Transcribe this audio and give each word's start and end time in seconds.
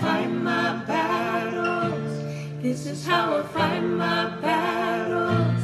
fight 0.00 0.30
my 0.30 0.84
battles. 0.84 2.12
This 2.62 2.86
is 2.86 3.06
how 3.06 3.38
I 3.38 3.42
fight 3.42 3.80
my 3.80 4.28
battles. 4.40 5.62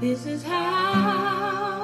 This 0.00 0.26
is 0.26 0.42
how. 0.42 1.80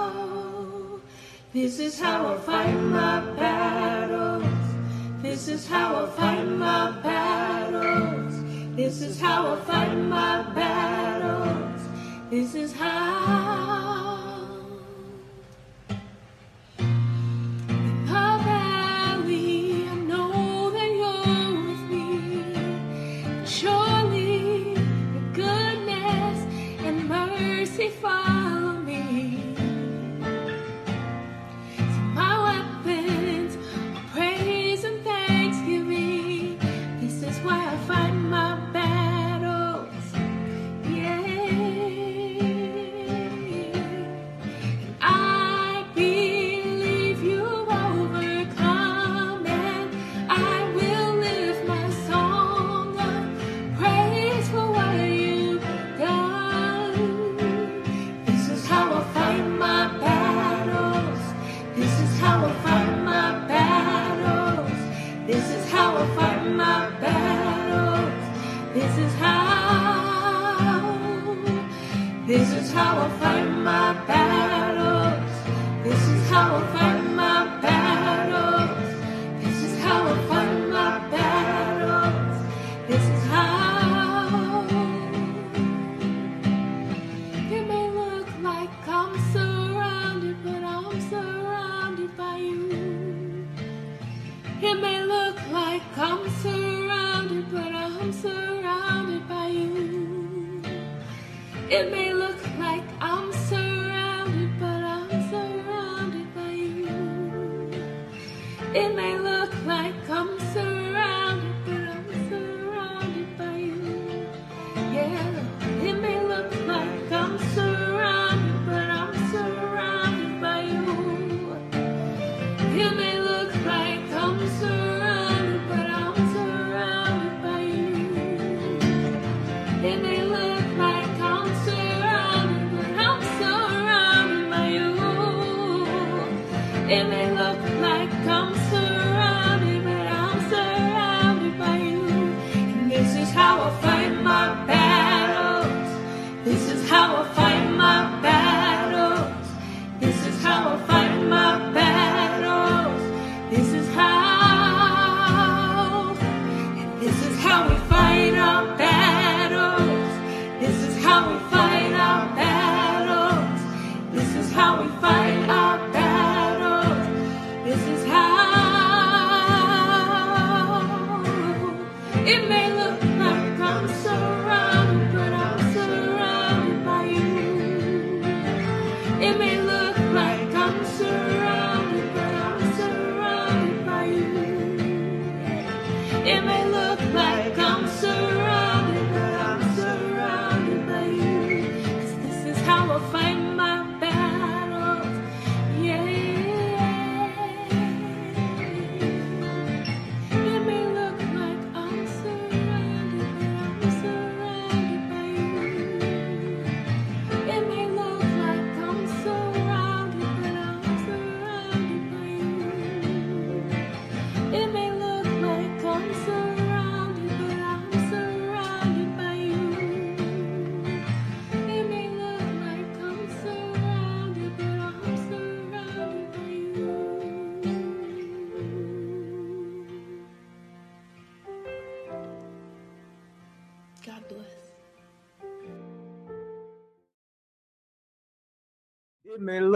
This 1.52 1.78
is 1.78 1.98
how 1.98 2.34
I 2.34 2.38
fight 2.38 2.74
my 2.74 3.20
battles. 3.34 4.44
This 5.22 5.48
is 5.48 5.66
how 5.66 6.04
I 6.04 6.10
fight 6.10 6.44
my 6.44 6.90
battles. 7.02 8.34
This 8.76 9.00
is 9.00 9.20
how 9.20 9.54
I 9.54 9.60
fight 9.60 9.94
my 9.94 10.42
battles. 10.54 11.82
This 12.30 12.54
is 12.54 12.72
how. 12.72 14.05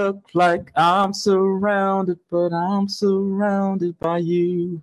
Look 0.00 0.31
like 0.32 0.73
I'm 0.76 1.12
surrounded, 1.12 2.19
but 2.31 2.55
I'm 2.55 2.88
surrounded 2.88 3.99
by 3.99 4.19
you. 4.19 4.82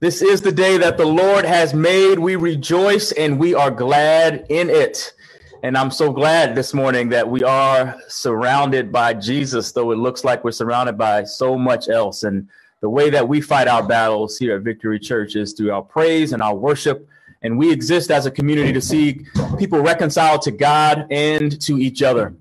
This 0.00 0.20
is 0.20 0.42
the 0.42 0.52
day 0.52 0.76
that 0.76 0.98
the 0.98 1.06
Lord 1.06 1.46
has 1.46 1.72
made. 1.72 2.18
We 2.18 2.36
rejoice 2.36 3.12
and 3.12 3.38
we 3.38 3.54
are 3.54 3.70
glad 3.70 4.44
in 4.50 4.68
it. 4.68 5.14
And 5.62 5.74
I'm 5.76 5.90
so 5.90 6.12
glad 6.12 6.54
this 6.54 6.74
morning 6.74 7.08
that 7.08 7.26
we 7.26 7.42
are 7.44 7.96
surrounded 8.08 8.92
by 8.92 9.14
Jesus, 9.14 9.72
though 9.72 9.90
it 9.90 9.96
looks 9.96 10.22
like 10.22 10.44
we're 10.44 10.50
surrounded 10.50 10.98
by 10.98 11.24
so 11.24 11.56
much 11.56 11.88
else. 11.88 12.22
And 12.22 12.46
the 12.82 12.90
way 12.90 13.08
that 13.08 13.26
we 13.26 13.40
fight 13.40 13.68
our 13.68 13.86
battles 13.88 14.36
here 14.36 14.56
at 14.56 14.62
Victory 14.62 14.98
Church 14.98 15.34
is 15.34 15.54
through 15.54 15.72
our 15.72 15.82
praise 15.82 16.34
and 16.34 16.42
our 16.42 16.54
worship. 16.54 17.08
And 17.40 17.56
we 17.56 17.72
exist 17.72 18.10
as 18.10 18.26
a 18.26 18.30
community 18.30 18.74
to 18.74 18.82
see 18.82 19.24
people 19.58 19.80
reconciled 19.80 20.42
to 20.42 20.50
God 20.50 21.06
and 21.10 21.58
to 21.62 21.78
each 21.78 22.02
other. 22.02 22.34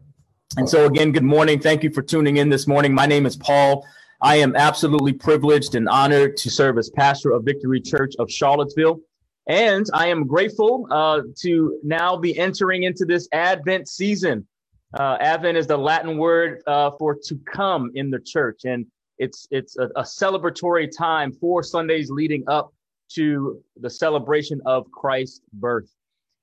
And 0.57 0.69
so, 0.69 0.85
again, 0.85 1.11
good 1.11 1.23
morning. 1.23 1.59
Thank 1.59 1.83
you 1.83 1.89
for 1.89 2.01
tuning 2.01 2.37
in 2.37 2.49
this 2.49 2.65
morning. 2.65 2.93
My 2.93 3.05
name 3.05 3.25
is 3.25 3.35
Paul. 3.35 3.85
I 4.21 4.37
am 4.37 4.55
absolutely 4.55 5.11
privileged 5.11 5.75
and 5.75 5.89
honored 5.89 6.37
to 6.37 6.49
serve 6.49 6.77
as 6.77 6.89
pastor 6.89 7.31
of 7.31 7.43
Victory 7.43 7.81
Church 7.81 8.13
of 8.19 8.31
Charlottesville. 8.31 9.01
And 9.47 9.85
I 9.93 10.07
am 10.07 10.25
grateful 10.25 10.87
uh, 10.89 11.21
to 11.41 11.79
now 11.83 12.15
be 12.15 12.37
entering 12.39 12.83
into 12.83 13.05
this 13.05 13.27
Advent 13.33 13.89
season. 13.89 14.47
Uh, 14.97 15.17
Advent 15.19 15.57
is 15.57 15.67
the 15.67 15.77
Latin 15.77 16.17
word 16.17 16.61
uh, 16.67 16.91
for 16.97 17.17
to 17.25 17.39
come 17.51 17.91
in 17.95 18.09
the 18.09 18.19
church, 18.19 18.61
and 18.63 18.85
it's 19.17 19.47
it's 19.51 19.77
a, 19.77 19.89
a 19.97 20.03
celebratory 20.03 20.89
time 20.95 21.33
for 21.33 21.61
Sundays 21.63 22.09
leading 22.09 22.43
up 22.47 22.73
to 23.15 23.61
the 23.81 23.89
celebration 23.89 24.61
of 24.65 24.89
Christ's 24.91 25.41
birth. 25.53 25.94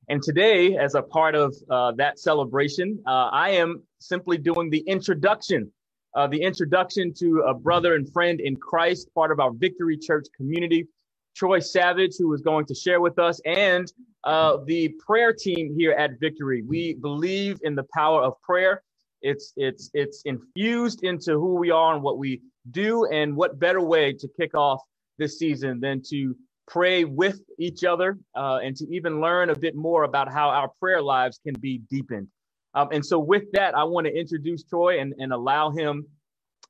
And 0.09 0.23
today, 0.23 0.77
as 0.77 0.95
a 0.95 1.03
part 1.03 1.35
of 1.35 1.55
uh, 1.71 1.93
that 1.93 2.19
celebration, 2.19 3.03
uh, 3.07 3.29
I 3.33 3.51
am 3.51 3.83
simply 4.01 4.37
doing 4.37 4.69
the 4.71 4.81
introduction 4.81 5.71
uh, 6.15 6.27
the 6.27 6.43
introduction 6.43 7.13
to 7.15 7.41
a 7.49 7.55
brother 7.55 7.95
and 7.95 8.11
friend 8.13 8.41
in 8.41 8.57
Christ, 8.57 9.09
part 9.15 9.33
of 9.33 9.41
our 9.41 9.51
Victory 9.53 9.97
Church 9.97 10.27
community, 10.37 10.87
Troy 11.35 11.59
Savage, 11.61 12.17
who 12.19 12.33
is 12.35 12.43
going 12.43 12.67
to 12.67 12.75
share 12.75 13.01
with 13.01 13.19
us, 13.19 13.41
and 13.47 13.91
uh, 14.25 14.59
the 14.67 14.91
prayer 15.05 15.33
team 15.33 15.75
here 15.77 15.93
at 15.93 16.21
Victory. 16.21 16.63
We 16.63 16.95
believe 16.95 17.61
in 17.63 17.75
the 17.75 17.85
power 17.95 18.23
of 18.23 18.35
prayer. 18.43 18.83
It's 19.23 19.55
it's 19.57 19.91
it's 19.95 20.23
infused 20.27 21.03
into 21.03 21.39
who 21.39 21.55
we 21.55 21.71
are 21.71 21.95
and 21.95 22.03
what 22.03 22.19
we 22.19 22.43
do, 22.71 23.07
and 23.07 23.35
what 23.35 23.59
better 23.59 23.81
way 23.81 24.13
to 24.13 24.29
kick 24.39 24.55
off 24.55 24.83
this 25.19 25.39
season 25.39 25.81
than 25.81 26.03
to 26.11 26.37
pray 26.73 27.05
with 27.05 27.39
each 27.59 27.85
other 27.85 28.19
uh, 28.35 28.59
and 28.65 28.75
to 28.75 28.87
even 28.89 29.21
learn 29.21 29.51
a 29.51 29.55
bit 29.55 29.75
more 29.77 30.05
about 30.05 30.33
how 30.33 30.49
our 30.49 30.69
prayer 30.81 31.03
lives 31.03 31.39
can 31.45 31.55
be 31.61 31.83
deepened. 31.91 32.27
Um, 32.75 32.89
and 32.93 33.05
so, 33.05 33.19
with 33.19 33.45
that, 33.53 33.75
I 33.75 33.85
want 33.85 34.07
to 34.07 34.19
introduce 34.19 34.65
Troy 34.65 35.01
and, 35.01 35.13
and 35.19 35.35
allow 35.35 35.71
him 35.71 36.07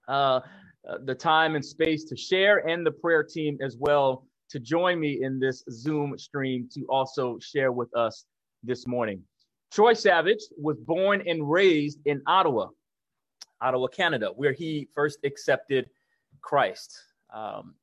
uh, 0.09 0.41
uh, 0.89 0.99
the 1.05 1.15
time 1.15 1.55
and 1.55 1.65
space 1.65 2.03
to 2.07 2.17
share, 2.17 2.67
and 2.69 2.85
the 2.85 2.91
prayer 2.91 3.23
team 3.23 3.57
as 3.65 3.77
well 3.79 4.27
to 4.51 4.59
join 4.59 4.99
me 4.99 5.23
in 5.23 5.39
this 5.39 5.63
Zoom 5.71 6.19
stream 6.19 6.69
to 6.75 6.85
also 6.89 7.39
share 7.39 7.71
with 7.71 7.97
us 7.97 8.25
this 8.65 8.89
morning. 8.89 9.23
Troy 9.73 9.95
Savage 9.95 10.43
was 10.59 10.77
born 10.81 11.23
and 11.29 11.49
raised 11.49 12.01
in 12.07 12.21
Ottawa, 12.27 12.67
Ottawa, 13.61 13.87
Canada, 13.87 14.33
where 14.35 14.53
he 14.53 14.89
first 14.97 15.21
accepted 15.25 15.89
Christ. 16.41 16.93
Um, 17.33 17.75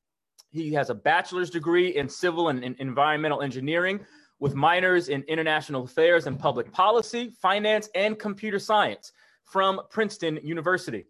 he 0.51 0.73
has 0.73 0.89
a 0.89 0.95
bachelor's 0.95 1.49
degree 1.49 1.95
in 1.95 2.09
civil 2.09 2.49
and, 2.49 2.63
and 2.63 2.75
environmental 2.79 3.41
engineering 3.41 3.99
with 4.39 4.55
minors 4.55 5.09
in 5.09 5.21
international 5.23 5.83
affairs 5.83 6.27
and 6.27 6.39
public 6.39 6.71
policy, 6.71 7.33
finance, 7.41 7.89
and 7.93 8.17
computer 8.17 8.59
science 8.59 9.11
from 9.43 9.81
Princeton 9.89 10.39
University. 10.43 11.05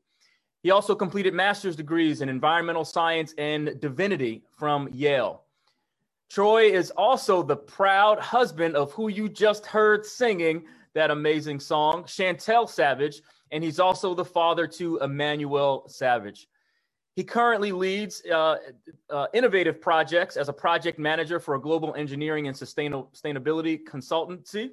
He 0.63 0.71
also 0.71 0.95
completed 0.95 1.33
master's 1.33 1.75
degrees 1.75 2.21
in 2.21 2.27
environmental 2.27 2.83
science 2.83 3.33
and 3.37 3.79
divinity 3.79 4.43
from 4.57 4.89
Yale. 4.91 5.43
Troy 6.29 6.71
is 6.71 6.91
also 6.91 7.41
the 7.41 7.55
proud 7.55 8.19
husband 8.19 8.75
of 8.75 8.91
who 8.91 9.07
you 9.07 9.29
just 9.29 9.65
heard 9.65 10.05
singing 10.05 10.65
that 10.93 11.11
amazing 11.11 11.59
song, 11.59 12.03
Chantel 12.03 12.69
Savage, 12.69 13.21
and 13.51 13.63
he's 13.63 13.79
also 13.79 14.13
the 14.13 14.25
father 14.25 14.67
to 14.67 14.97
Emmanuel 14.97 15.85
Savage. 15.87 16.47
He 17.15 17.23
currently 17.23 17.71
leads 17.71 18.23
uh, 18.31 18.57
uh, 19.09 19.27
innovative 19.33 19.81
projects 19.81 20.37
as 20.37 20.47
a 20.47 20.53
project 20.53 20.99
manager 20.99 21.39
for 21.39 21.55
a 21.55 21.61
global 21.61 21.93
engineering 21.95 22.47
and 22.47 22.55
sustainability 22.55 23.79
consultancy. 23.83 24.69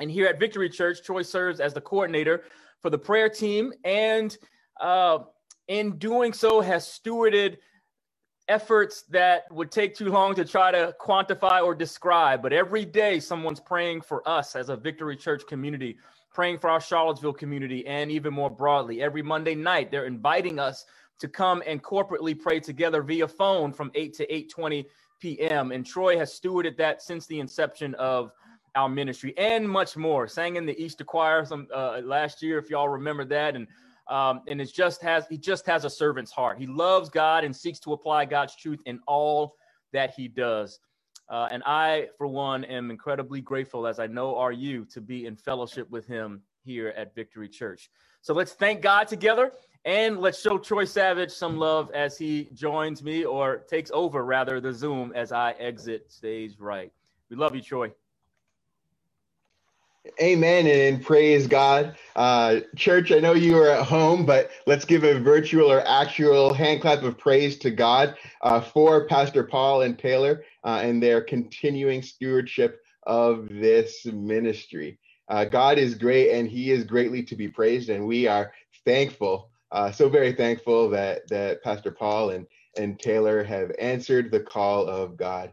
And 0.00 0.10
here 0.10 0.26
at 0.26 0.38
Victory 0.38 0.70
Church, 0.70 1.02
Troy 1.02 1.22
serves 1.22 1.60
as 1.60 1.74
the 1.74 1.80
coordinator 1.80 2.44
for 2.80 2.90
the 2.90 2.98
prayer 2.98 3.28
team, 3.28 3.72
and 3.84 4.36
uh, 4.80 5.18
in 5.68 5.98
doing 5.98 6.32
so, 6.32 6.60
has 6.60 6.84
stewarded 6.86 7.56
efforts 8.48 9.02
that 9.10 9.50
would 9.50 9.72
take 9.72 9.96
too 9.96 10.10
long 10.10 10.34
to 10.34 10.44
try 10.44 10.70
to 10.70 10.94
quantify 11.00 11.64
or 11.64 11.74
describe. 11.74 12.42
But 12.42 12.52
every 12.52 12.84
day, 12.84 13.18
someone's 13.18 13.60
praying 13.60 14.02
for 14.02 14.26
us 14.28 14.54
as 14.54 14.68
a 14.68 14.76
Victory 14.76 15.16
Church 15.16 15.42
community, 15.48 15.98
praying 16.32 16.58
for 16.58 16.70
our 16.70 16.80
Charlottesville 16.80 17.32
community, 17.32 17.86
and 17.86 18.10
even 18.10 18.32
more 18.32 18.50
broadly. 18.50 19.02
Every 19.02 19.22
Monday 19.22 19.54
night, 19.54 19.90
they're 19.90 20.06
inviting 20.06 20.58
us 20.58 20.84
to 21.18 21.28
come 21.28 21.62
and 21.66 21.82
corporately 21.82 22.38
pray 22.38 22.60
together 22.60 23.02
via 23.02 23.26
phone 23.26 23.72
from 23.72 23.90
8 23.94 24.14
to 24.14 24.26
8:20 24.26 24.86
p.m. 25.20 25.72
And 25.72 25.84
Troy 25.84 26.18
has 26.18 26.38
stewarded 26.38 26.76
that 26.76 27.02
since 27.02 27.26
the 27.26 27.40
inception 27.40 27.94
of 27.94 28.32
our 28.74 28.88
ministry 28.88 29.36
and 29.38 29.68
much 29.68 29.96
more. 29.96 30.28
Sang 30.28 30.56
in 30.56 30.66
the 30.66 30.78
Easter 30.80 31.04
choir 31.04 31.44
some 31.44 31.66
uh, 31.74 32.00
last 32.04 32.42
year, 32.42 32.58
if 32.58 32.70
y'all 32.70 32.88
remember 32.88 33.24
that, 33.24 33.56
and 33.56 33.66
um, 34.08 34.42
and 34.46 34.60
it 34.60 34.72
just 34.72 35.02
has 35.02 35.26
he 35.28 35.36
just 35.36 35.66
has 35.66 35.84
a 35.84 35.90
servant's 35.90 36.30
heart. 36.30 36.58
He 36.58 36.66
loves 36.66 37.08
God 37.08 37.42
and 37.42 37.56
seeks 37.56 37.80
to 37.80 37.92
apply 37.92 38.26
God's 38.26 38.54
truth 38.54 38.80
in 38.86 39.00
all 39.06 39.56
that 39.92 40.14
he 40.14 40.28
does. 40.28 40.78
Uh, 41.28 41.48
and 41.50 41.62
I, 41.66 42.08
for 42.16 42.28
one, 42.28 42.64
am 42.64 42.90
incredibly 42.90 43.40
grateful, 43.40 43.86
as 43.88 43.98
I 43.98 44.06
know 44.06 44.36
are 44.36 44.52
you, 44.52 44.84
to 44.92 45.00
be 45.00 45.26
in 45.26 45.34
fellowship 45.34 45.90
with 45.90 46.06
him 46.06 46.42
here 46.62 46.94
at 46.96 47.16
Victory 47.16 47.48
Church. 47.48 47.90
So 48.20 48.32
let's 48.32 48.52
thank 48.52 48.80
God 48.80 49.08
together 49.08 49.52
and 49.86 50.18
let's 50.18 50.40
show 50.40 50.58
Troy 50.58 50.84
Savage 50.84 51.30
some 51.30 51.58
love 51.58 51.92
as 51.94 52.18
he 52.18 52.48
joins 52.52 53.04
me 53.04 53.24
or 53.24 53.58
takes 53.58 53.92
over, 53.94 54.24
rather, 54.24 54.60
the 54.60 54.72
Zoom 54.72 55.12
as 55.14 55.30
I 55.30 55.52
exit 55.52 56.10
stage 56.10 56.56
right. 56.58 56.92
We 57.30 57.36
love 57.36 57.54
you, 57.54 57.62
Troy. 57.62 57.92
Amen 60.20 60.66
and 60.66 61.04
praise 61.04 61.46
God. 61.46 61.96
Uh, 62.16 62.60
church, 62.74 63.12
I 63.12 63.20
know 63.20 63.34
you 63.34 63.56
are 63.58 63.68
at 63.68 63.86
home, 63.86 64.26
but 64.26 64.50
let's 64.66 64.84
give 64.84 65.04
a 65.04 65.20
virtual 65.20 65.70
or 65.70 65.86
actual 65.86 66.52
hand 66.52 66.80
clap 66.80 67.04
of 67.04 67.16
praise 67.16 67.56
to 67.58 67.70
God 67.70 68.16
uh, 68.42 68.60
for 68.60 69.06
Pastor 69.06 69.44
Paul 69.44 69.82
and 69.82 69.96
Taylor 69.96 70.44
uh, 70.64 70.80
and 70.82 71.00
their 71.00 71.20
continuing 71.20 72.02
stewardship 72.02 72.80
of 73.04 73.48
this 73.50 74.04
ministry. 74.06 74.98
Uh, 75.28 75.44
God 75.44 75.78
is 75.78 75.94
great 75.94 76.32
and 76.32 76.48
he 76.48 76.72
is 76.72 76.84
greatly 76.84 77.22
to 77.24 77.36
be 77.36 77.48
praised, 77.48 77.88
and 77.88 78.04
we 78.04 78.26
are 78.26 78.52
thankful 78.84 79.50
uh, 79.72 79.90
so 79.92 80.08
very 80.08 80.32
thankful 80.32 80.90
that 80.90 81.28
that 81.28 81.62
Pastor 81.62 81.90
Paul 81.90 82.30
and 82.30 82.46
and 82.76 82.98
Taylor 82.98 83.42
have 83.42 83.72
answered 83.78 84.30
the 84.30 84.40
call 84.40 84.86
of 84.86 85.16
God. 85.16 85.52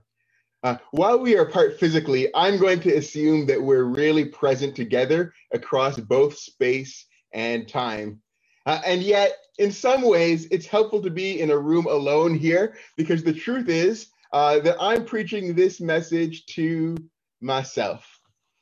Uh, 0.64 0.78
while 0.92 1.20
we 1.20 1.36
are 1.38 1.44
apart 1.44 1.80
physically, 1.80 2.30
I'm 2.34 2.58
going 2.58 2.80
to 2.82 2.96
assume 2.96 3.46
that 3.48 3.62
we're 3.62 3.84
really 3.84 4.26
present 4.26 4.76
together 4.76 5.34
across 5.54 6.00
both 6.00 6.38
space 6.38 7.06
and 7.34 7.68
time. 7.68 8.22
Uh, 8.66 8.82
and 8.86 9.02
yet, 9.02 9.34
in 9.58 9.72
some 9.72 10.02
ways, 10.02 10.48
it's 10.52 10.66
helpful 10.66 11.02
to 11.02 11.10
be 11.10 11.42
in 11.42 11.52
a 11.52 11.58
room 11.58 11.86
alone 11.86 12.34
here 12.36 12.78
because 12.96 13.24
the 13.24 13.34
truth 13.34 13.68
is 13.68 14.08
uh, 14.32 14.60
that 14.60 14.78
I'm 14.80 15.04
preaching 15.04 15.54
this 15.54 15.82
message 15.82 16.46
to 16.48 16.96
myself. 17.42 18.20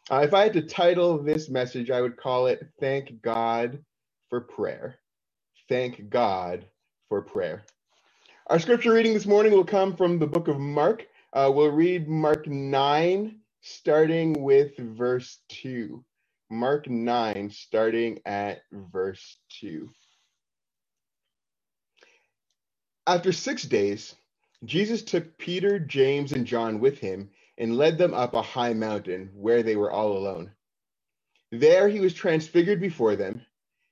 Uh, 0.09 0.21
if 0.23 0.33
I 0.33 0.43
had 0.43 0.53
to 0.53 0.63
title 0.63 1.21
this 1.21 1.49
message, 1.49 1.91
I 1.91 2.01
would 2.01 2.17
call 2.17 2.47
it 2.47 2.67
Thank 2.79 3.21
God 3.21 3.79
for 4.29 4.41
Prayer 4.41 4.97
thank 5.71 6.09
God 6.09 6.65
for 7.07 7.21
prayer. 7.21 7.63
Our 8.47 8.59
scripture 8.59 8.91
reading 8.91 9.13
this 9.13 9.25
morning 9.25 9.53
will 9.53 9.63
come 9.63 9.95
from 9.95 10.19
the 10.19 10.27
book 10.27 10.49
of 10.49 10.59
Mark. 10.59 11.07
Uh, 11.31 11.49
we'll 11.55 11.71
read 11.71 12.09
Mark 12.09 12.45
9, 12.45 13.39
starting 13.61 14.43
with 14.43 14.75
verse 14.77 15.37
2. 15.47 16.03
Mark 16.49 16.89
9, 16.89 17.49
starting 17.51 18.19
at 18.25 18.63
verse 18.73 19.37
2. 19.61 19.89
After 23.07 23.31
six 23.31 23.63
days, 23.63 24.13
Jesus 24.65 25.01
took 25.03 25.37
Peter, 25.37 25.79
James, 25.79 26.33
and 26.33 26.45
John 26.45 26.81
with 26.81 26.99
him 26.99 27.29
and 27.57 27.77
led 27.77 27.97
them 27.97 28.13
up 28.13 28.33
a 28.33 28.41
high 28.41 28.73
mountain 28.73 29.29
where 29.33 29.63
they 29.63 29.77
were 29.77 29.91
all 29.91 30.17
alone. 30.17 30.51
There 31.49 31.87
he 31.87 32.01
was 32.01 32.13
transfigured 32.13 32.81
before 32.81 33.15
them 33.15 33.45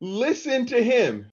Listen 0.00 0.66
to 0.66 0.82
him. 0.82 1.30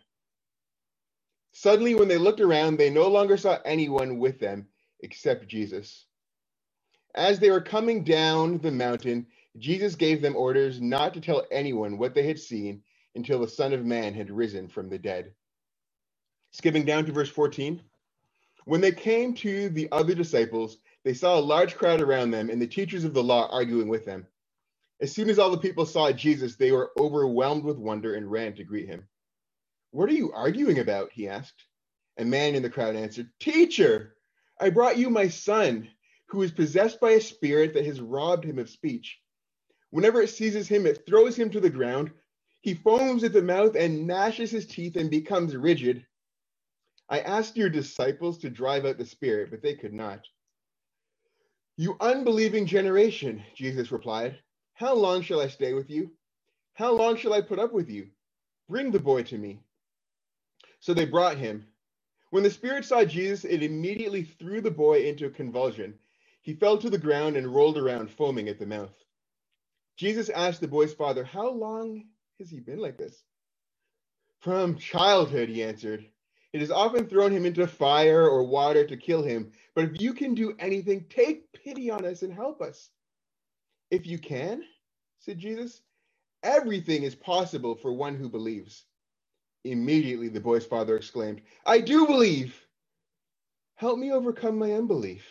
Suddenly, 1.51 1.95
when 1.95 2.07
they 2.07 2.17
looked 2.17 2.41
around, 2.41 2.77
they 2.77 2.89
no 2.89 3.07
longer 3.07 3.37
saw 3.37 3.59
anyone 3.63 4.19
with 4.19 4.39
them 4.39 4.67
except 5.01 5.47
Jesus. 5.47 6.05
As 7.13 7.39
they 7.39 7.51
were 7.51 7.61
coming 7.61 8.03
down 8.03 8.57
the 8.57 8.71
mountain, 8.71 9.27
Jesus 9.57 9.95
gave 9.95 10.21
them 10.21 10.35
orders 10.35 10.81
not 10.81 11.13
to 11.13 11.21
tell 11.21 11.45
anyone 11.51 11.97
what 11.97 12.13
they 12.13 12.23
had 12.23 12.39
seen 12.39 12.83
until 13.15 13.39
the 13.39 13.47
Son 13.47 13.71
of 13.71 13.85
Man 13.85 14.13
had 14.13 14.29
risen 14.29 14.67
from 14.67 14.89
the 14.89 14.99
dead. 14.99 15.33
Skipping 16.51 16.85
down 16.85 17.05
to 17.05 17.13
verse 17.13 17.29
14. 17.29 17.81
When 18.65 18.81
they 18.81 18.91
came 18.91 19.33
to 19.35 19.69
the 19.69 19.87
other 19.91 20.15
disciples, 20.15 20.77
they 21.03 21.13
saw 21.13 21.37
a 21.37 21.39
large 21.39 21.75
crowd 21.75 22.01
around 22.01 22.31
them 22.31 22.49
and 22.49 22.61
the 22.61 22.67
teachers 22.67 23.03
of 23.03 23.13
the 23.13 23.23
law 23.23 23.47
arguing 23.51 23.87
with 23.87 24.05
them. 24.05 24.27
As 25.01 25.11
soon 25.11 25.29
as 25.29 25.39
all 25.39 25.51
the 25.51 25.57
people 25.57 25.85
saw 25.85 26.11
Jesus, 26.11 26.55
they 26.55 26.71
were 26.71 26.91
overwhelmed 26.97 27.63
with 27.63 27.77
wonder 27.77 28.15
and 28.15 28.31
ran 28.31 28.53
to 28.55 28.63
greet 28.63 28.87
him. 28.87 29.07
What 29.91 30.09
are 30.09 30.13
you 30.13 30.31
arguing 30.31 30.79
about? 30.79 31.11
He 31.11 31.27
asked. 31.27 31.65
A 32.17 32.23
man 32.25 32.55
in 32.55 32.63
the 32.63 32.69
crowd 32.69 32.95
answered, 32.95 33.29
Teacher, 33.39 34.15
I 34.59 34.69
brought 34.69 34.97
you 34.97 35.09
my 35.09 35.27
son, 35.27 35.89
who 36.27 36.41
is 36.41 36.51
possessed 36.51 36.99
by 36.99 37.11
a 37.11 37.21
spirit 37.21 37.73
that 37.73 37.85
has 37.85 37.99
robbed 37.99 38.45
him 38.45 38.57
of 38.57 38.69
speech. 38.69 39.19
Whenever 39.89 40.21
it 40.21 40.29
seizes 40.29 40.67
him, 40.67 40.85
it 40.85 41.05
throws 41.05 41.37
him 41.37 41.49
to 41.49 41.59
the 41.59 41.69
ground. 41.69 42.11
He 42.61 42.73
foams 42.73 43.23
at 43.23 43.33
the 43.33 43.41
mouth 43.41 43.75
and 43.75 44.07
gnashes 44.07 44.51
his 44.51 44.65
teeth 44.65 44.95
and 44.95 45.09
becomes 45.09 45.55
rigid. 45.55 46.05
I 47.09 47.19
asked 47.19 47.57
your 47.57 47.69
disciples 47.69 48.39
to 48.39 48.49
drive 48.49 48.85
out 48.85 48.97
the 48.97 49.05
spirit, 49.05 49.51
but 49.51 49.61
they 49.61 49.75
could 49.75 49.93
not. 49.93 50.21
You 51.77 51.97
unbelieving 51.99 52.65
generation, 52.65 53.43
Jesus 53.55 53.91
replied, 53.91 54.39
how 54.75 54.95
long 54.95 55.23
shall 55.23 55.41
I 55.41 55.47
stay 55.47 55.73
with 55.73 55.89
you? 55.89 56.11
How 56.73 56.93
long 56.93 57.17
shall 57.17 57.33
I 57.33 57.41
put 57.41 57.59
up 57.59 57.73
with 57.73 57.89
you? 57.89 58.07
Bring 58.69 58.91
the 58.91 58.99
boy 58.99 59.23
to 59.23 59.37
me. 59.37 59.61
So 60.79 60.93
they 60.93 61.05
brought 61.05 61.37
him. 61.37 61.65
When 62.31 62.43
the 62.43 62.51
spirit 62.51 62.85
saw 62.85 63.05
Jesus, 63.05 63.45
it 63.45 63.63
immediately 63.63 64.23
threw 64.23 64.61
the 64.61 64.71
boy 64.71 65.05
into 65.07 65.25
a 65.25 65.29
convulsion. 65.31 65.95
He 66.41 66.53
fell 66.53 66.77
to 66.79 66.89
the 66.89 66.97
ground 66.97 67.37
and 67.37 67.53
rolled 67.53 67.77
around, 67.77 68.11
foaming 68.11 68.49
at 68.49 68.59
the 68.59 68.65
mouth. 68.65 68.93
Jesus 69.97 70.29
asked 70.29 70.61
the 70.61 70.67
boy's 70.67 70.93
father, 70.93 71.23
How 71.23 71.49
long 71.49 72.05
has 72.39 72.49
he 72.49 72.59
been 72.59 72.79
like 72.79 72.97
this? 72.97 73.23
From 74.41 74.77
childhood, 74.77 75.49
he 75.49 75.63
answered. 75.63 76.05
It 76.53 76.61
has 76.61 76.71
often 76.71 77.07
thrown 77.07 77.31
him 77.31 77.45
into 77.45 77.67
fire 77.67 78.29
or 78.29 78.43
water 78.43 78.85
to 78.85 78.97
kill 78.97 79.23
him. 79.23 79.51
But 79.75 79.85
if 79.85 80.01
you 80.01 80.13
can 80.13 80.35
do 80.35 80.55
anything, 80.59 81.05
take 81.09 81.51
pity 81.53 81.89
on 81.89 82.05
us 82.05 82.21
and 82.21 82.33
help 82.33 82.61
us. 82.61 82.89
If 83.91 84.07
you 84.07 84.19
can, 84.19 84.63
said 85.19 85.39
Jesus, 85.39 85.81
everything 86.43 87.03
is 87.03 87.15
possible 87.15 87.75
for 87.75 87.93
one 87.93 88.15
who 88.15 88.29
believes. 88.29 88.85
Immediately, 89.65 90.29
the 90.29 90.41
boy's 90.41 90.65
father 90.65 90.97
exclaimed, 90.97 91.41
I 91.65 91.81
do 91.81 92.07
believe. 92.07 92.59
Help 93.75 93.99
me 93.99 94.11
overcome 94.11 94.57
my 94.59 94.73
unbelief. 94.73 95.25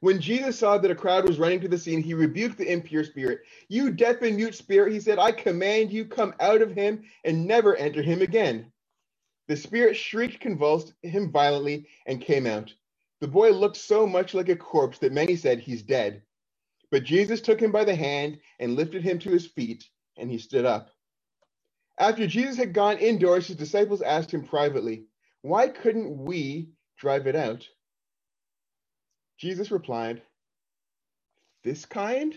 When 0.00 0.20
Jesus 0.20 0.58
saw 0.58 0.78
that 0.78 0.90
a 0.92 0.96
crowd 0.96 1.26
was 1.26 1.38
running 1.40 1.60
to 1.62 1.68
the 1.68 1.78
scene, 1.78 2.02
he 2.02 2.14
rebuked 2.14 2.58
the 2.58 2.70
impure 2.72 3.04
spirit. 3.04 3.40
You 3.68 3.90
deaf 3.90 4.22
and 4.22 4.36
mute 4.36 4.54
spirit, 4.54 4.92
he 4.92 5.00
said, 5.00 5.18
I 5.18 5.32
command 5.32 5.92
you, 5.92 6.04
come 6.06 6.34
out 6.40 6.62
of 6.62 6.72
him 6.72 7.04
and 7.24 7.46
never 7.46 7.76
enter 7.76 8.02
him 8.02 8.22
again. 8.22 8.72
The 9.48 9.56
spirit 9.56 9.96
shrieked, 9.96 10.40
convulsed 10.40 10.94
him 11.02 11.32
violently, 11.32 11.88
and 12.06 12.20
came 12.20 12.46
out. 12.46 12.74
The 13.20 13.28
boy 13.28 13.50
looked 13.52 13.76
so 13.78 14.06
much 14.06 14.34
like 14.34 14.48
a 14.50 14.56
corpse 14.56 14.98
that 15.00 15.12
many 15.12 15.36
said, 15.36 15.60
He's 15.60 15.82
dead. 15.82 16.22
But 16.94 17.02
Jesus 17.02 17.40
took 17.40 17.58
him 17.60 17.72
by 17.72 17.82
the 17.82 17.96
hand 17.96 18.38
and 18.60 18.76
lifted 18.76 19.02
him 19.02 19.18
to 19.18 19.30
his 19.30 19.48
feet, 19.48 19.84
and 20.16 20.30
he 20.30 20.38
stood 20.38 20.64
up. 20.64 20.92
After 21.98 22.24
Jesus 22.24 22.56
had 22.56 22.72
gone 22.72 22.98
indoors, 22.98 23.48
his 23.48 23.56
disciples 23.56 24.00
asked 24.00 24.30
him 24.30 24.46
privately, 24.46 25.06
Why 25.42 25.66
couldn't 25.66 26.16
we 26.24 26.70
drive 26.96 27.26
it 27.26 27.34
out? 27.34 27.66
Jesus 29.38 29.72
replied, 29.72 30.22
This 31.64 31.84
kind 31.84 32.32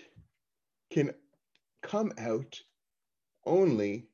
can 0.90 1.14
come 1.84 2.12
out 2.18 2.60
only 3.46 4.08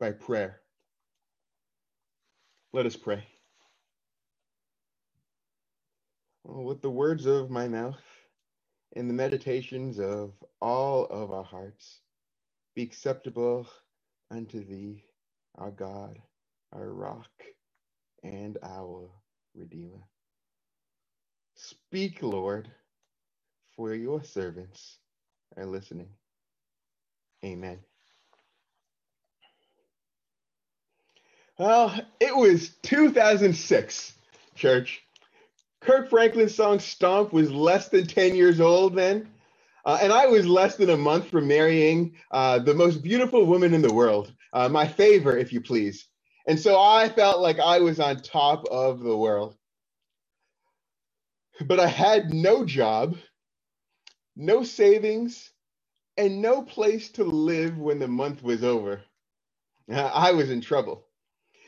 by 0.00 0.10
prayer. 0.10 0.60
Let 2.72 2.84
us 2.84 2.96
pray. 2.96 3.24
Oh, 6.44 6.62
with 6.62 6.82
the 6.82 6.90
words 6.90 7.26
of 7.26 7.48
my 7.48 7.68
mouth 7.68 8.00
and 8.98 9.08
the 9.08 9.14
meditations 9.14 10.00
of 10.00 10.32
all 10.60 11.04
of 11.04 11.30
our 11.30 11.44
hearts 11.44 12.00
be 12.74 12.82
acceptable 12.82 13.64
unto 14.28 14.64
thee, 14.64 15.04
our 15.54 15.70
God, 15.70 16.18
our 16.72 16.92
rock, 16.92 17.30
and 18.24 18.58
our 18.60 19.08
Redeemer. 19.54 20.02
Speak, 21.54 22.24
Lord, 22.24 22.68
for 23.76 23.94
your 23.94 24.24
servants 24.24 24.98
are 25.56 25.64
listening. 25.64 26.08
Amen. 27.44 27.78
Well, 31.56 32.00
it 32.18 32.34
was 32.34 32.70
2006, 32.82 34.12
church. 34.56 35.04
Kirk 35.80 36.10
Franklin's 36.10 36.54
song 36.54 36.78
Stomp 36.80 37.32
was 37.32 37.50
less 37.50 37.88
than 37.88 38.06
10 38.06 38.34
years 38.34 38.60
old 38.60 38.94
then. 38.94 39.28
Uh, 39.84 39.98
and 40.02 40.12
I 40.12 40.26
was 40.26 40.46
less 40.46 40.76
than 40.76 40.90
a 40.90 40.96
month 40.96 41.28
from 41.30 41.48
marrying 41.48 42.16
uh, 42.30 42.58
the 42.58 42.74
most 42.74 43.02
beautiful 43.02 43.46
woman 43.46 43.72
in 43.72 43.80
the 43.82 43.92
world, 43.92 44.32
uh, 44.52 44.68
my 44.68 44.86
favorite, 44.86 45.40
if 45.40 45.52
you 45.52 45.60
please. 45.60 46.06
And 46.46 46.58
so 46.58 46.80
I 46.80 47.08
felt 47.08 47.40
like 47.40 47.58
I 47.58 47.78
was 47.80 48.00
on 48.00 48.16
top 48.20 48.66
of 48.66 49.00
the 49.00 49.16
world. 49.16 49.56
But 51.66 51.80
I 51.80 51.86
had 51.86 52.34
no 52.34 52.64
job, 52.64 53.16
no 54.36 54.62
savings, 54.62 55.50
and 56.16 56.42
no 56.42 56.62
place 56.62 57.10
to 57.12 57.24
live 57.24 57.78
when 57.78 57.98
the 57.98 58.08
month 58.08 58.42
was 58.42 58.64
over. 58.64 59.02
I 59.90 60.32
was 60.32 60.50
in 60.50 60.60
trouble. 60.60 61.06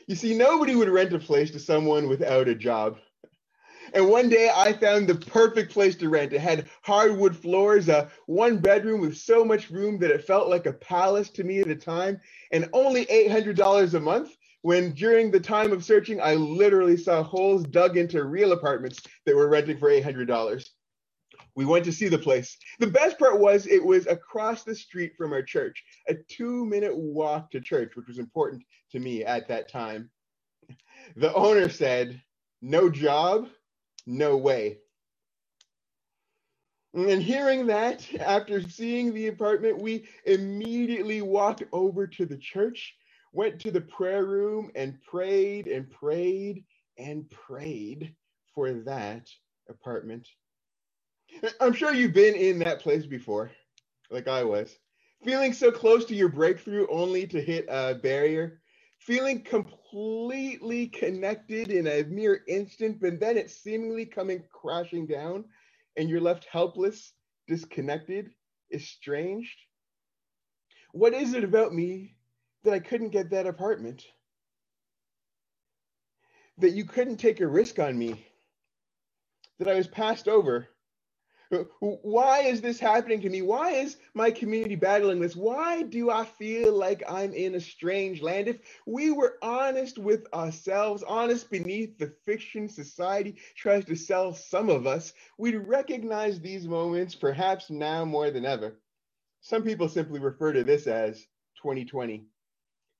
You 0.07 0.15
see, 0.15 0.35
nobody 0.35 0.75
would 0.75 0.89
rent 0.89 1.13
a 1.13 1.19
place 1.19 1.51
to 1.51 1.59
someone 1.59 2.07
without 2.07 2.47
a 2.47 2.55
job. 2.55 2.97
And 3.93 4.07
one 4.07 4.29
day 4.29 4.49
I 4.53 4.73
found 4.73 5.07
the 5.07 5.15
perfect 5.15 5.71
place 5.71 5.95
to 5.97 6.09
rent. 6.09 6.33
It 6.33 6.39
had 6.39 6.69
hardwood 6.81 7.35
floors, 7.35 7.89
a 7.89 8.09
one 8.25 8.57
bedroom 8.57 9.01
with 9.01 9.17
so 9.17 9.43
much 9.43 9.69
room 9.69 9.99
that 9.99 10.11
it 10.11 10.25
felt 10.25 10.49
like 10.49 10.65
a 10.65 10.73
palace 10.73 11.29
to 11.31 11.43
me 11.43 11.59
at 11.59 11.67
the 11.67 11.75
time, 11.75 12.19
and 12.51 12.69
only 12.73 13.05
$800 13.07 13.93
a 13.93 13.99
month. 13.99 14.37
When 14.63 14.93
during 14.93 15.31
the 15.31 15.39
time 15.39 15.71
of 15.71 15.83
searching, 15.83 16.21
I 16.21 16.35
literally 16.35 16.95
saw 16.95 17.23
holes 17.23 17.63
dug 17.63 17.97
into 17.97 18.23
real 18.25 18.51
apartments 18.51 19.01
that 19.25 19.35
were 19.35 19.47
renting 19.47 19.77
for 19.79 19.89
$800. 19.89 20.63
We 21.55 21.65
went 21.65 21.83
to 21.85 21.91
see 21.91 22.07
the 22.07 22.17
place. 22.17 22.57
The 22.79 22.87
best 22.87 23.19
part 23.19 23.39
was 23.39 23.65
it 23.65 23.83
was 23.83 24.07
across 24.07 24.63
the 24.63 24.75
street 24.75 25.13
from 25.17 25.33
our 25.33 25.41
church, 25.41 25.83
a 26.07 26.13
two 26.13 26.65
minute 26.65 26.95
walk 26.95 27.51
to 27.51 27.59
church, 27.59 27.95
which 27.95 28.07
was 28.07 28.19
important 28.19 28.63
to 28.91 28.99
me 28.99 29.25
at 29.25 29.47
that 29.47 29.67
time. 29.67 30.09
The 31.15 31.33
owner 31.33 31.67
said, 31.67 32.21
No 32.61 32.89
job, 32.89 33.49
no 34.05 34.37
way. 34.37 34.79
And 36.93 37.23
hearing 37.23 37.67
that, 37.67 38.05
after 38.19 38.61
seeing 38.61 39.13
the 39.13 39.27
apartment, 39.27 39.79
we 39.79 40.07
immediately 40.25 41.21
walked 41.21 41.63
over 41.71 42.05
to 42.05 42.25
the 42.25 42.37
church, 42.37 42.95
went 43.31 43.59
to 43.61 43.71
the 43.71 43.81
prayer 43.81 44.25
room, 44.25 44.71
and 44.75 45.01
prayed 45.01 45.67
and 45.67 45.89
prayed 45.89 46.65
and 46.97 47.29
prayed 47.29 48.13
for 48.53 48.73
that 48.73 49.29
apartment. 49.69 50.27
I'm 51.61 51.73
sure 51.73 51.93
you've 51.93 52.13
been 52.13 52.35
in 52.35 52.59
that 52.59 52.81
place 52.81 53.05
before, 53.05 53.51
like 54.09 54.27
I 54.27 54.43
was, 54.43 54.77
feeling 55.23 55.53
so 55.53 55.71
close 55.71 56.03
to 56.05 56.15
your 56.15 56.27
breakthrough 56.27 56.87
only 56.89 57.25
to 57.27 57.41
hit 57.41 57.65
a 57.69 57.95
barrier 57.95 58.59
feeling 58.97 59.41
completely 59.41 59.80
connected 60.87 61.69
in 61.69 61.87
a 61.87 62.03
mere 62.03 62.43
instant, 62.47 62.99
but 63.01 63.19
then 63.19 63.37
it's 63.37 63.61
seemingly 63.61 64.05
coming 64.05 64.43
crashing 64.51 65.05
down, 65.05 65.45
and 65.97 66.09
you're 66.09 66.21
left 66.21 66.45
helpless, 66.45 67.13
disconnected, 67.47 68.31
estranged. 68.73 69.57
What 70.93 71.13
is 71.13 71.33
it 71.33 71.43
about 71.43 71.73
me 71.73 72.15
that 72.63 72.73
I 72.73 72.79
couldn't 72.79 73.09
get 73.09 73.29
that 73.31 73.47
apartment? 73.47 74.05
That 76.57 76.71
you 76.71 76.85
couldn't 76.85 77.17
take 77.17 77.39
a 77.39 77.47
risk 77.47 77.79
on 77.79 77.97
me? 77.97 78.25
That 79.59 79.67
I 79.67 79.75
was 79.75 79.87
passed 79.87 80.27
over? 80.27 80.67
Why 81.79 82.41
is 82.41 82.61
this 82.61 82.79
happening 82.79 83.21
to 83.21 83.29
me? 83.29 83.41
Why 83.41 83.71
is 83.71 83.97
my 84.13 84.31
community 84.31 84.75
battling 84.75 85.19
this? 85.19 85.35
Why 85.35 85.81
do 85.81 86.09
I 86.09 86.23
feel 86.23 86.73
like 86.73 87.03
I'm 87.09 87.33
in 87.33 87.55
a 87.55 87.59
strange 87.59 88.21
land? 88.21 88.47
If 88.47 88.59
we 88.85 89.11
were 89.11 89.37
honest 89.41 89.97
with 89.97 90.25
ourselves, 90.33 91.03
honest 91.03 91.49
beneath 91.49 91.97
the 91.97 92.13
fiction 92.25 92.69
society 92.69 93.35
tries 93.55 93.85
to 93.85 93.95
sell 93.95 94.33
some 94.33 94.69
of 94.69 94.87
us, 94.87 95.13
we'd 95.37 95.55
recognize 95.55 96.39
these 96.39 96.67
moments 96.67 97.15
perhaps 97.15 97.69
now 97.69 98.05
more 98.05 98.31
than 98.31 98.45
ever. 98.45 98.79
Some 99.41 99.63
people 99.63 99.89
simply 99.89 100.19
refer 100.19 100.53
to 100.53 100.63
this 100.63 100.87
as 100.87 101.25
2020. 101.61 102.23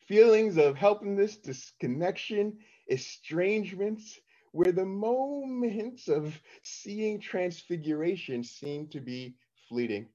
Feelings 0.08 0.58
of 0.58 0.76
helplessness, 0.76 1.38
disconnection, 1.38 2.58
estrangements, 2.90 4.20
where 4.52 4.72
the 4.72 4.86
moments 4.86 6.08
of 6.08 6.40
seeing 6.64 7.20
transfiguration 7.20 8.44
seem 8.44 8.88
to 8.88 9.00
be 9.00 9.36
fleeting. 9.70 10.08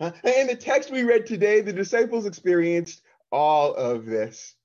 In 0.00 0.46
the 0.48 0.56
text 0.58 0.90
we 0.90 1.04
read 1.04 1.26
today, 1.26 1.60
the 1.60 1.72
disciples 1.72 2.26
experienced 2.26 3.02
all 3.30 3.74
of 3.74 4.04
this. 4.04 4.56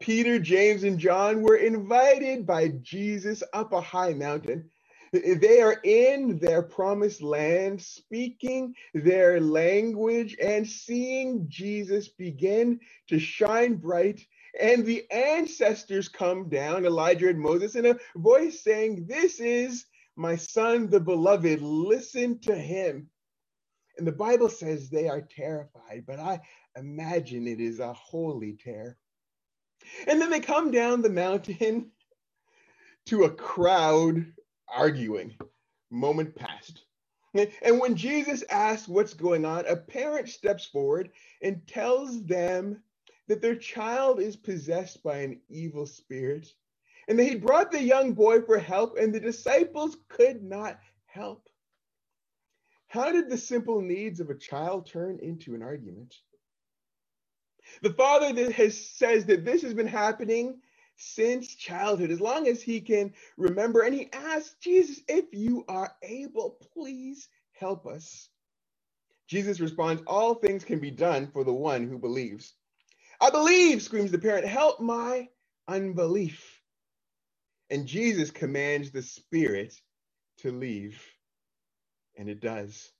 Peter, 0.00 0.38
James, 0.38 0.84
and 0.84 0.98
John 0.98 1.42
were 1.42 1.56
invited 1.56 2.46
by 2.46 2.68
Jesus 2.82 3.42
up 3.52 3.72
a 3.72 3.80
high 3.80 4.14
mountain. 4.14 4.70
They 5.12 5.60
are 5.60 5.80
in 5.84 6.38
their 6.40 6.62
promised 6.62 7.22
land, 7.22 7.80
speaking 7.80 8.74
their 8.94 9.40
language 9.40 10.36
and 10.42 10.66
seeing 10.66 11.46
Jesus 11.48 12.08
begin 12.08 12.80
to 13.08 13.20
shine 13.20 13.74
bright 13.76 14.26
and 14.60 14.84
the 14.84 15.10
ancestors 15.10 16.08
come 16.08 16.48
down, 16.48 16.84
Elijah 16.84 17.28
and 17.28 17.40
Moses, 17.40 17.74
in 17.74 17.86
a 17.86 17.98
voice 18.16 18.62
saying, 18.62 19.06
This 19.06 19.40
is 19.40 19.86
my 20.16 20.36
son, 20.36 20.88
the 20.88 21.00
beloved, 21.00 21.60
listen 21.60 22.38
to 22.40 22.54
him. 22.54 23.08
And 23.98 24.06
the 24.06 24.12
Bible 24.12 24.48
says 24.48 24.88
they 24.88 25.08
are 25.08 25.22
terrified, 25.22 26.04
but 26.06 26.18
I 26.18 26.40
imagine 26.76 27.46
it 27.46 27.60
is 27.60 27.80
a 27.80 27.92
holy 27.92 28.54
terror. 28.54 28.96
And 30.06 30.20
then 30.20 30.30
they 30.30 30.40
come 30.40 30.70
down 30.70 31.02
the 31.02 31.10
mountain 31.10 31.90
to 33.06 33.24
a 33.24 33.30
crowd 33.30 34.26
arguing. 34.68 35.36
Moment 35.90 36.34
passed. 36.34 36.84
And 37.62 37.80
when 37.80 37.96
Jesus 37.96 38.44
asks 38.48 38.86
what's 38.86 39.14
going 39.14 39.44
on, 39.44 39.66
a 39.66 39.76
parent 39.76 40.28
steps 40.28 40.66
forward 40.66 41.10
and 41.42 41.66
tells 41.66 42.24
them 42.24 42.80
that 43.28 43.42
their 43.42 43.56
child 43.56 44.20
is 44.20 44.36
possessed 44.36 45.02
by 45.02 45.18
an 45.18 45.40
evil 45.48 45.86
spirit 45.86 46.48
and 47.08 47.18
that 47.18 47.24
he 47.24 47.36
brought 47.36 47.70
the 47.70 47.82
young 47.82 48.12
boy 48.12 48.40
for 48.42 48.58
help, 48.58 48.96
and 48.96 49.14
the 49.14 49.20
disciples 49.20 49.96
could 50.08 50.42
not 50.42 50.78
help. 51.06 51.48
How 52.86 53.12
did 53.12 53.28
the 53.28 53.36
simple 53.36 53.80
needs 53.80 54.20
of 54.20 54.30
a 54.30 54.38
child 54.38 54.86
turn 54.86 55.18
into 55.20 55.54
an 55.54 55.62
argument? 55.62 56.14
The 57.82 57.92
father 57.92 58.32
that 58.32 58.52
has, 58.52 58.78
says 58.78 59.26
that 59.26 59.44
this 59.44 59.62
has 59.62 59.74
been 59.74 59.86
happening 59.86 60.60
since 60.96 61.54
childhood, 61.54 62.10
as 62.10 62.20
long 62.20 62.46
as 62.46 62.62
he 62.62 62.80
can 62.80 63.12
remember, 63.36 63.82
and 63.82 63.94
he 63.94 64.08
asks 64.12 64.54
Jesus, 64.60 65.00
if 65.08 65.26
you 65.32 65.64
are 65.68 65.92
able, 66.02 66.56
please 66.72 67.28
help 67.52 67.86
us. 67.86 68.28
Jesus 69.26 69.60
responds, 69.60 70.02
All 70.06 70.34
things 70.34 70.64
can 70.64 70.78
be 70.78 70.90
done 70.90 71.28
for 71.32 71.44
the 71.44 71.52
one 71.52 71.88
who 71.88 71.98
believes. 71.98 72.54
I 73.20 73.30
believe, 73.30 73.82
screams 73.82 74.10
the 74.10 74.18
parent, 74.18 74.46
help 74.46 74.80
my 74.80 75.28
unbelief. 75.68 76.60
And 77.70 77.86
Jesus 77.86 78.30
commands 78.30 78.90
the 78.90 79.02
spirit 79.02 79.74
to 80.38 80.52
leave, 80.52 81.02
and 82.16 82.28
it 82.28 82.40
does. 82.40 82.90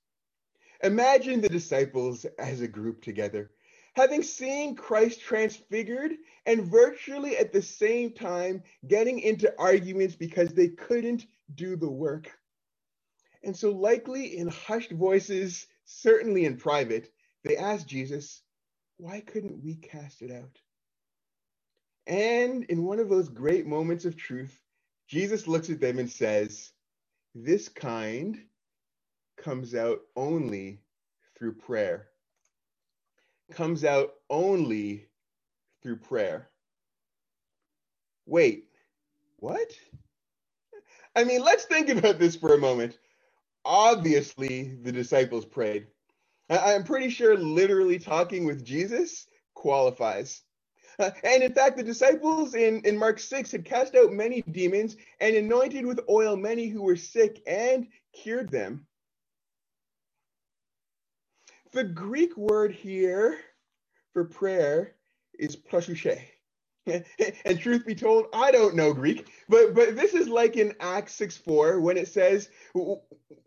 Imagine 0.83 1.41
the 1.41 1.49
disciples 1.49 2.25
as 2.37 2.61
a 2.61 2.67
group 2.67 3.01
together, 3.01 3.51
having 3.93 4.23
seen 4.23 4.75
Christ 4.75 5.21
transfigured 5.21 6.13
and 6.45 6.65
virtually 6.65 7.37
at 7.37 7.53
the 7.53 7.61
same 7.61 8.11
time 8.11 8.63
getting 8.87 9.19
into 9.19 9.53
arguments 9.57 10.15
because 10.15 10.49
they 10.49 10.69
couldn't 10.69 11.27
do 11.55 11.75
the 11.75 11.89
work. 11.89 12.31
And 13.43 13.55
so, 13.55 13.71
likely 13.71 14.37
in 14.37 14.47
hushed 14.47 14.91
voices, 14.91 15.67
certainly 15.85 16.45
in 16.45 16.57
private, 16.57 17.11
they 17.43 17.57
asked 17.57 17.87
Jesus, 17.87 18.41
Why 18.97 19.21
couldn't 19.21 19.63
we 19.63 19.75
cast 19.75 20.21
it 20.23 20.31
out? 20.31 20.59
And 22.07 22.65
in 22.65 22.83
one 22.83 22.99
of 22.99 23.09
those 23.09 23.29
great 23.29 23.65
moments 23.67 24.05
of 24.05 24.17
truth, 24.17 24.59
Jesus 25.07 25.47
looks 25.47 25.69
at 25.69 25.79
them 25.81 25.99
and 25.99 26.09
says, 26.09 26.71
This 27.35 27.69
kind 27.69 28.39
comes 29.37 29.75
out 29.75 30.01
only 30.15 30.81
through 31.37 31.55
prayer. 31.55 32.07
Comes 33.53 33.85
out 33.85 34.13
only 34.29 35.07
through 35.83 35.97
prayer. 35.97 36.49
Wait, 38.27 38.65
what? 39.37 39.71
I 41.15 41.23
mean, 41.25 41.41
let's 41.43 41.65
think 41.65 41.89
about 41.89 42.19
this 42.19 42.35
for 42.35 42.53
a 42.55 42.59
moment. 42.59 42.97
Obviously, 43.65 44.75
the 44.83 44.91
disciples 44.91 45.45
prayed. 45.45 45.87
I'm 46.49 46.83
pretty 46.83 47.09
sure 47.09 47.37
literally 47.37 47.99
talking 47.99 48.45
with 48.45 48.63
Jesus 48.63 49.27
qualifies. 49.53 50.43
Uh, 50.99 51.11
and 51.23 51.43
in 51.43 51.53
fact, 51.53 51.77
the 51.77 51.83
disciples 51.83 52.55
in, 52.55 52.81
in 52.85 52.97
Mark 52.97 53.19
6 53.19 53.51
had 53.51 53.65
cast 53.65 53.95
out 53.95 54.13
many 54.13 54.41
demons 54.43 54.95
and 55.19 55.35
anointed 55.35 55.85
with 55.85 55.99
oil 56.09 56.37
many 56.37 56.67
who 56.67 56.83
were 56.83 56.95
sick 56.95 57.41
and 57.47 57.87
cured 58.13 58.49
them. 58.49 58.85
The 61.73 61.83
Greek 61.83 62.37
word 62.37 62.71
here 62.71 63.37
for 64.13 64.23
prayer 64.23 64.95
is 65.37 65.55
proseuche. 65.55 66.21
and 67.45 67.59
truth 67.59 67.85
be 67.85 67.95
told, 67.95 68.27
I 68.31 68.51
don't 68.51 68.75
know 68.75 68.93
Greek, 68.93 69.27
but 69.49 69.73
but 69.73 69.95
this 69.95 70.13
is 70.13 70.29
like 70.29 70.55
in 70.55 70.75
Acts 70.79 71.15
6 71.15 71.35
4 71.37 71.81
when 71.81 71.97
it 71.97 72.07
says, 72.07 72.49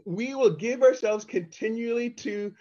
We 0.04 0.34
will 0.34 0.50
give 0.50 0.82
ourselves 0.82 1.24
continually 1.24 2.10
to 2.10 2.52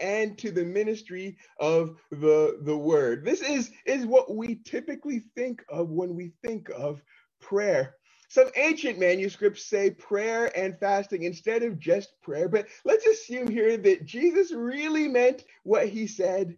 and 0.00 0.38
to 0.38 0.50
the 0.50 0.64
ministry 0.64 1.36
of 1.60 1.96
the, 2.10 2.58
the 2.62 2.76
word. 2.76 3.24
This 3.24 3.42
is, 3.42 3.70
is 3.86 4.06
what 4.06 4.34
we 4.34 4.56
typically 4.64 5.20
think 5.34 5.64
of 5.68 5.90
when 5.90 6.14
we 6.14 6.32
think 6.42 6.70
of 6.70 7.02
prayer. 7.40 7.96
Some 8.28 8.48
ancient 8.56 8.98
manuscripts 8.98 9.64
say 9.64 9.90
prayer 9.90 10.50
and 10.58 10.78
fasting 10.78 11.22
instead 11.22 11.62
of 11.62 11.78
just 11.78 12.20
prayer, 12.22 12.48
but 12.48 12.66
let's 12.84 13.06
assume 13.06 13.48
here 13.48 13.76
that 13.76 14.06
Jesus 14.06 14.52
really 14.52 15.06
meant 15.06 15.44
what 15.62 15.88
he 15.88 16.06
said, 16.06 16.56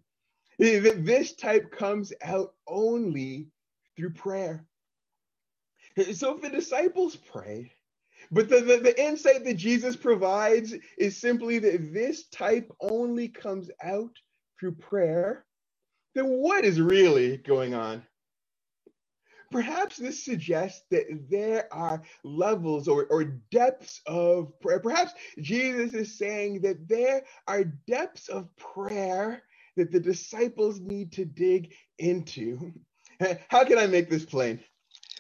that 0.59 1.03
this 1.05 1.35
type 1.35 1.71
comes 1.71 2.13
out 2.23 2.55
only 2.67 3.49
through 3.97 4.11
prayer. 4.11 4.65
So 6.13 6.37
if 6.37 6.43
the 6.43 6.51
disciples 6.51 7.17
prayed, 7.17 7.71
but 8.31 8.49
the, 8.49 8.61
the, 8.61 8.79
the, 8.79 9.03
insight 9.03 9.45
that 9.45 9.55
Jesus 9.55 9.97
provides 9.97 10.75
is 10.99 11.17
simply 11.17 11.59
that 11.61 11.93
this 11.93 12.29
type 12.29 12.71
only 12.81 13.29
comes 13.29 13.71
out 13.83 14.17
through 14.59 14.73
prayer, 14.73 15.45
then 16.15 16.27
what 16.27 16.65
is 16.65 16.81
really 16.81 17.37
going 17.39 17.75
on? 17.75 18.03
Perhaps 19.51 19.97
this 19.97 20.25
suggests 20.25 20.85
that 20.91 21.05
there 21.31 21.73
are 21.73 22.03
levels 22.25 22.89
or, 22.89 23.07
or 23.11 23.25
depths 23.53 24.01
of 24.07 24.59
prayer. 24.61 24.81
Perhaps 24.81 25.13
Jesus 25.41 25.95
is 25.95 26.19
saying 26.19 26.63
that 26.63 26.89
there 26.89 27.23
are 27.47 27.65
depths 27.87 28.29
of 28.29 28.49
prayer 28.57 29.43
that 29.77 29.93
the 29.93 30.01
disciples 30.01 30.81
need 30.81 31.13
to 31.13 31.25
dig 31.25 31.73
into. 31.99 32.73
How 33.49 33.65
can 33.65 33.79
I 33.79 33.87
make 33.87 34.11
this 34.11 34.25
plain? 34.25 34.61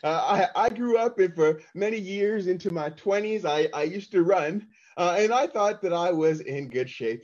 Uh, 0.05 0.47
I, 0.57 0.65
I 0.67 0.69
grew 0.69 0.99
up 0.99 1.19
and 1.19 1.35
for 1.35 1.61
many 1.75 1.99
years 1.99 2.47
into 2.47 2.73
my 2.73 2.91
20s, 2.91 3.45
I, 3.45 3.69
I 3.73 3.85
used 3.85 4.13
to 4.13 4.23
run, 4.23 4.67
uh, 4.97 5.17
and 5.19 5.33
I 5.33 5.47
thought 5.47 5.81
that 5.83 5.93
I 5.93 6.13
was 6.13 6.41
in 6.41 6.69
good 6.69 6.91
shape. 6.91 7.23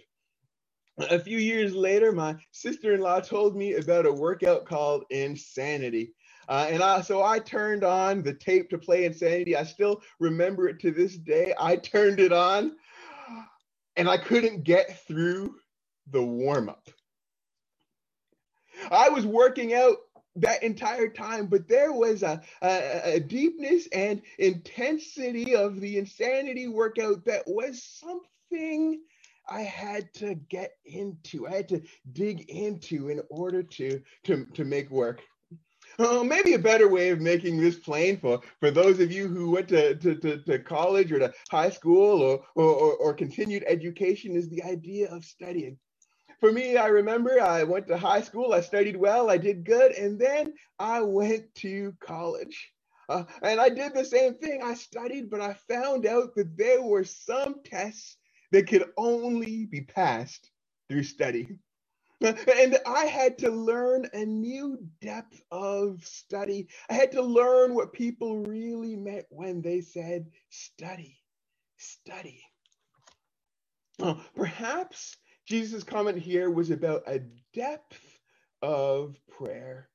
A 0.99 1.19
few 1.19 1.39
years 1.39 1.75
later, 1.75 2.13
my 2.13 2.37
sister 2.51 2.95
in 2.95 3.01
law 3.01 3.21
told 3.21 3.57
me 3.57 3.75
about 3.75 4.07
a 4.07 4.13
workout 4.13 4.67
called 4.67 5.05
Insanity. 5.11 6.13
Uh, 6.49 6.67
and 6.69 6.83
I, 6.83 7.01
so 7.01 7.23
I 7.23 7.39
turned 7.39 7.85
on 7.85 8.23
the 8.23 8.35
tape 8.35 8.69
to 8.71 8.79
play 8.79 9.05
Insanity. 9.05 9.57
I 9.57 9.65
still 9.65 10.03
remember 10.21 10.69
it 10.69 10.81
to 10.81 10.91
this 10.91 11.17
day. 11.17 11.55
I 11.59 11.77
turned 11.77 12.21
it 12.21 12.33
on 12.33 12.73
and 13.97 14.09
I 14.09 14.19
couldn't 14.19 14.65
get 14.65 15.07
through 15.07 15.57
the 16.11 16.23
warm 16.23 16.69
up. 16.69 16.89
I 18.91 19.09
was 19.09 19.27
working 19.27 19.75
out 19.75 19.97
that 20.37 20.63
entire 20.63 21.09
time, 21.09 21.47
but 21.47 21.69
there 21.69 21.93
was 21.93 22.23
a, 22.23 22.41
a, 22.63 23.15
a, 23.17 23.21
deepness 23.21 23.87
and 23.93 24.23
intensity 24.39 25.55
of 25.55 25.81
the 25.81 25.99
insanity 25.99 26.69
workout 26.69 27.25
that 27.27 27.43
was 27.47 27.83
something 27.83 29.01
I 29.49 29.61
had 29.61 30.13
to 30.15 30.35
get 30.49 30.73
into. 30.87 31.47
I 31.47 31.53
had 31.53 31.69
to 31.69 31.83
dig 32.13 32.49
into 32.49 33.11
in 33.11 33.21
order 33.29 33.63
to 33.63 34.01
to, 34.25 34.47
to 34.55 34.65
make 34.65 34.91
work. 34.91 35.21
Uh, 35.99 36.25
maybe 36.25 36.55
a 36.55 36.59
better 36.59 36.89
way 36.89 37.11
of 37.11 37.21
making 37.21 37.61
this 37.61 37.77
plain 37.77 38.17
for, 38.17 38.41
for 38.61 38.71
those 38.71 38.99
of 38.99 39.13
you 39.13 39.29
who 39.29 39.51
went 39.51 39.69
to, 39.69 39.95
to, 39.97 40.15
to, 40.15 40.39
to 40.39 40.59
college 40.59 41.13
or 41.13 41.19
to 41.19 41.33
high 41.51 41.69
school 41.69 42.23
or, 42.23 42.43
or, 42.55 42.95
or 42.95 43.13
continued 43.13 43.63
education 43.67 44.35
is 44.35 44.49
the 44.49 44.63
idea 44.63 45.11
of 45.11 45.23
studying 45.23 45.77
for 46.43 46.51
me, 46.51 46.77
I 46.77 46.89
remember 46.89 47.41
I 47.41 47.63
went 47.63 47.87
to 47.87 47.97
high 47.97 48.21
school, 48.21 48.53
I 48.53 48.63
studied 48.63 48.97
well, 48.97 49.31
I 49.31 49.39
did 49.39 49.65
good, 49.65 49.93
and 49.93 50.19
then 50.19 50.55
I 50.77 51.01
went 51.01 51.55
to 51.57 51.95
college. 52.01 52.73
Uh, 53.09 53.23
and 53.43 53.61
I 53.61 53.69
did 53.69 53.95
the 53.95 54.05
same 54.05 54.35
thing. 54.35 54.61
I 54.61 54.75
studied, 54.75 55.31
but 55.31 55.41
I 55.41 55.55
found 55.71 56.05
out 56.05 56.35
that 56.35 56.57
there 56.57 56.83
were 56.83 57.05
some 57.05 57.63
tests 57.65 58.17
that 58.51 58.67
could 58.67 58.91
only 58.97 59.67
be 59.67 59.83
passed 59.83 60.51
through 60.89 61.05
study. 61.05 61.47
And 62.23 62.79
I 62.87 63.07
had 63.07 63.39
to 63.39 63.51
learn 63.51 64.09
a 64.13 64.25
new 64.25 64.79
depth 65.01 65.43
of 65.51 66.05
study. 66.05 66.69
I 66.89 66.95
had 66.95 67.11
to 67.13 67.23
learn 67.23 67.75
what 67.75 67.93
people 67.93 68.39
really 68.45 68.95
meant 68.95 69.27
when 69.31 69.61
they 69.61 69.81
said 69.81 70.27
study, 70.49 71.19
study. 71.79 72.43
Uh, 74.01 74.15
perhaps 74.37 75.17
Jesus' 75.53 75.85
comment 75.85 76.17
here 76.17 76.49
was 76.49 76.71
about 76.71 77.03
a 77.07 77.21
depth 77.53 78.19
of 78.63 79.19
prayer. 79.29 79.91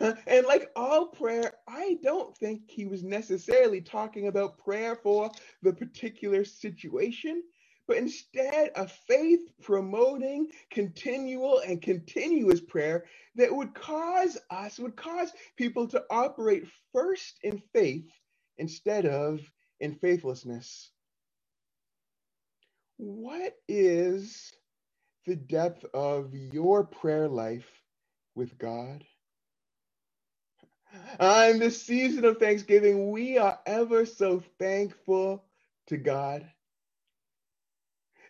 Uh, 0.00 0.14
and 0.26 0.46
like 0.46 0.72
all 0.74 1.06
prayer, 1.06 1.52
I 1.68 1.96
don't 2.02 2.36
think 2.38 2.68
he 2.68 2.84
was 2.84 3.04
necessarily 3.04 3.80
talking 3.80 4.26
about 4.26 4.58
prayer 4.58 4.96
for 4.96 5.30
the 5.62 5.72
particular 5.72 6.44
situation, 6.44 7.44
but 7.86 7.98
instead 7.98 8.72
a 8.74 8.88
faith 8.88 9.48
promoting 9.62 10.48
continual 10.72 11.60
and 11.60 11.80
continuous 11.80 12.60
prayer 12.60 13.04
that 13.36 13.54
would 13.54 13.74
cause 13.74 14.38
us, 14.50 14.80
would 14.80 14.96
cause 14.96 15.32
people 15.56 15.86
to 15.86 16.02
operate 16.10 16.66
first 16.92 17.38
in 17.44 17.62
faith 17.72 18.10
instead 18.56 19.06
of 19.06 19.40
in 19.78 19.94
faithlessness. 19.94 20.90
What 22.98 23.54
is 23.68 24.52
the 25.26 25.36
depth 25.36 25.84
of 25.94 26.34
your 26.34 26.84
prayer 26.84 27.28
life 27.28 27.68
with 28.36 28.58
God? 28.58 29.04
Uh, 31.20 31.48
in 31.52 31.58
this 31.60 31.82
season 31.82 32.24
of 32.24 32.38
Thanksgiving, 32.38 33.10
we 33.12 33.38
are 33.38 33.58
ever 33.66 34.06
so 34.06 34.42
thankful 34.58 35.44
to 35.88 35.96
God. 35.98 36.46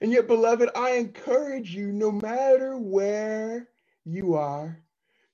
And 0.00 0.12
yet, 0.12 0.28
beloved, 0.28 0.70
I 0.76 0.92
encourage 0.92 1.74
you, 1.74 1.92
no 1.92 2.12
matter 2.12 2.78
where 2.78 3.68
you 4.04 4.34
are, 4.36 4.80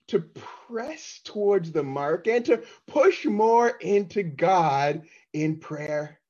to 0.09 0.21
press 0.21 1.21
towards 1.25 1.73
the 1.73 1.83
mark 1.83 2.29
and 2.29 2.45
to 2.47 2.63
push 2.87 3.25
more 3.27 3.71
into 3.71 4.23
God 4.23 5.03
in 5.33 5.59
prayer. 5.59 6.21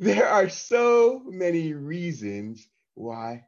There 0.00 0.28
are 0.28 0.50
so 0.50 1.22
many 1.26 1.74
reasons 1.74 2.68
why. 2.96 3.46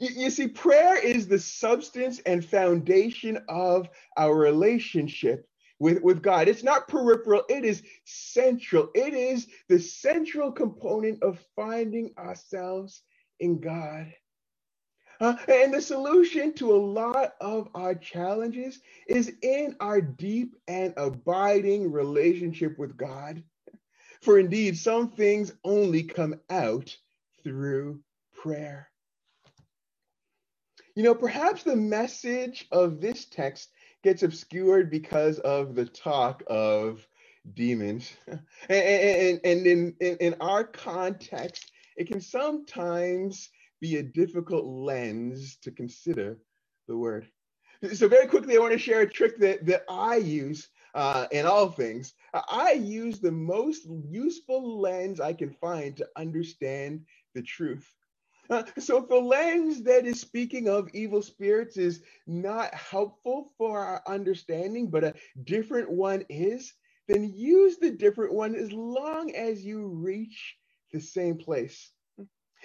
You, 0.00 0.10
you 0.24 0.30
see, 0.30 0.48
prayer 0.48 0.98
is 0.98 1.28
the 1.28 1.40
substance 1.40 2.20
and 2.26 2.44
foundation 2.44 3.40
of 3.48 3.88
our 4.18 4.34
relationship 4.36 5.48
with, 5.80 6.02
with 6.02 6.22
God. 6.22 6.48
It's 6.48 6.64
not 6.64 6.88
peripheral, 6.88 7.44
it 7.50 7.64
is 7.64 7.82
central. 8.06 8.90
It 8.94 9.14
is 9.14 9.48
the 9.70 9.80
central 9.80 10.52
component 10.52 11.22
of 11.24 11.40
finding 11.56 12.12
ourselves 12.18 13.02
in 13.40 13.60
God. 13.60 14.12
Uh, 15.20 15.36
and 15.48 15.74
the 15.74 15.82
solution 15.82 16.54
to 16.54 16.72
a 16.72 16.76
lot 16.76 17.34
of 17.40 17.68
our 17.74 17.94
challenges 17.94 18.80
is 19.08 19.32
in 19.42 19.76
our 19.80 20.00
deep 20.00 20.56
and 20.68 20.94
abiding 20.98 21.92
relationship 21.92 22.78
with 22.78 22.96
God. 22.96 23.42
For 24.22 24.38
indeed, 24.38 24.76
some 24.76 25.10
things 25.10 25.52
only 25.64 26.02
come 26.02 26.40
out 26.50 26.96
through 27.42 28.00
prayer. 28.34 28.88
You 30.94 31.04
know, 31.04 31.14
perhaps 31.14 31.62
the 31.62 31.76
message 31.76 32.66
of 32.72 33.00
this 33.00 33.24
text 33.24 33.70
gets 34.02 34.22
obscured 34.22 34.90
because 34.90 35.38
of 35.38 35.74
the 35.74 35.86
talk 35.86 36.42
of 36.48 37.06
demons. 37.54 38.12
and, 38.26 38.40
and, 38.68 39.40
and 39.44 39.66
in, 39.66 39.94
in, 40.00 40.16
in 40.16 40.34
our 40.40 40.64
context, 40.64 41.70
it 41.96 42.08
can 42.08 42.20
sometimes 42.20 43.48
be 43.80 43.96
a 43.96 44.02
difficult 44.02 44.66
lens 44.66 45.56
to 45.62 45.70
consider 45.70 46.38
the 46.88 46.96
word. 46.96 47.26
So, 47.94 48.08
very 48.08 48.26
quickly, 48.26 48.56
I 48.56 48.60
want 48.60 48.72
to 48.72 48.78
share 48.78 49.00
a 49.00 49.10
trick 49.10 49.38
that, 49.38 49.64
that 49.64 49.84
I 49.88 50.16
use 50.16 50.68
uh, 50.94 51.26
in 51.30 51.46
all 51.46 51.68
things. 51.68 52.14
I 52.34 52.72
use 52.72 53.20
the 53.20 53.32
most 53.32 53.86
useful 53.86 54.80
lens 54.80 55.20
I 55.20 55.32
can 55.32 55.52
find 55.52 55.96
to 55.96 56.08
understand 56.16 57.04
the 57.34 57.42
truth. 57.42 57.92
Uh, 58.50 58.64
so 58.78 58.98
if 58.98 59.08
the 59.08 59.16
lens 59.16 59.82
that 59.84 60.04
is 60.06 60.20
speaking 60.20 60.68
of 60.68 60.88
evil 60.92 61.22
spirits 61.22 61.76
is 61.76 62.02
not 62.26 62.74
helpful 62.74 63.52
for 63.56 63.78
our 63.78 64.02
understanding, 64.08 64.90
but 64.90 65.04
a 65.04 65.14
different 65.44 65.88
one 65.88 66.24
is, 66.28 66.74
then 67.06 67.32
use 67.34 67.78
the 67.78 67.90
different 67.90 68.32
one 68.32 68.56
as 68.56 68.72
long 68.72 69.32
as 69.36 69.64
you 69.64 69.86
reach 69.86 70.56
the 70.92 71.00
same 71.00 71.36
place. 71.36 71.92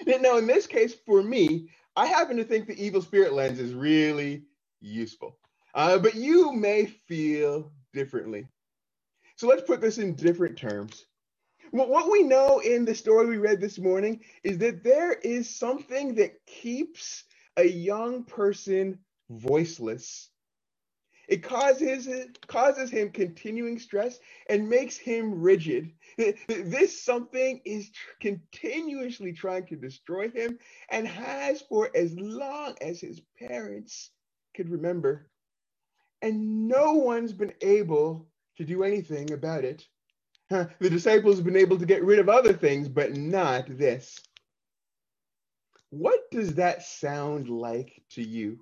Now, 0.05 0.38
in 0.38 0.47
this 0.47 0.67
case, 0.67 0.95
for 1.05 1.21
me, 1.23 1.69
I 1.95 2.07
happen 2.07 2.35
to 2.38 2.43
think 2.43 2.67
the 2.67 2.83
evil 2.83 3.01
spirit 3.01 3.33
lens 3.33 3.59
is 3.59 3.73
really 3.73 4.43
useful, 4.81 5.38
uh, 5.73 5.99
but 5.99 6.15
you 6.15 6.51
may 6.51 6.85
feel 6.85 7.71
differently. 7.95 8.47
So 9.38 9.47
let's 9.47 9.63
put 9.63 9.81
this 9.81 9.97
in 9.97 10.13
different 10.13 10.58
terms. 10.58 11.05
What 11.71 12.12
we 12.12 12.21
know 12.23 12.60
in 12.60 12.86
the 12.86 12.93
story 12.93 13.25
we 13.25 13.38
read 13.38 13.60
this 13.60 13.79
morning 13.79 14.21
is 14.43 14.60
that 14.60 14.84
there 14.84 15.13
is 15.13 15.49
something 15.49 16.15
that 16.15 16.45
keeps 16.45 17.23
a 17.58 17.67
young 17.67 18.23
person 18.23 18.99
voiceless. 19.29 20.29
It 21.27 21.41
causes 21.41 22.08
causes 22.47 22.91
him 22.91 23.12
continuing 23.12 23.79
stress 23.79 24.19
and 24.47 24.69
makes 24.69 24.95
him 24.95 25.41
rigid. 25.41 25.91
This 26.47 27.01
something 27.03 27.62
is 27.65 27.91
continuously 28.21 29.34
trying 29.34 29.65
to 29.67 29.75
destroy 29.75 30.29
him 30.29 30.60
and 30.91 31.08
has 31.08 31.63
for 31.63 31.89
as 31.95 32.13
long 32.17 32.75
as 32.79 33.01
his 33.01 33.21
parents 33.39 34.12
could 34.55 34.69
remember. 34.69 35.27
And 36.25 36.67
no 36.67 36.93
one's 36.93 37.33
been 37.33 37.53
able 37.61 38.25
to 38.57 38.65
do 38.65 38.83
anything 38.83 39.31
about 39.31 39.63
it. 39.63 39.85
The 40.49 40.89
disciples 40.89 41.35
have 41.35 41.45
been 41.45 41.55
able 41.55 41.77
to 41.77 41.85
get 41.85 42.03
rid 42.03 42.17
of 42.17 42.29
other 42.29 42.51
things, 42.51 42.89
but 42.89 43.15
not 43.15 43.65
this. 43.67 44.19
What 45.91 46.19
does 46.31 46.55
that 46.55 46.81
sound 46.81 47.47
like 47.47 48.01
to 48.13 48.23
you? 48.23 48.57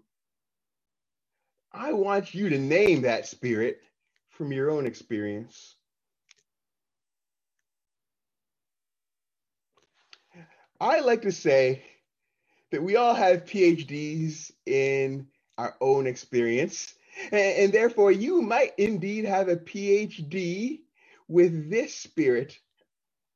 I 1.71 1.93
want 1.93 2.33
you 2.33 2.49
to 2.49 2.57
name 2.57 3.03
that 3.03 3.27
spirit 3.27 3.79
from 4.31 4.51
your 4.51 4.69
own 4.69 4.85
experience. 4.85 5.77
I 10.81 10.99
like 10.99 11.21
to 11.21 11.31
say 11.31 11.85
that 12.71 12.83
we 12.83 12.97
all 12.97 13.15
have 13.15 13.45
PhDs 13.45 14.51
in 14.65 15.27
our 15.57 15.77
own 15.79 16.07
experience, 16.07 16.93
and, 17.31 17.57
and 17.57 17.73
therefore 17.73 18.11
you 18.11 18.41
might 18.41 18.73
indeed 18.77 19.25
have 19.25 19.49
a 19.49 19.57
PhD 19.57 20.79
with 21.27 21.69
this 21.69 21.95
spirit. 21.95 22.57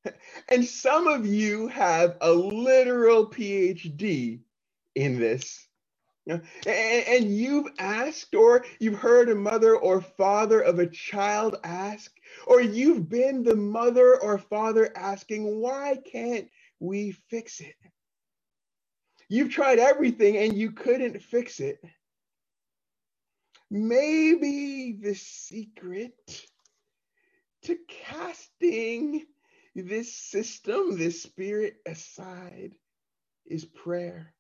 And 0.50 0.64
some 0.66 1.08
of 1.08 1.26
you 1.26 1.68
have 1.68 2.16
a 2.22 2.32
literal 2.32 3.30
PhD 3.30 4.40
in 4.96 5.20
this. 5.20 5.68
And 6.66 7.36
you've 7.38 7.68
asked, 7.80 8.36
or 8.36 8.66
you've 8.80 9.00
heard 9.00 9.30
a 9.30 9.36
mother 9.36 9.76
or 9.78 10.02
father 10.02 10.62
of 10.62 10.80
a 10.80 10.88
child 10.88 11.56
ask, 11.64 12.12
or 12.46 12.62
you've 12.62 13.10
been 13.10 13.44
the 13.44 13.56
mother 13.56 14.20
or 14.22 14.38
father 14.38 14.92
asking, 14.96 15.62
why 15.62 15.98
can't 16.12 16.50
we 16.80 17.12
fix 17.30 17.62
it? 17.62 17.76
You've 19.30 19.52
tried 19.52 19.80
everything 19.80 20.38
and 20.38 20.58
you 20.58 20.72
couldn't 20.72 21.22
fix 21.22 21.60
it. 21.60 21.80
Maybe 23.70 24.94
the 25.02 25.16
secret 25.16 26.14
to 27.64 27.78
casting 27.90 29.26
this 29.76 30.14
system, 30.14 30.98
this 30.98 31.24
spirit 31.24 31.78
aside, 31.86 32.74
is 33.46 33.66
prayer. 33.66 34.34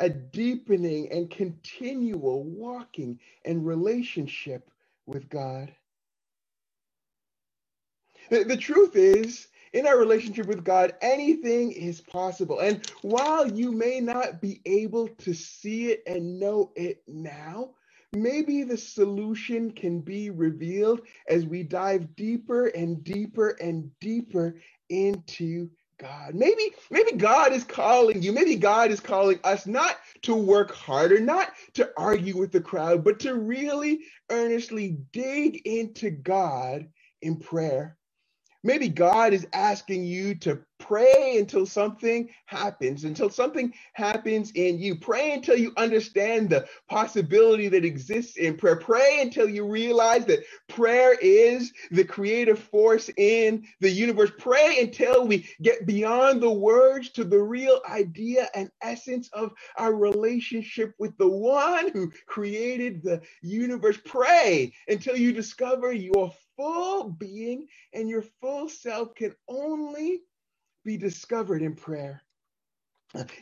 A 0.00 0.08
deepening 0.08 1.12
and 1.12 1.30
continual 1.30 2.44
walking 2.44 3.20
and 3.44 3.66
relationship 3.66 4.70
with 5.06 5.28
God. 5.28 5.72
The, 8.30 8.44
the 8.44 8.56
truth 8.56 8.96
is, 8.96 9.48
in 9.72 9.86
our 9.86 9.98
relationship 9.98 10.46
with 10.46 10.64
God, 10.64 10.94
anything 11.00 11.72
is 11.72 12.00
possible. 12.00 12.60
And 12.60 12.86
while 13.02 13.50
you 13.50 13.72
may 13.72 14.00
not 14.00 14.40
be 14.40 14.60
able 14.66 15.08
to 15.08 15.32
see 15.34 15.90
it 15.90 16.02
and 16.06 16.40
know 16.40 16.72
it 16.74 17.02
now, 17.06 17.74
maybe 18.12 18.64
the 18.64 18.76
solution 18.76 19.70
can 19.70 20.00
be 20.00 20.30
revealed 20.30 21.02
as 21.28 21.46
we 21.46 21.62
dive 21.62 22.16
deeper 22.16 22.66
and 22.66 23.04
deeper 23.04 23.50
and 23.60 23.90
deeper 24.00 24.56
into 24.88 25.70
God. 25.98 26.34
Maybe, 26.34 26.72
maybe 26.90 27.12
God 27.12 27.52
is 27.52 27.62
calling 27.62 28.22
you. 28.22 28.32
Maybe 28.32 28.56
God 28.56 28.90
is 28.90 29.00
calling 29.00 29.38
us 29.44 29.66
not 29.66 29.98
to 30.22 30.34
work 30.34 30.74
harder, 30.74 31.20
not 31.20 31.52
to 31.74 31.90
argue 31.96 32.36
with 32.38 32.50
the 32.50 32.60
crowd, 32.60 33.04
but 33.04 33.20
to 33.20 33.34
really 33.34 34.00
earnestly 34.30 34.98
dig 35.12 35.58
into 35.66 36.10
God 36.10 36.88
in 37.22 37.36
prayer. 37.36 37.98
Maybe 38.62 38.88
God 38.88 39.32
is 39.32 39.46
asking 39.52 40.04
you 40.04 40.34
to 40.36 40.60
pray 40.78 41.36
until 41.38 41.64
something 41.66 42.28
happens, 42.46 43.04
until 43.04 43.30
something 43.30 43.72
happens 43.92 44.50
in 44.54 44.78
you. 44.78 44.96
Pray 44.96 45.32
until 45.32 45.56
you 45.56 45.72
understand 45.76 46.50
the 46.50 46.66
possibility 46.88 47.68
that 47.68 47.84
exists 47.84 48.36
in 48.36 48.56
prayer. 48.56 48.76
Pray 48.76 49.20
until 49.20 49.48
you 49.48 49.66
realize 49.66 50.26
that 50.26 50.44
prayer 50.68 51.16
is 51.20 51.72
the 51.90 52.04
creative 52.04 52.58
force 52.58 53.08
in 53.16 53.64
the 53.80 53.90
universe. 53.90 54.32
Pray 54.38 54.78
until 54.80 55.26
we 55.26 55.48
get 55.62 55.86
beyond 55.86 56.42
the 56.42 56.50
words 56.50 57.10
to 57.10 57.24
the 57.24 57.40
real 57.40 57.80
idea 57.88 58.48
and 58.54 58.70
essence 58.82 59.28
of 59.32 59.52
our 59.76 59.94
relationship 59.94 60.94
with 60.98 61.16
the 61.18 61.28
one 61.28 61.90
who 61.92 62.10
created 62.26 63.02
the 63.02 63.20
universe. 63.42 63.98
Pray 64.04 64.72
until 64.88 65.16
you 65.16 65.32
discover 65.32 65.92
your 65.92 66.32
full 66.60 67.08
being 67.08 67.66
and 67.94 68.08
your 68.08 68.22
full 68.40 68.68
self 68.68 69.14
can 69.14 69.34
only 69.48 70.20
be 70.84 70.96
discovered 70.98 71.62
in 71.62 71.74
prayer. 71.74 72.22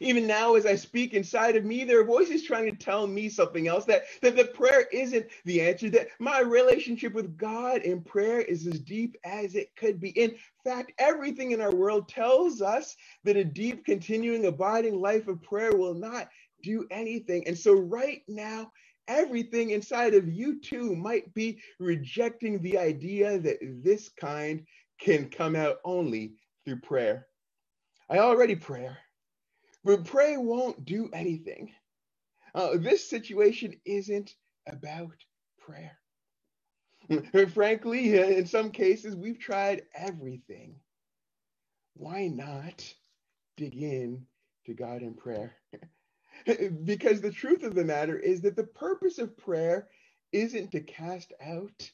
Even 0.01 0.27
now, 0.27 0.55
as 0.55 0.65
I 0.65 0.77
speak 0.77 1.13
inside 1.13 1.55
of 1.55 1.65
me, 1.65 1.85
there 1.85 2.01
are 2.01 2.05
voices 2.05 2.43
trying 2.43 2.71
to 2.71 2.77
tell 2.77 3.07
me 3.07 3.29
something 3.29 3.69
else 3.69 3.85
that, 3.85 4.05
that 4.23 4.35
the 4.35 4.47
prayer 4.47 4.87
isn't 4.93 5.27
the 5.45 5.61
answer, 5.61 5.91
that 5.91 6.09
my 6.19 6.41
relationship 6.41 7.13
with 7.13 7.37
God 7.37 7.83
in 7.83 8.01
prayer 8.01 8.41
is 8.41 8.67
as 8.67 8.79
deep 8.79 9.17
as 9.25 9.57
it 9.57 9.75
could 9.77 10.01
be. 10.01 10.11
In 10.11 10.37
fact, 10.65 10.93
everything 10.99 11.53
in 11.53 11.61
our 11.61 11.75
world 11.75 12.09
tells 12.09 12.63
us 12.63 12.97
that 13.25 13.37
a 13.37 13.45
deep, 13.45 13.85
continuing, 13.85 14.47
abiding 14.47 15.01
life 15.01 15.29
of 15.29 15.43
prayer 15.43 15.77
will 15.77 15.95
not 15.95 16.31
do 16.63 16.87
anything. 16.91 17.47
And 17.47 17.59
so, 17.59 17.75
right 17.75 18.23
now, 18.27 18.73
everything 19.09 19.71
inside 19.71 20.15
of 20.15 20.29
you 20.29 20.61
too 20.61 20.97
might 20.97 21.35
be 21.35 21.61
rejecting 21.81 22.63
the 22.63 22.79
idea 22.79 23.39
that 23.41 23.59
this 23.85 24.11
kind 24.11 24.65
can 25.01 25.31
come 25.31 25.57
out 25.57 25.79
only 25.85 26.35
through 26.65 26.81
prayer. 26.81 27.27
I 28.11 28.19
already 28.19 28.57
pray. 28.57 28.91
But 29.85 30.05
pray 30.05 30.37
won't 30.37 30.85
do 30.85 31.11
anything. 31.13 31.73
Uh, 32.55 32.77
this 32.79 33.09
situation 33.09 33.75
isn't 33.87 34.35
about 34.69 35.17
prayer. 35.59 35.99
Frankly, 37.55 38.19
in 38.19 38.47
some 38.47 38.71
cases, 38.71 39.17
we've 39.17 39.41
tried 39.41 39.83
everything. 39.95 40.77
Why 41.95 42.29
not 42.29 42.95
dig 43.57 43.77
in 43.77 44.27
to 44.67 44.75
God 44.75 45.03
in 45.03 45.15
prayer? 45.15 45.55
because 46.85 47.23
the 47.23 47.33
truth 47.33 47.65
of 47.65 47.77
the 47.77 47.85
matter 47.85 48.19
is 48.19 48.43
that 48.43 48.57
the 48.57 48.65
purpose 48.65 49.19
of 49.19 49.39
prayer 49.39 49.89
isn't 50.33 50.73
to 50.73 50.81
cast 50.81 51.35
out 51.43 51.91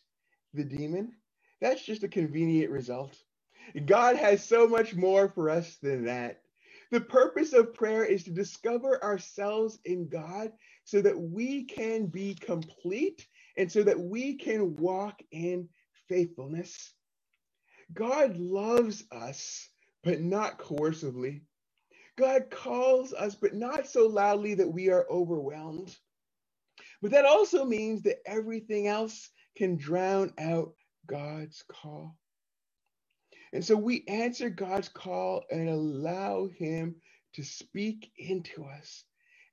the 0.54 0.64
demon. 0.64 1.12
That's 1.60 1.84
just 1.84 2.04
a 2.04 2.08
convenient 2.08 2.72
result. 2.72 3.16
God 3.86 4.16
has 4.16 4.44
so 4.44 4.68
much 4.68 4.94
more 4.94 5.28
for 5.30 5.50
us 5.50 5.76
than 5.82 6.06
that. 6.06 6.42
The 6.92 7.00
purpose 7.00 7.54
of 7.54 7.74
prayer 7.74 8.04
is 8.04 8.24
to 8.24 8.32
discover 8.32 9.02
ourselves 9.04 9.78
in 9.84 10.08
God 10.08 10.52
so 10.84 11.02
that 11.02 11.18
we 11.18 11.64
can 11.64 12.06
be 12.06 12.34
complete 12.34 13.26
and 13.58 13.70
so 13.72 13.82
that 13.84 14.00
we 14.00 14.36
can 14.36 14.76
walk 14.76 15.22
in 15.32 15.68
faithfulness. 16.08 16.94
God 17.94 18.36
loves 18.38 19.04
us, 19.12 19.68
but 20.04 20.20
not 20.20 20.58
coercively. 20.58 21.42
God 22.16 22.50
calls 22.50 23.12
us, 23.12 23.34
but 23.34 23.54
not 23.54 23.86
so 23.86 24.06
loudly 24.06 24.54
that 24.54 24.68
we 24.72 24.90
are 24.90 25.06
overwhelmed. 25.10 25.96
But 27.02 27.10
that 27.12 27.24
also 27.24 27.64
means 27.64 28.02
that 28.02 28.18
everything 28.26 28.86
else 28.86 29.30
can 29.56 29.76
drown 29.76 30.32
out 30.38 30.74
God's 31.06 31.64
call. 31.68 32.16
And 33.52 33.64
so 33.64 33.76
we 33.76 34.04
answer 34.08 34.50
God's 34.50 34.88
call 34.88 35.44
and 35.50 35.68
allow 35.68 36.48
Him 36.48 36.96
to 37.34 37.44
speak 37.44 38.10
into 38.18 38.64
us 38.64 39.04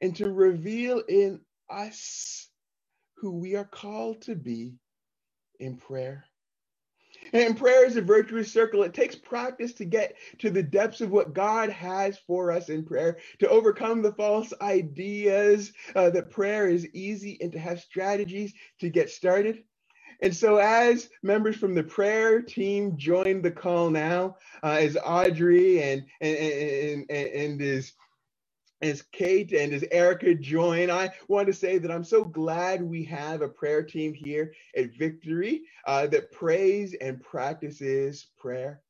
and 0.02 0.16
to 0.18 0.32
reveal 0.32 1.00
in 1.08 1.42
us 1.70 2.50
who 3.18 3.40
we 3.40 3.56
are 3.56 3.66
called 3.66 4.24
to 4.24 4.36
be 4.36 4.74
in 5.60 5.78
prayer. 5.78 6.26
And 7.34 7.58
prayer 7.58 7.86
is 7.86 7.96
a 7.96 8.02
virtuous 8.02 8.52
circle. 8.52 8.84
It 8.84 8.94
takes 8.94 9.16
practice 9.16 9.74
to 9.74 9.86
get 9.86 10.16
to 10.40 10.50
the 10.50 10.64
depths 10.64 11.02
of 11.02 11.12
what 11.12 11.34
God 11.34 11.70
has 11.70 12.20
for 12.28 12.52
us 12.52 12.70
in 12.70 12.84
prayer, 12.84 13.18
to 13.40 13.50
overcome 13.50 14.02
the 14.02 14.14
false 14.14 14.54
ideas 14.62 15.72
uh, 15.96 16.10
that 16.12 16.30
prayer 16.32 16.68
is 16.68 16.88
easy, 16.94 17.38
and 17.42 17.52
to 17.54 17.60
have 17.60 17.80
strategies 17.80 18.54
to 18.80 18.90
get 18.90 19.10
started. 19.10 19.64
And 20.22 20.36
so, 20.36 20.58
as 20.58 21.10
members 21.24 21.56
from 21.56 21.74
the 21.74 21.84
prayer 21.84 22.42
team 22.42 22.96
join 22.96 23.42
the 23.42 23.52
call 23.52 23.90
now, 23.90 24.38
uh, 24.62 24.78
as 24.80 24.98
Audrey 25.04 25.82
and 25.82 26.06
and 26.20 26.38
and, 26.38 27.06
and, 27.10 27.28
and 27.28 27.62
as 27.62 27.94
as 28.82 29.04
Kate 29.12 29.52
and 29.54 29.74
as 29.74 29.84
Erica 29.92 30.34
join, 30.36 30.90
I 30.90 31.10
want 31.28 31.48
to 31.48 31.54
say 31.54 31.78
that 31.78 31.92
I'm 31.92 32.04
so 32.04 32.24
glad 32.24 32.82
we 32.82 33.04
have 33.06 33.42
a 33.42 33.48
prayer 33.48 33.84
team 33.84 34.14
here 34.14 34.54
at 34.76 34.96
Victory 34.96 35.64
uh, 35.86 36.08
that 36.08 36.32
prays 36.32 36.96
and 37.00 37.22
practices 37.22 38.28
prayer. 38.38 38.82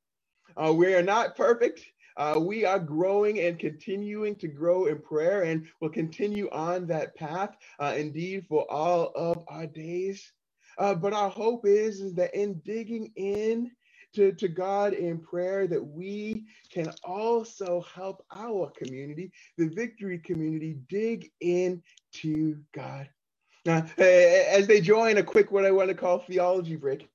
Uh, 0.56 0.74
we 0.74 0.94
are 0.94 1.04
not 1.04 1.36
perfect. 1.36 1.86
Uh, 2.18 2.38
we 2.40 2.66
are 2.66 2.80
growing 2.80 3.40
and 3.40 3.58
continuing 3.58 4.36
to 4.36 4.48
grow 4.48 4.86
in 4.86 5.00
prayer 5.00 5.44
and 5.44 5.68
will 5.80 5.90
continue 5.90 6.50
on 6.52 6.86
that 6.86 7.16
path, 7.16 7.56
uh, 7.80 7.94
indeed, 7.98 8.46
for 8.48 8.70
all 8.72 9.12
of 9.16 9.44
our 9.48 9.66
days. 9.66 10.32
Uh, 10.78 10.94
but 10.94 11.14
our 11.14 11.30
hope 11.30 11.66
is, 11.66 12.02
is 12.02 12.14
that 12.16 12.34
in 12.34 12.60
digging 12.66 13.12
in 13.16 13.72
to, 14.14 14.32
to 14.34 14.48
God 14.48 14.94
in 14.94 15.20
prayer, 15.20 15.68
that 15.68 15.84
we 15.84 16.46
can 16.72 16.92
also 17.04 17.84
help 17.94 18.24
our 18.36 18.72
community, 18.72 19.32
the 19.58 19.70
victory 19.70 20.20
community, 20.20 20.78
dig 20.90 21.32
in 21.40 21.82
to 22.14 22.58
God. 22.74 23.10
Now, 23.66 23.86
as 23.98 24.68
they 24.68 24.82
join 24.82 25.18
a 25.18 25.24
quick, 25.24 25.52
what 25.52 25.66
I 25.66 25.72
want 25.72 25.90
to 25.90 25.96
call 25.96 26.20
theology 26.20 26.76
break, 26.76 27.08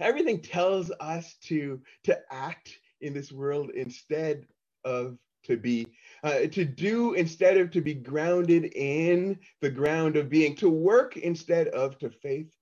everything 0.00 0.40
tells 0.40 0.90
us 1.00 1.34
to, 1.44 1.80
to 2.04 2.18
act 2.30 2.78
in 3.00 3.12
this 3.12 3.32
world 3.32 3.70
instead 3.70 4.46
of 4.84 5.18
to 5.44 5.56
be 5.56 5.86
uh, 6.22 6.46
to 6.52 6.64
do 6.64 7.14
instead 7.14 7.56
of 7.56 7.70
to 7.72 7.80
be 7.80 7.94
grounded 7.94 8.64
in 8.76 9.38
the 9.60 9.70
ground 9.70 10.16
of 10.16 10.28
being 10.28 10.54
to 10.54 10.68
work 10.68 11.16
instead 11.16 11.68
of 11.68 11.98
to 11.98 12.10
faith 12.10 12.54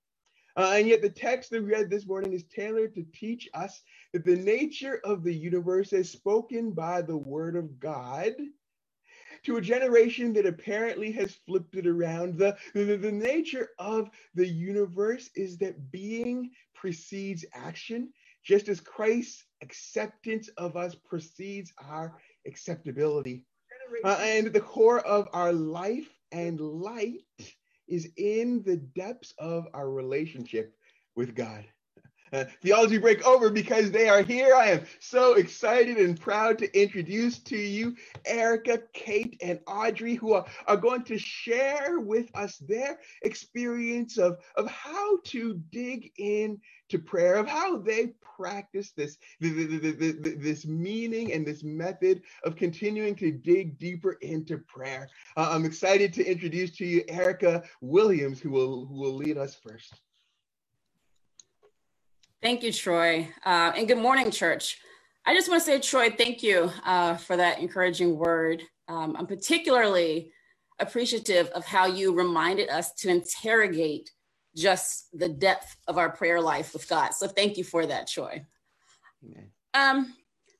uh, 0.57 0.73
and 0.75 0.87
yet 0.87 1.01
the 1.01 1.09
text 1.09 1.49
that 1.49 1.63
we 1.63 1.71
read 1.71 1.89
this 1.89 2.07
morning 2.07 2.33
is 2.33 2.43
tailored 2.43 2.93
to 2.95 3.05
teach 3.13 3.49
us 3.53 3.81
that 4.13 4.25
the 4.25 4.35
nature 4.35 4.99
of 5.03 5.23
the 5.23 5.33
universe 5.33 5.93
is 5.93 6.11
spoken 6.11 6.71
by 6.71 7.01
the 7.01 7.17
word 7.17 7.55
of 7.55 7.79
god 7.79 8.33
to 9.43 9.57
a 9.57 9.61
generation 9.61 10.33
that 10.33 10.45
apparently 10.45 11.11
has 11.11 11.35
flipped 11.47 11.75
it 11.75 11.87
around. 11.87 12.37
The, 12.37 12.55
the, 12.73 12.95
the 12.97 13.11
nature 13.11 13.69
of 13.79 14.09
the 14.35 14.47
universe 14.47 15.29
is 15.35 15.57
that 15.59 15.91
being 15.91 16.51
precedes 16.73 17.45
action, 17.53 18.11
just 18.43 18.69
as 18.69 18.79
Christ's 18.79 19.45
acceptance 19.61 20.49
of 20.57 20.75
us 20.75 20.95
precedes 20.95 21.73
our 21.79 22.17
acceptability. 22.45 23.45
Uh, 24.03 24.17
and 24.21 24.47
the 24.47 24.59
core 24.59 24.99
of 25.01 25.27
our 25.33 25.51
life 25.51 26.09
and 26.31 26.59
light 26.59 27.19
is 27.91 28.09
in 28.17 28.63
the 28.63 28.77
depths 28.77 29.35
of 29.39 29.67
our 29.75 29.91
relationship 29.91 30.75
with 31.17 31.35
God. 31.35 31.65
Uh, 32.33 32.45
theology 32.61 32.97
break 32.97 33.25
over 33.27 33.49
because 33.49 33.91
they 33.91 34.07
are 34.07 34.21
here. 34.21 34.55
I 34.55 34.67
am 34.67 34.85
so 34.99 35.33
excited 35.33 35.97
and 35.97 36.19
proud 36.19 36.57
to 36.59 36.79
introduce 36.79 37.39
to 37.39 37.57
you 37.57 37.95
Erica, 38.25 38.79
Kate, 38.93 39.37
and 39.41 39.59
Audrey, 39.67 40.15
who 40.15 40.33
are, 40.33 40.45
are 40.67 40.77
going 40.77 41.03
to 41.03 41.17
share 41.17 41.99
with 41.99 42.29
us 42.33 42.57
their 42.57 42.99
experience 43.23 44.17
of, 44.17 44.37
of 44.55 44.69
how 44.69 45.17
to 45.25 45.55
dig 45.71 46.11
in 46.17 46.59
to 46.89 46.99
prayer, 46.99 47.35
of 47.35 47.47
how 47.47 47.77
they 47.77 48.13
practice 48.37 48.91
this, 48.91 49.17
this 49.39 49.95
this 50.37 50.65
meaning 50.65 51.33
and 51.33 51.45
this 51.45 51.63
method 51.63 52.21
of 52.43 52.55
continuing 52.55 53.15
to 53.15 53.31
dig 53.31 53.77
deeper 53.77 54.13
into 54.21 54.57
prayer. 54.57 55.09
Uh, 55.37 55.49
I'm 55.51 55.65
excited 55.65 56.13
to 56.13 56.25
introduce 56.25 56.71
to 56.77 56.85
you 56.85 57.03
Erica 57.07 57.63
Williams, 57.81 58.39
who 58.39 58.51
will, 58.51 58.85
who 58.85 58.95
will 58.95 59.15
lead 59.15 59.37
us 59.37 59.55
first. 59.55 60.01
Thank 62.41 62.63
you, 62.63 62.73
Troy. 62.73 63.29
Uh, 63.45 63.71
and 63.77 63.87
good 63.87 63.99
morning, 63.99 64.31
church. 64.31 64.79
I 65.27 65.35
just 65.35 65.47
want 65.47 65.61
to 65.61 65.65
say, 65.65 65.79
Troy, 65.79 66.09
thank 66.09 66.41
you 66.41 66.71
uh, 66.83 67.15
for 67.15 67.37
that 67.37 67.59
encouraging 67.59 68.17
word. 68.17 68.63
Um, 68.87 69.15
I'm 69.15 69.27
particularly 69.27 70.31
appreciative 70.79 71.49
of 71.49 71.63
how 71.65 71.85
you 71.85 72.15
reminded 72.15 72.69
us 72.69 72.93
to 72.93 73.09
interrogate 73.09 74.09
just 74.55 75.07
the 75.13 75.29
depth 75.29 75.77
of 75.87 75.99
our 75.99 76.09
prayer 76.09 76.41
life 76.41 76.73
with 76.73 76.89
God. 76.89 77.11
So 77.13 77.27
thank 77.27 77.57
you 77.57 77.63
for 77.63 77.85
that, 77.85 78.07
Troy. 78.07 78.43
Um, 79.75 80.15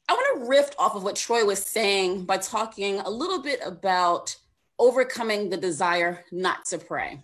I 0.07 0.13
want 0.13 0.39
to 0.39 0.49
riff 0.49 0.69
off 0.77 0.93
of 0.93 1.03
what 1.03 1.15
Troy 1.15 1.43
was 1.43 1.65
saying 1.65 2.25
by 2.25 2.37
talking 2.37 2.99
a 2.99 3.09
little 3.09 3.41
bit 3.41 3.59
about 3.65 4.35
overcoming 4.77 5.49
the 5.49 5.57
desire 5.57 6.23
not 6.31 6.63
to 6.65 6.77
pray. 6.77 7.23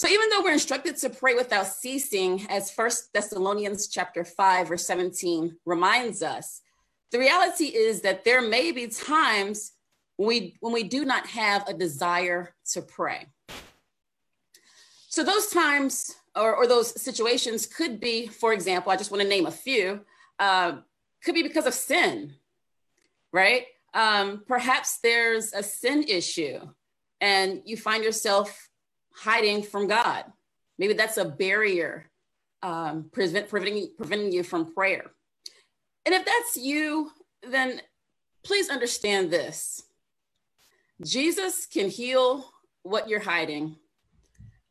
So 0.00 0.08
even 0.08 0.30
though 0.30 0.40
we're 0.42 0.54
instructed 0.54 0.96
to 0.96 1.10
pray 1.10 1.34
without 1.34 1.66
ceasing, 1.66 2.46
as 2.48 2.70
First 2.70 3.12
Thessalonians 3.12 3.86
chapter 3.86 4.24
5, 4.24 4.68
verse 4.68 4.86
17 4.86 5.58
reminds 5.66 6.22
us, 6.22 6.62
the 7.12 7.18
reality 7.18 7.66
is 7.66 8.00
that 8.00 8.24
there 8.24 8.40
may 8.40 8.72
be 8.72 8.86
times 8.86 9.72
when 10.16 10.26
we, 10.26 10.56
when 10.60 10.72
we 10.72 10.84
do 10.84 11.04
not 11.04 11.26
have 11.26 11.68
a 11.68 11.74
desire 11.74 12.54
to 12.72 12.80
pray. 12.80 13.26
So 15.10 15.22
those 15.22 15.48
times 15.48 16.16
or, 16.34 16.56
or 16.56 16.66
those 16.66 16.98
situations 16.98 17.66
could 17.66 18.00
be, 18.00 18.26
for 18.26 18.54
example, 18.54 18.92
I 18.92 18.96
just 18.96 19.10
want 19.10 19.22
to 19.22 19.28
name 19.28 19.44
a 19.44 19.50
few, 19.50 20.00
uh, 20.38 20.78
could 21.22 21.34
be 21.34 21.42
because 21.42 21.66
of 21.66 21.74
sin, 21.74 22.32
right? 23.34 23.66
Um, 23.92 24.44
perhaps 24.48 25.00
there's 25.02 25.52
a 25.52 25.62
sin 25.62 26.04
issue 26.04 26.58
and 27.20 27.60
you 27.66 27.76
find 27.76 28.02
yourself 28.02 28.69
hiding 29.14 29.62
from 29.62 29.86
God. 29.86 30.24
Maybe 30.78 30.94
that's 30.94 31.16
a 31.16 31.24
barrier 31.24 32.10
um, 32.62 33.10
prevent, 33.12 33.48
preventing, 33.48 33.90
preventing 33.96 34.32
you 34.32 34.42
from 34.42 34.72
prayer. 34.72 35.04
And 36.06 36.14
if 36.14 36.24
that's 36.24 36.56
you, 36.56 37.10
then 37.48 37.80
please 38.42 38.68
understand 38.68 39.30
this 39.30 39.82
Jesus 41.02 41.66
can 41.66 41.88
heal 41.88 42.52
what 42.82 43.08
you're 43.08 43.20
hiding. 43.20 43.76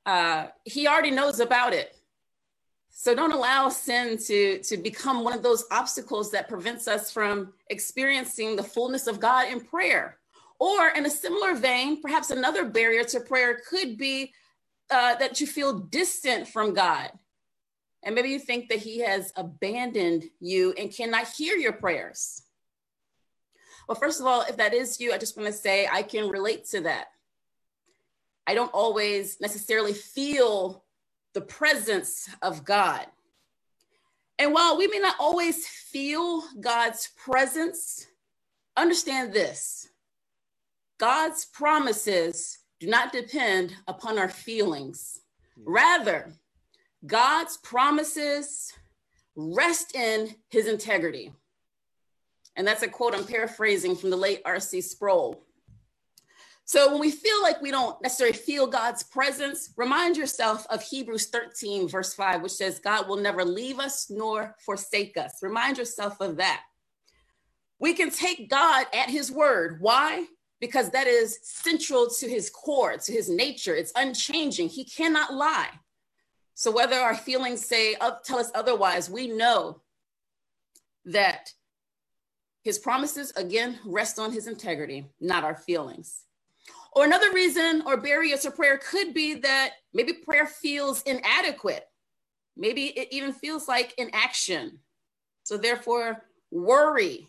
Uh, 0.06 0.48
he 0.64 0.88
already 0.88 1.12
knows 1.12 1.40
about 1.40 1.74
it. 1.74 1.96
So 2.90 3.16
don't 3.16 3.32
allow 3.32 3.70
sin 3.70 4.18
to, 4.26 4.60
to 4.60 4.78
become 4.78 5.24
one 5.24 5.34
of 5.34 5.42
those 5.42 5.66
obstacles 5.72 6.32
that 6.32 6.50
prevents 6.50 6.88
us 6.88 7.12
from 7.12 7.54
experiencing 7.70 8.56
the 8.56 8.64
fullness 8.64 9.08
of 9.08 9.20
God 9.20 9.48
in 9.48 9.62
prayer. 9.62 10.19
Or 10.60 10.90
in 10.90 11.06
a 11.06 11.10
similar 11.10 11.56
vein, 11.56 12.02
perhaps 12.02 12.32
another 12.32 12.66
barrier 12.66 13.04
to 13.06 13.22
prayer 13.22 13.62
could 13.70 13.98
be 13.98 14.34
uh, 14.92 15.16
that 15.16 15.40
you 15.40 15.48
feel 15.48 15.80
distant 15.80 16.48
from 16.48 16.74
God. 16.74 17.12
And 18.04 18.16
maybe 18.16 18.30
you 18.30 18.40
think 18.40 18.70
that 18.70 18.80
He 18.80 19.00
has 19.00 19.32
abandoned 19.36 20.26
you 20.40 20.74
and 20.78 20.94
cannot 20.94 21.28
hear 21.28 21.56
your 21.56 21.74
prayers. 21.74 22.44
Well, 23.88 23.98
first 23.98 24.20
of 24.20 24.26
all, 24.26 24.42
if 24.42 24.58
that 24.58 24.74
is 24.74 25.00
you, 25.00 25.14
I 25.14 25.18
just 25.18 25.36
want 25.36 25.48
to 25.48 25.54
say 25.54 25.88
I 25.92 26.04
can 26.04 26.30
relate 26.30 26.66
to 26.68 26.82
that. 26.82 27.08
I 28.46 28.54
don't 28.54 28.74
always 28.74 29.40
necessarily 29.42 29.94
feel 29.94 30.84
the 31.34 31.42
presence 31.42 32.30
of 32.42 32.66
God. 32.66 33.06
And 34.38 34.54
while 34.54 34.78
we 34.78 34.88
may 34.88 35.00
not 35.00 35.16
always 35.20 35.68
feel 35.68 36.44
God's 36.60 37.10
presence, 37.18 38.08
understand 38.78 39.34
this 39.34 39.89
God's 41.00 41.46
promises 41.46 42.60
do 42.80 42.88
not 42.88 43.12
depend 43.12 43.74
upon 43.88 44.20
our 44.20 44.30
feelings. 44.30 45.22
Rather, 45.66 46.32
God's 47.06 47.58
promises 47.58 48.72
rest 49.36 49.96
in 49.96 50.36
his 50.50 50.68
integrity. 50.68 51.32
And 52.56 52.68
that's 52.68 52.84
a 52.84 52.88
quote 52.88 53.16
I'm 53.16 53.26
paraphrasing 53.26 53.96
from 53.96 54.10
the 54.10 54.18
late 54.18 54.42
R.C. 54.46 54.82
Sproul. 54.82 55.42
So 56.66 56.92
when 56.92 57.00
we 57.00 57.10
feel 57.10 57.42
like 57.42 57.62
we 57.62 57.72
don't 57.72 58.00
necessarily 58.02 58.38
feel 58.38 58.68
God's 58.68 59.02
presence, 59.02 59.74
remind 59.76 60.18
yourself 60.18 60.68
of 60.70 60.84
Hebrews 60.84 61.28
13, 61.30 61.88
verse 61.88 62.14
5, 62.14 62.44
which 62.44 62.52
says, 62.52 62.78
God 62.80 63.08
will 63.08 63.18
never 63.18 63.44
leave 63.44 63.80
us 63.80 64.08
nor 64.10 64.56
forsake 64.64 65.18
us. 65.18 65.40
Remind 65.42 65.78
yourself 65.78 66.20
of 66.20 66.36
that. 66.36 66.62
We 67.80 67.94
can 67.94 68.12
take 68.12 68.50
God 68.50 68.86
at 68.94 69.10
his 69.10 69.32
word. 69.32 69.78
Why? 69.80 70.26
Because 70.60 70.90
that 70.90 71.08
is 71.08 71.40
central 71.44 72.10
to 72.10 72.28
his 72.28 72.50
core, 72.50 72.98
to 72.98 73.12
his 73.12 73.30
nature. 73.30 73.76
It's 73.76 73.94
unchanging. 73.96 74.70
He 74.70 74.84
cannot 74.84 75.34
lie. 75.34 75.70
So 76.54 76.72
whether 76.72 76.98
our 76.98 77.16
feelings 77.16 77.66
say 77.66 77.96
uh, 77.96 78.16
tell 78.26 78.40
us 78.40 78.52
otherwise, 78.54 79.10
we 79.10 79.28
know 79.28 79.82
that 81.06 81.54
his 82.64 82.78
promises, 82.78 83.32
again, 83.38 83.80
rest 83.86 84.20
on 84.20 84.34
his 84.34 84.48
integrity, 84.48 85.06
not 85.22 85.44
our 85.46 85.56
feelings. 85.56 86.26
Or 86.92 87.06
another 87.06 87.32
reason 87.32 87.84
or 87.86 87.98
barrier 87.98 88.36
to 88.38 88.52
prayer 88.52 88.78
could 88.78 89.14
be 89.14 89.36
that 89.36 89.72
maybe 89.94 90.14
prayer 90.14 90.46
feels 90.46 91.02
inadequate. 91.04 91.86
Maybe 92.58 92.88
it 92.88 93.08
even 93.12 93.32
feels 93.32 93.68
like 93.68 93.94
inaction. 93.98 94.80
So, 95.44 95.58
therefore, 95.58 96.26
worry 96.52 97.28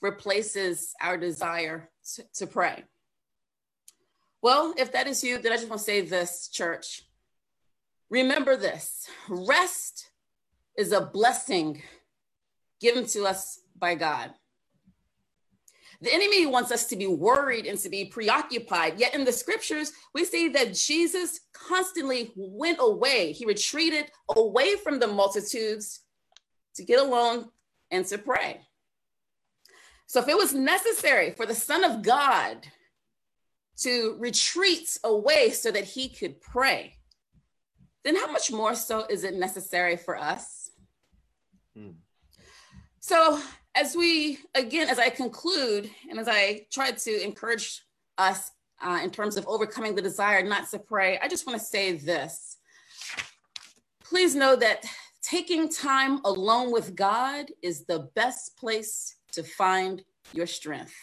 replaces 0.00 0.94
our 1.00 1.16
desire 1.16 1.90
to, 2.34 2.46
pray. 2.46 2.84
Well, 4.42 4.74
if 4.76 4.92
that 4.92 5.06
is 5.06 5.22
you, 5.22 5.38
then 5.38 5.52
I 5.52 5.56
just 5.56 5.68
want 5.68 5.80
to 5.80 5.84
say 5.84 6.00
this, 6.00 6.48
church. 6.48 7.02
Remember 8.10 8.56
this 8.56 9.08
rest 9.28 10.10
is 10.76 10.92
a 10.92 11.00
blessing 11.00 11.82
given 12.80 13.06
to 13.06 13.24
us 13.24 13.60
by 13.78 13.94
God. 13.94 14.32
The 16.02 16.12
enemy 16.12 16.46
wants 16.46 16.72
us 16.72 16.86
to 16.86 16.96
be 16.96 17.06
worried 17.06 17.66
and 17.66 17.78
to 17.78 17.88
be 17.88 18.06
preoccupied. 18.06 18.98
Yet 18.98 19.14
in 19.14 19.24
the 19.24 19.32
scriptures, 19.32 19.92
we 20.12 20.24
see 20.24 20.48
that 20.48 20.74
Jesus 20.74 21.40
constantly 21.52 22.32
went 22.34 22.78
away. 22.80 23.30
He 23.32 23.46
retreated 23.46 24.10
away 24.34 24.74
from 24.76 24.98
the 24.98 25.06
multitudes 25.06 26.00
to 26.74 26.84
get 26.84 26.98
alone 26.98 27.50
and 27.92 28.04
to 28.06 28.18
pray. 28.18 28.60
So 30.12 30.20
if 30.20 30.28
it 30.28 30.36
was 30.36 30.52
necessary 30.52 31.30
for 31.30 31.46
the 31.46 31.54
Son 31.54 31.84
of 31.84 32.02
God 32.02 32.66
to 33.78 34.14
retreat 34.18 34.98
away 35.04 35.48
so 35.48 35.70
that 35.70 35.84
he 35.84 36.10
could 36.10 36.38
pray, 36.38 36.98
then 38.04 38.16
how 38.16 38.30
much 38.30 38.52
more 38.52 38.74
so 38.74 39.06
is 39.08 39.24
it 39.24 39.32
necessary 39.32 39.96
for 39.96 40.18
us? 40.18 40.70
Hmm. 41.74 41.92
So 43.00 43.40
as 43.74 43.96
we 43.96 44.38
again 44.54 44.90
as 44.90 44.98
i 44.98 45.08
conclude 45.08 45.90
and 46.10 46.18
as 46.20 46.28
i 46.28 46.66
try 46.70 46.90
to 46.90 47.24
encourage 47.24 47.80
us 48.18 48.50
uh, 48.84 49.00
in 49.02 49.10
terms 49.10 49.38
of 49.38 49.48
overcoming 49.48 49.94
the 49.94 50.02
desire 50.02 50.46
not 50.46 50.68
to 50.70 50.78
pray 50.78 51.18
i 51.22 51.26
just 51.26 51.46
want 51.46 51.58
to 51.58 51.64
say 51.64 51.92
this 51.92 52.58
please 54.04 54.34
know 54.34 54.54
that 54.54 54.84
taking 55.22 55.70
time 55.70 56.20
alone 56.26 56.70
with 56.70 56.94
god 56.94 57.46
is 57.62 57.86
the 57.86 58.10
best 58.14 58.58
place 58.58 59.16
to 59.32 59.42
find 59.42 60.04
your 60.32 60.46
strength 60.46 60.94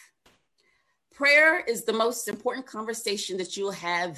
prayer 1.14 1.60
is 1.60 1.84
the 1.84 1.94
most 1.94 2.28
important 2.28 2.66
conversation 2.66 3.38
that 3.38 3.58
you'll 3.58 3.72
have 3.72 4.18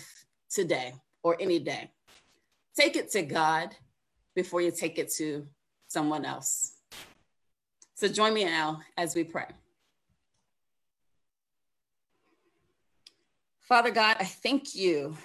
today 0.50 0.94
or 1.24 1.36
any 1.40 1.60
day 1.60 1.90
take 2.76 2.96
it 2.96 3.12
to 3.12 3.22
god 3.22 3.76
before 4.36 4.62
you 4.62 4.72
take 4.72 5.00
it 5.00 5.10
to 5.12 5.48
someone 5.88 6.26
else 6.26 6.78
so 8.02 8.08
join 8.08 8.34
me 8.34 8.46
now 8.46 8.82
as 8.98 9.14
we 9.14 9.24
pray. 9.24 9.46
Father 13.60 13.92
God, 13.92 14.18
I 14.20 14.24
thank 14.24 14.74
you 14.74 15.16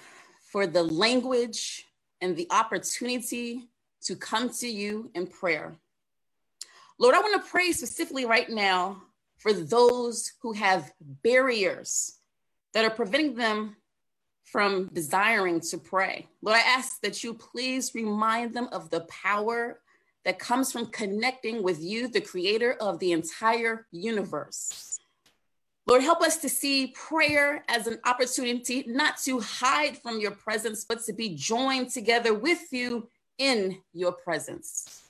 for 0.52 0.66
the 0.66 0.82
language 0.82 1.86
and 2.20 2.36
the 2.36 2.46
opportunity 2.50 3.70
to 4.02 4.14
come 4.14 4.50
to 4.50 4.68
you 4.68 5.10
in 5.14 5.26
prayer. 5.26 5.74
Lord, 6.98 7.14
I 7.14 7.20
want 7.20 7.42
to 7.42 7.50
pray 7.50 7.72
specifically 7.72 8.24
right 8.24 8.48
now 8.48 9.02
for 9.38 9.52
those 9.52 10.32
who 10.40 10.52
have 10.54 10.92
barriers 11.00 12.18
that 12.72 12.84
are 12.84 12.90
preventing 12.90 13.34
them 13.34 13.76
from 14.44 14.88
desiring 14.92 15.60
to 15.60 15.76
pray. 15.76 16.26
Lord, 16.40 16.56
I 16.56 16.60
ask 16.60 17.00
that 17.02 17.22
you 17.22 17.34
please 17.34 17.94
remind 17.94 18.54
them 18.54 18.68
of 18.72 18.88
the 18.90 19.00
power 19.00 19.80
that 20.24 20.38
comes 20.38 20.72
from 20.72 20.86
connecting 20.86 21.62
with 21.62 21.82
you, 21.82 22.08
the 22.08 22.20
creator 22.20 22.72
of 22.80 22.98
the 22.98 23.12
entire 23.12 23.86
universe. 23.92 24.98
Lord, 25.86 26.02
help 26.02 26.22
us 26.22 26.38
to 26.38 26.48
see 26.48 26.88
prayer 26.88 27.62
as 27.68 27.86
an 27.86 27.98
opportunity 28.04 28.84
not 28.88 29.18
to 29.18 29.38
hide 29.38 29.98
from 29.98 30.18
your 30.18 30.32
presence, 30.32 30.84
but 30.84 31.04
to 31.04 31.12
be 31.12 31.36
joined 31.36 31.90
together 31.90 32.34
with 32.34 32.72
you 32.72 33.08
in 33.38 33.80
your 33.92 34.12
presence. 34.12 35.05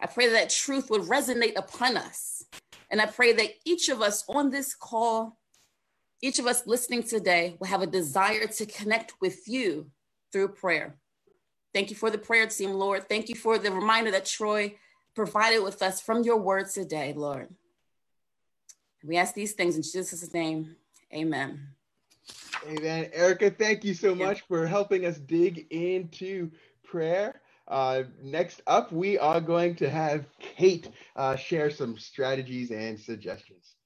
I 0.00 0.06
pray 0.06 0.28
that 0.28 0.50
truth 0.50 0.90
would 0.90 1.02
resonate 1.02 1.56
upon 1.56 1.96
us. 1.96 2.44
And 2.90 3.00
I 3.00 3.06
pray 3.06 3.32
that 3.34 3.50
each 3.64 3.88
of 3.88 4.00
us 4.00 4.24
on 4.28 4.50
this 4.50 4.74
call, 4.74 5.38
each 6.22 6.38
of 6.38 6.46
us 6.46 6.66
listening 6.66 7.02
today, 7.02 7.56
will 7.60 7.68
have 7.68 7.82
a 7.82 7.86
desire 7.86 8.46
to 8.46 8.66
connect 8.66 9.14
with 9.20 9.46
you 9.46 9.90
through 10.32 10.48
prayer. 10.48 10.96
Thank 11.72 11.90
you 11.90 11.96
for 11.96 12.10
the 12.10 12.18
prayer 12.18 12.46
team, 12.46 12.72
Lord. 12.72 13.08
Thank 13.08 13.28
you 13.28 13.36
for 13.36 13.58
the 13.58 13.70
reminder 13.70 14.10
that 14.10 14.26
Troy 14.26 14.74
provided 15.14 15.60
with 15.60 15.82
us 15.82 16.00
from 16.00 16.22
your 16.22 16.38
word 16.38 16.68
today, 16.70 17.12
Lord. 17.14 17.48
We 19.04 19.16
ask 19.16 19.34
these 19.34 19.52
things 19.52 19.76
in 19.76 19.82
Jesus' 19.82 20.32
name. 20.34 20.76
Amen. 21.14 21.68
Amen. 22.68 23.08
Erica, 23.12 23.50
thank 23.50 23.84
you 23.84 23.94
so 23.94 24.14
much 24.14 24.42
for 24.42 24.66
helping 24.66 25.06
us 25.06 25.18
dig 25.18 25.66
into 25.70 26.50
prayer. 26.84 27.40
Uh, 27.70 28.02
next 28.20 28.62
up, 28.66 28.90
we 28.90 29.16
are 29.16 29.40
going 29.40 29.76
to 29.76 29.88
have 29.88 30.26
Kate 30.40 30.90
uh, 31.14 31.36
share 31.36 31.70
some 31.70 31.96
strategies 31.96 32.72
and 32.72 32.98
suggestions. 32.98 33.76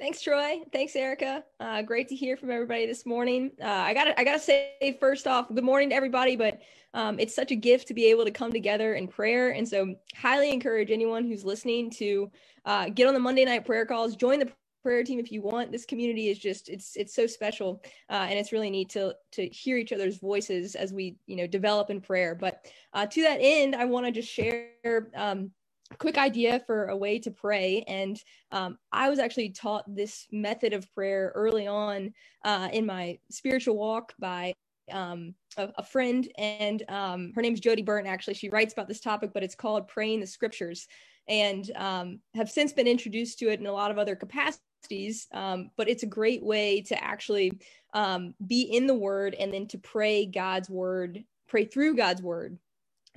Thanks, 0.00 0.22
Troy. 0.22 0.60
Thanks, 0.72 0.96
Erica. 0.96 1.44
Uh, 1.60 1.82
great 1.82 2.08
to 2.08 2.14
hear 2.14 2.36
from 2.36 2.50
everybody 2.50 2.86
this 2.86 3.04
morning. 3.04 3.50
Uh, 3.60 3.66
I 3.66 3.92
got 3.92 4.18
I 4.18 4.24
got 4.24 4.32
to 4.32 4.38
say 4.38 4.96
first 4.98 5.26
off, 5.26 5.52
good 5.52 5.64
morning 5.64 5.90
to 5.90 5.94
everybody. 5.96 6.36
But 6.36 6.60
um, 6.94 7.18
it's 7.18 7.34
such 7.34 7.50
a 7.50 7.56
gift 7.56 7.88
to 7.88 7.94
be 7.94 8.06
able 8.06 8.24
to 8.24 8.30
come 8.30 8.52
together 8.52 8.94
in 8.94 9.08
prayer, 9.08 9.50
and 9.50 9.68
so 9.68 9.94
highly 10.16 10.52
encourage 10.52 10.90
anyone 10.90 11.26
who's 11.26 11.44
listening 11.44 11.90
to 11.90 12.30
uh, 12.64 12.88
get 12.90 13.08
on 13.08 13.14
the 13.14 13.20
Monday 13.20 13.44
night 13.44 13.66
prayer 13.66 13.84
calls. 13.84 14.16
Join 14.16 14.38
the 14.38 14.50
prayer 14.88 15.04
team 15.04 15.20
if 15.20 15.30
you 15.30 15.42
want. 15.42 15.70
This 15.70 15.84
community 15.84 16.30
is 16.30 16.38
just 16.38 16.70
it's 16.70 16.96
it's 16.96 17.14
so 17.14 17.26
special, 17.26 17.82
uh, 18.08 18.26
and 18.30 18.38
it's 18.38 18.52
really 18.52 18.70
neat 18.70 18.88
to 18.90 19.14
to 19.32 19.46
hear 19.48 19.76
each 19.76 19.92
other's 19.92 20.16
voices 20.16 20.74
as 20.74 20.94
we 20.94 21.16
you 21.26 21.36
know 21.36 21.46
develop 21.46 21.90
in 21.90 22.00
prayer. 22.00 22.34
But 22.34 22.64
uh, 22.94 23.04
to 23.04 23.22
that 23.22 23.36
end, 23.38 23.76
I 23.76 23.84
want 23.84 24.06
to 24.06 24.12
just 24.12 24.32
share. 24.32 25.10
Um, 25.14 25.50
quick 25.98 26.18
idea 26.18 26.62
for 26.66 26.88
a 26.88 26.96
way 26.96 27.18
to 27.18 27.30
pray. 27.30 27.82
And 27.88 28.18
um, 28.52 28.76
I 28.92 29.08
was 29.08 29.18
actually 29.18 29.50
taught 29.50 29.84
this 29.94 30.26
method 30.30 30.74
of 30.74 30.92
prayer 30.94 31.32
early 31.34 31.66
on 31.66 32.12
uh, 32.44 32.68
in 32.70 32.84
my 32.84 33.18
spiritual 33.30 33.78
walk 33.78 34.12
by 34.18 34.52
um, 34.90 35.34
a, 35.56 35.68
a, 35.78 35.82
friend, 35.82 36.28
and 36.38 36.82
um, 36.88 37.32
her 37.34 37.42
name's 37.42 37.60
Jody 37.60 37.82
Berndt. 37.82 38.06
Actually, 38.06 38.34
she 38.34 38.48
writes 38.48 38.72
about 38.72 38.88
this 38.88 39.00
topic, 39.00 39.30
but 39.32 39.42
it's 39.42 39.54
called 39.54 39.88
"Praying 39.88 40.20
the 40.20 40.26
Scriptures," 40.26 40.86
and 41.28 41.70
um, 41.76 42.20
have 42.34 42.50
since 42.50 42.72
been 42.72 42.86
introduced 42.86 43.38
to 43.38 43.50
it 43.50 43.60
in 43.60 43.66
a 43.66 43.72
lot 43.72 43.90
of 43.90 43.98
other 43.98 44.16
capacities. 44.16 45.26
Um, 45.32 45.70
but 45.76 45.88
it's 45.88 46.04
a 46.04 46.06
great 46.06 46.42
way 46.42 46.80
to 46.82 47.02
actually 47.02 47.52
um, 47.94 48.34
be 48.46 48.62
in 48.62 48.86
the 48.86 48.94
Word 48.94 49.34
and 49.34 49.52
then 49.52 49.66
to 49.68 49.78
pray 49.78 50.26
God's 50.26 50.70
Word, 50.70 51.24
pray 51.48 51.64
through 51.64 51.96
God's 51.96 52.22
Word. 52.22 52.58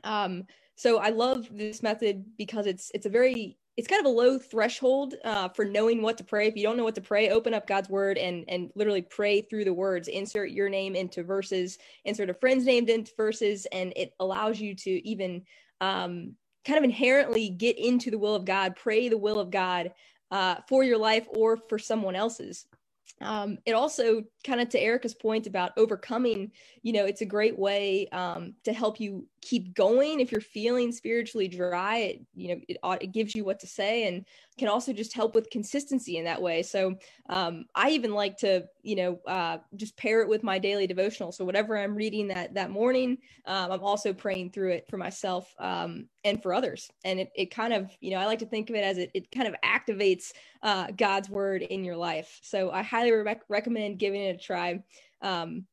Um, 0.03 0.45
so 0.75 0.97
I 0.97 1.09
love 1.09 1.47
this 1.51 1.83
method 1.83 2.25
because 2.37 2.65
it's 2.65 2.91
it's 2.93 3.05
a 3.05 3.09
very 3.09 3.57
it's 3.77 3.87
kind 3.87 3.99
of 3.99 4.05
a 4.05 4.15
low 4.15 4.37
threshold 4.37 5.15
uh, 5.23 5.49
for 5.49 5.65
knowing 5.65 6.01
what 6.01 6.17
to 6.17 6.23
pray. 6.23 6.47
If 6.47 6.55
you 6.55 6.63
don't 6.63 6.77
know 6.77 6.83
what 6.83 6.95
to 6.95 7.01
pray, 7.01 7.29
open 7.29 7.53
up 7.53 7.67
God's 7.67 7.89
word 7.89 8.17
and 8.17 8.45
and 8.47 8.69
literally 8.75 9.01
pray 9.01 9.41
through 9.41 9.65
the 9.65 9.73
words. 9.73 10.07
Insert 10.07 10.51
your 10.51 10.69
name 10.69 10.95
into 10.95 11.23
verses. 11.23 11.77
Insert 12.05 12.29
a 12.29 12.33
friend's 12.33 12.65
name 12.65 12.87
into 12.89 13.11
verses, 13.15 13.65
and 13.71 13.93
it 13.95 14.13
allows 14.19 14.59
you 14.59 14.75
to 14.75 15.07
even 15.07 15.43
um, 15.79 16.35
kind 16.65 16.77
of 16.77 16.83
inherently 16.83 17.49
get 17.49 17.79
into 17.79 18.11
the 18.11 18.19
will 18.19 18.35
of 18.35 18.45
God. 18.45 18.75
Pray 18.75 19.09
the 19.09 19.17
will 19.17 19.39
of 19.39 19.51
God 19.51 19.91
uh, 20.31 20.55
for 20.67 20.83
your 20.83 20.97
life 20.97 21.25
or 21.29 21.57
for 21.69 21.79
someone 21.79 22.15
else's 22.15 22.65
um, 23.21 23.57
it 23.65 23.73
also 23.73 24.23
kind 24.45 24.61
of 24.61 24.69
to 24.69 24.79
erica's 24.79 25.13
point 25.13 25.47
about 25.47 25.71
overcoming 25.77 26.51
you 26.81 26.93
know 26.93 27.05
it's 27.05 27.21
a 27.21 27.25
great 27.25 27.57
way 27.57 28.07
um, 28.09 28.53
to 28.63 28.73
help 28.73 28.99
you 28.99 29.27
keep 29.41 29.73
going. 29.73 30.19
If 30.19 30.31
you're 30.31 30.41
feeling 30.41 30.91
spiritually 30.91 31.47
dry 31.47 31.97
it 31.97 32.21
you 32.33 32.49
know 32.49 32.61
it, 32.67 32.77
it 33.01 33.11
gives 33.11 33.35
you 33.35 33.43
what 33.43 33.59
to 33.59 33.67
say 33.67 34.07
and 34.07 34.25
can 34.57 34.67
also 34.67 34.93
just 34.93 35.13
help 35.13 35.33
with 35.33 35.49
consistency 35.49 36.17
in 36.17 36.25
that 36.25 36.41
way. 36.41 36.61
So 36.63 36.95
um, 37.29 37.65
i 37.75 37.89
even 37.89 38.13
like 38.13 38.37
to 38.37 38.65
you 38.83 38.95
know 38.95 39.19
uh, 39.27 39.57
just 39.75 39.97
pair 39.97 40.21
it 40.21 40.29
with 40.29 40.43
my 40.43 40.59
daily 40.59 40.87
devotional. 40.87 41.31
So 41.31 41.45
whatever 41.45 41.77
i'm 41.77 41.95
reading 41.95 42.27
that 42.29 42.53
that 42.53 42.71
morning 42.71 43.17
um, 43.45 43.71
i'm 43.71 43.83
also 43.83 44.13
praying 44.13 44.51
through 44.51 44.71
it 44.71 44.87
for 44.89 44.97
myself 44.97 45.53
um, 45.59 46.07
and 46.23 46.41
for 46.41 46.53
others. 46.53 46.89
And 47.03 47.19
it, 47.19 47.31
it 47.35 47.51
kind 47.51 47.73
of 47.73 47.91
you 47.99 48.11
know 48.11 48.17
i 48.17 48.25
like 48.25 48.39
to 48.39 48.45
think 48.45 48.69
of 48.69 48.75
it 48.75 48.83
as 48.83 48.97
it, 48.97 49.11
it 49.13 49.31
kind 49.31 49.47
of 49.47 49.55
activates 49.65 50.33
uh, 50.63 50.87
god's 50.95 51.29
word 51.29 51.61
in 51.61 51.83
your 51.83 51.97
life. 51.97 52.39
So 52.41 52.71
i 52.71 52.81
highly 52.81 53.11
re- 53.11 53.35
recommend 53.49 53.99
giving 53.99 54.21
it 54.21 54.35
a 54.35 54.39
try. 54.39 54.83
Um, 55.21 55.65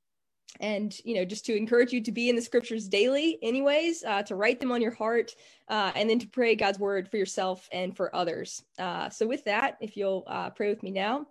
and 0.61 0.99
you 1.05 1.14
know 1.14 1.24
just 1.24 1.44
to 1.44 1.57
encourage 1.57 1.92
you 1.92 2.03
to 2.03 2.12
be 2.12 2.28
in 2.28 2.36
the 2.36 2.42
scriptures 2.42 2.88
daily 2.88 3.38
anyways 3.42 4.05
uh, 4.05 4.22
to 4.22 4.34
write 4.34 4.61
them 4.61 4.72
on 4.72 4.80
your 4.80 4.94
heart 4.94 5.34
uh, 5.68 5.92
and 5.94 6.09
then 6.09 6.18
to 6.18 6.28
pray 6.28 6.55
god's 6.55 6.78
word 6.78 7.09
for 7.09 7.16
yourself 7.16 7.68
and 7.72 7.96
for 7.96 8.14
others 8.14 8.62
uh, 8.78 9.09
so 9.09 9.26
with 9.26 9.44
that 9.44 9.76
if 9.80 9.96
you'll 9.96 10.24
uh, 10.26 10.51
pray 10.51 10.68
with 10.68 10.82
me 10.82 10.90
now 10.90 11.26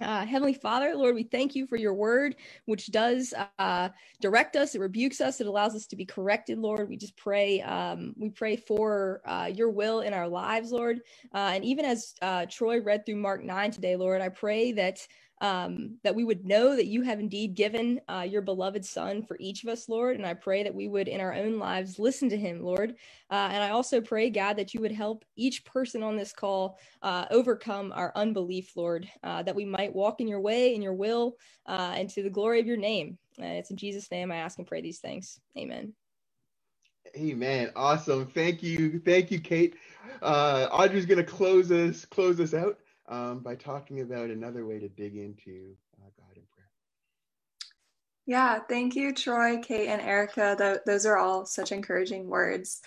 uh, 0.00 0.26
Heavenly 0.26 0.54
Father, 0.54 0.96
Lord, 0.96 1.14
we 1.14 1.22
thank 1.22 1.54
you 1.54 1.68
for 1.68 1.76
your 1.76 1.94
word, 1.94 2.34
which 2.64 2.90
does 2.90 3.32
uh, 3.60 3.88
direct 4.20 4.56
us. 4.56 4.74
It 4.74 4.80
rebukes 4.80 5.20
us. 5.20 5.40
It 5.40 5.46
allows 5.46 5.76
us 5.76 5.86
to 5.86 5.94
be 5.94 6.04
corrected, 6.04 6.58
Lord. 6.58 6.88
We 6.88 6.96
just 6.96 7.16
pray. 7.16 7.62
Um, 7.62 8.12
we 8.18 8.28
pray 8.28 8.56
for 8.56 9.22
your 9.54 9.70
will 9.70 10.00
in 10.00 10.12
our 10.12 10.26
lives, 10.26 10.72
Lord. 10.72 11.02
And 11.32 11.64
even 11.64 11.84
as 11.84 12.14
Troy 12.50 12.80
read 12.80 13.06
through 13.06 13.18
Mark 13.18 13.44
9 13.44 13.70
today, 13.70 13.94
Lord, 13.94 14.20
I 14.20 14.30
pray 14.30 14.72
that 14.72 14.98
um, 15.40 15.98
that 16.04 16.14
we 16.14 16.24
would 16.24 16.44
know 16.44 16.76
that 16.76 16.86
you 16.86 17.02
have 17.02 17.18
indeed 17.20 17.54
given 17.54 18.00
uh, 18.08 18.26
your 18.28 18.42
beloved 18.42 18.84
Son 18.84 19.22
for 19.22 19.36
each 19.40 19.62
of 19.62 19.68
us, 19.68 19.88
Lord. 19.88 20.16
And 20.16 20.26
I 20.26 20.34
pray 20.34 20.62
that 20.62 20.74
we 20.74 20.88
would, 20.88 21.08
in 21.08 21.20
our 21.20 21.34
own 21.34 21.58
lives, 21.58 21.98
listen 21.98 22.28
to 22.30 22.36
him, 22.36 22.62
Lord. 22.62 22.94
Uh, 23.30 23.48
and 23.52 23.62
I 23.62 23.70
also 23.70 24.00
pray, 24.00 24.30
God, 24.30 24.56
that 24.56 24.74
you 24.74 24.80
would 24.80 24.92
help 24.92 25.24
each 25.36 25.64
person 25.64 26.02
on 26.02 26.16
this 26.16 26.32
call 26.32 26.78
uh, 27.02 27.26
overcome 27.30 27.92
our 27.94 28.12
unbelief, 28.14 28.76
Lord, 28.76 29.08
uh, 29.22 29.42
that 29.42 29.56
we 29.56 29.64
might 29.64 29.94
walk 29.94 30.20
in 30.20 30.28
your 30.28 30.40
way, 30.40 30.74
in 30.74 30.82
your 30.82 30.94
will, 30.94 31.36
uh, 31.66 31.92
and 31.96 32.08
to 32.10 32.22
the 32.22 32.30
glory 32.30 32.60
of 32.60 32.66
your 32.66 32.76
name. 32.76 33.18
And 33.38 33.56
it's 33.56 33.70
in 33.70 33.76
Jesus' 33.76 34.10
name 34.10 34.30
I 34.30 34.36
ask 34.36 34.58
and 34.58 34.66
pray 34.66 34.80
these 34.80 35.00
things. 35.00 35.40
Amen. 35.58 35.92
Amen. 37.16 37.70
Awesome. 37.76 38.26
Thank 38.26 38.62
you. 38.62 38.98
Thank 39.04 39.30
you, 39.30 39.40
Kate. 39.40 39.76
Uh, 40.22 40.68
Audrey's 40.70 41.06
going 41.06 41.18
to 41.18 41.24
close 41.24 41.70
us 41.70 42.04
close 42.04 42.40
us 42.40 42.54
out 42.54 42.78
um, 43.08 43.40
by 43.40 43.54
talking 43.54 44.00
about 44.00 44.30
another 44.30 44.66
way 44.66 44.78
to 44.78 44.88
dig 44.88 45.16
into 45.16 45.76
uh, 45.98 46.10
God 46.16 46.36
in 46.36 46.42
prayer. 46.54 46.70
Yeah, 48.26 48.60
thank 48.68 48.94
you, 48.94 49.12
Troy, 49.12 49.58
Kate, 49.58 49.88
and 49.88 50.00
Erica. 50.00 50.56
Th- 50.58 50.78
those 50.86 51.04
are 51.04 51.18
all 51.18 51.44
such 51.44 51.72
encouraging 51.72 52.28
words. 52.28 52.80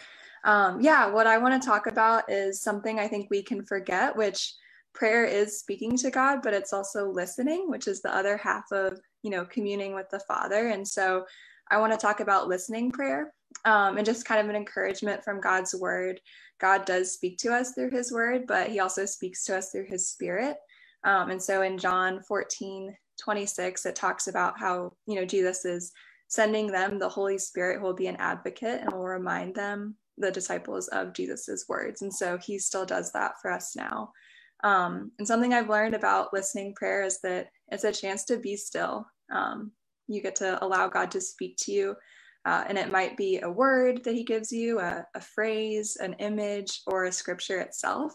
Um, 0.43 0.81
yeah, 0.81 1.07
what 1.07 1.27
I 1.27 1.37
want 1.37 1.61
to 1.61 1.67
talk 1.67 1.87
about 1.87 2.29
is 2.31 2.61
something 2.61 2.99
I 2.99 3.07
think 3.07 3.29
we 3.29 3.43
can 3.43 3.63
forget, 3.63 4.15
which 4.15 4.53
prayer 4.93 5.25
is 5.25 5.59
speaking 5.59 5.95
to 5.97 6.09
God, 6.09 6.39
but 6.41 6.53
it's 6.53 6.73
also 6.73 7.11
listening, 7.11 7.69
which 7.69 7.87
is 7.87 8.01
the 8.01 8.13
other 8.15 8.37
half 8.37 8.63
of 8.71 8.99
you 9.21 9.29
know 9.29 9.45
communing 9.45 9.93
with 9.93 10.09
the 10.09 10.21
Father. 10.21 10.69
And 10.69 10.87
so 10.87 11.25
I 11.69 11.77
want 11.77 11.91
to 11.93 11.99
talk 11.99 12.19
about 12.19 12.47
listening 12.47 12.91
prayer 12.91 13.33
um, 13.65 13.97
and 13.97 14.05
just 14.05 14.25
kind 14.25 14.41
of 14.41 14.49
an 14.49 14.55
encouragement 14.55 15.23
from 15.23 15.41
God's 15.41 15.75
word. 15.75 16.19
God 16.59 16.85
does 16.85 17.13
speak 17.13 17.37
to 17.39 17.53
us 17.53 17.73
through 17.73 17.91
his 17.91 18.11
word, 18.11 18.47
but 18.47 18.69
he 18.69 18.79
also 18.79 19.05
speaks 19.05 19.43
to 19.45 19.57
us 19.57 19.71
through 19.71 19.85
his 19.85 20.09
spirit. 20.09 20.57
Um, 21.03 21.29
and 21.29 21.41
so 21.41 21.61
in 21.61 21.77
John 21.77 22.21
14, 22.27 22.95
26, 23.21 23.85
it 23.85 23.95
talks 23.95 24.27
about 24.27 24.59
how, 24.59 24.93
you 25.05 25.15
know, 25.15 25.25
Jesus 25.25 25.65
is 25.65 25.91
sending 26.27 26.67
them 26.67 26.99
the 26.99 27.09
Holy 27.09 27.37
Spirit 27.37 27.79
who 27.79 27.83
will 27.83 27.93
be 27.93 28.07
an 28.07 28.17
advocate 28.17 28.81
and 28.81 28.91
will 28.91 29.05
remind 29.05 29.55
them, 29.55 29.95
the 30.17 30.31
disciples, 30.31 30.87
of 30.89 31.13
Jesus's 31.13 31.65
words. 31.69 32.01
And 32.01 32.13
so 32.13 32.37
he 32.37 32.59
still 32.59 32.85
does 32.85 33.11
that 33.13 33.33
for 33.41 33.51
us 33.51 33.75
now. 33.75 34.11
Um, 34.63 35.11
and 35.19 35.27
something 35.27 35.53
I've 35.53 35.69
learned 35.69 35.93
about 35.93 36.33
listening 36.33 36.73
prayer 36.73 37.03
is 37.03 37.19
that 37.21 37.49
it's 37.69 37.83
a 37.83 37.91
chance 37.91 38.25
to 38.25 38.37
be 38.37 38.57
still. 38.57 39.05
Um, 39.31 39.71
you 40.07 40.21
get 40.21 40.35
to 40.37 40.63
allow 40.63 40.87
God 40.87 41.11
to 41.11 41.21
speak 41.21 41.57
to 41.61 41.71
you 41.71 41.95
uh, 42.47 42.63
and 42.69 42.77
it 42.77 42.93
might 42.93 43.17
be 43.17 43.41
a 43.41 43.49
word 43.49 44.05
that 44.05 44.15
he 44.15 44.23
gives 44.23 44.53
you, 44.53 44.79
a, 44.79 45.05
a 45.13 45.19
phrase, 45.19 45.97
an 45.97 46.13
image, 46.13 46.81
or 46.87 47.03
a 47.03 47.11
scripture 47.11 47.59
itself. 47.59 48.13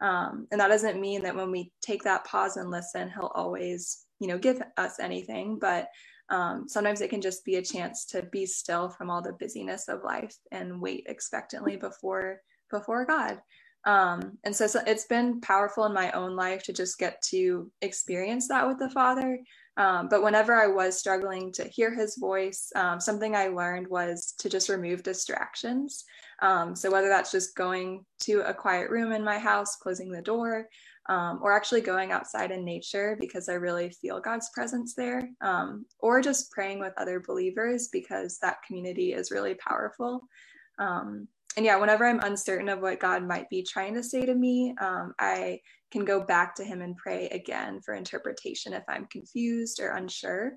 Um, 0.00 0.48
and 0.50 0.60
that 0.60 0.66
doesn't 0.66 1.00
mean 1.00 1.22
that 1.22 1.36
when 1.36 1.52
we 1.52 1.70
take 1.80 2.02
that 2.02 2.24
pause 2.24 2.56
and 2.56 2.72
listen, 2.72 3.08
he'll 3.08 3.30
always, 3.36 4.04
you 4.18 4.26
know, 4.26 4.36
give 4.36 4.60
us 4.76 4.98
anything. 4.98 5.60
But 5.60 5.86
um, 6.28 6.68
sometimes 6.68 7.00
it 7.00 7.10
can 7.10 7.20
just 7.20 7.44
be 7.44 7.54
a 7.54 7.62
chance 7.62 8.04
to 8.06 8.22
be 8.22 8.46
still 8.46 8.88
from 8.88 9.10
all 9.10 9.22
the 9.22 9.36
busyness 9.38 9.86
of 9.86 10.02
life 10.02 10.34
and 10.50 10.80
wait 10.80 11.04
expectantly 11.06 11.76
before 11.76 12.40
before 12.72 13.06
God. 13.06 13.40
Um, 13.86 14.38
and 14.44 14.54
so, 14.54 14.66
so, 14.66 14.80
it's 14.86 15.06
been 15.06 15.40
powerful 15.40 15.84
in 15.84 15.94
my 15.94 16.10
own 16.10 16.34
life 16.34 16.64
to 16.64 16.72
just 16.72 16.98
get 16.98 17.22
to 17.30 17.70
experience 17.80 18.48
that 18.48 18.66
with 18.66 18.78
the 18.80 18.90
Father. 18.90 19.38
Um, 19.78 20.08
but 20.08 20.24
whenever 20.24 20.54
I 20.54 20.66
was 20.66 20.98
struggling 20.98 21.52
to 21.52 21.64
hear 21.64 21.94
his 21.94 22.16
voice, 22.16 22.70
um, 22.74 23.00
something 23.00 23.36
I 23.36 23.46
learned 23.46 23.86
was 23.86 24.34
to 24.40 24.48
just 24.48 24.68
remove 24.68 25.04
distractions. 25.04 26.04
Um, 26.42 26.74
so 26.74 26.90
whether 26.90 27.08
that's 27.08 27.30
just 27.30 27.56
going 27.56 28.04
to 28.20 28.40
a 28.40 28.52
quiet 28.52 28.90
room 28.90 29.12
in 29.12 29.24
my 29.24 29.38
house, 29.38 29.76
closing 29.76 30.10
the 30.10 30.20
door, 30.20 30.66
um, 31.08 31.38
or 31.42 31.52
actually 31.52 31.80
going 31.80 32.10
outside 32.10 32.50
in 32.50 32.64
nature 32.64 33.16
because 33.20 33.48
I 33.48 33.54
really 33.54 33.90
feel 33.90 34.20
God's 34.20 34.50
presence 34.52 34.94
there, 34.94 35.28
um, 35.40 35.86
or 36.00 36.20
just 36.20 36.50
praying 36.50 36.80
with 36.80 36.92
other 36.98 37.20
believers 37.20 37.88
because 37.92 38.38
that 38.42 38.62
community 38.66 39.12
is 39.12 39.30
really 39.30 39.54
powerful. 39.54 40.22
Um, 40.78 41.28
and 41.58 41.64
yeah, 41.64 41.74
whenever 41.74 42.06
I'm 42.06 42.20
uncertain 42.20 42.68
of 42.68 42.78
what 42.78 43.00
God 43.00 43.26
might 43.26 43.50
be 43.50 43.64
trying 43.64 43.92
to 43.94 44.02
say 44.04 44.24
to 44.24 44.32
me, 44.32 44.76
I 44.80 45.58
can 45.90 46.04
go 46.04 46.20
back 46.20 46.54
to 46.54 46.64
him 46.64 46.82
and 46.82 46.96
pray 46.96 47.26
again 47.30 47.80
for 47.80 47.94
interpretation 47.94 48.72
if 48.72 48.84
I'm 48.88 49.06
confused 49.06 49.80
or 49.80 49.96
unsure. 49.96 50.52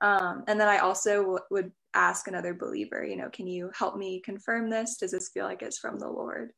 Um, 0.00 0.44
and 0.48 0.58
then 0.58 0.66
I 0.66 0.78
also 0.78 1.20
w- 1.20 1.38
would 1.50 1.72
ask 1.92 2.26
another 2.26 2.54
believer, 2.54 3.04
you 3.04 3.16
know, 3.16 3.28
can 3.30 3.46
you 3.46 3.70
help 3.78 3.98
me 3.98 4.22
confirm 4.24 4.70
this? 4.70 4.96
Does 4.96 5.10
this 5.10 5.28
feel 5.28 5.44
like 5.44 5.60
it's 5.60 5.76
from 5.78 5.98
the 5.98 6.08
Lord? 6.08 6.52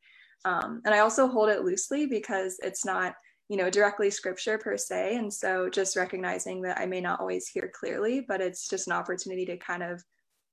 Um, 0.45 0.81
and 0.85 0.95
I 0.95 1.01
also 1.01 1.27
hold 1.27 1.49
it 1.49 1.65
loosely 1.65 2.07
because 2.07 2.57
it's 2.63 2.85
not, 2.85 3.15
you 3.49 3.57
know, 3.57 3.69
directly 3.69 4.11
scripture 4.11 4.59
per 4.59 4.77
se. 4.77 5.17
And 5.17 5.35
so 5.35 5.69
just 5.69 5.97
recognizing 5.97 6.63
that 6.63 6.79
I 6.79 6.87
may 6.87 7.01
not 7.01 7.19
always 7.19 7.49
hear 7.49 7.69
clearly, 7.75 8.25
but 8.29 8.41
it's 8.41 8.69
just 8.69 8.87
an 8.87 8.93
opportunity 8.93 9.45
to 9.47 9.57
kind 9.57 9.83
of, 9.83 10.01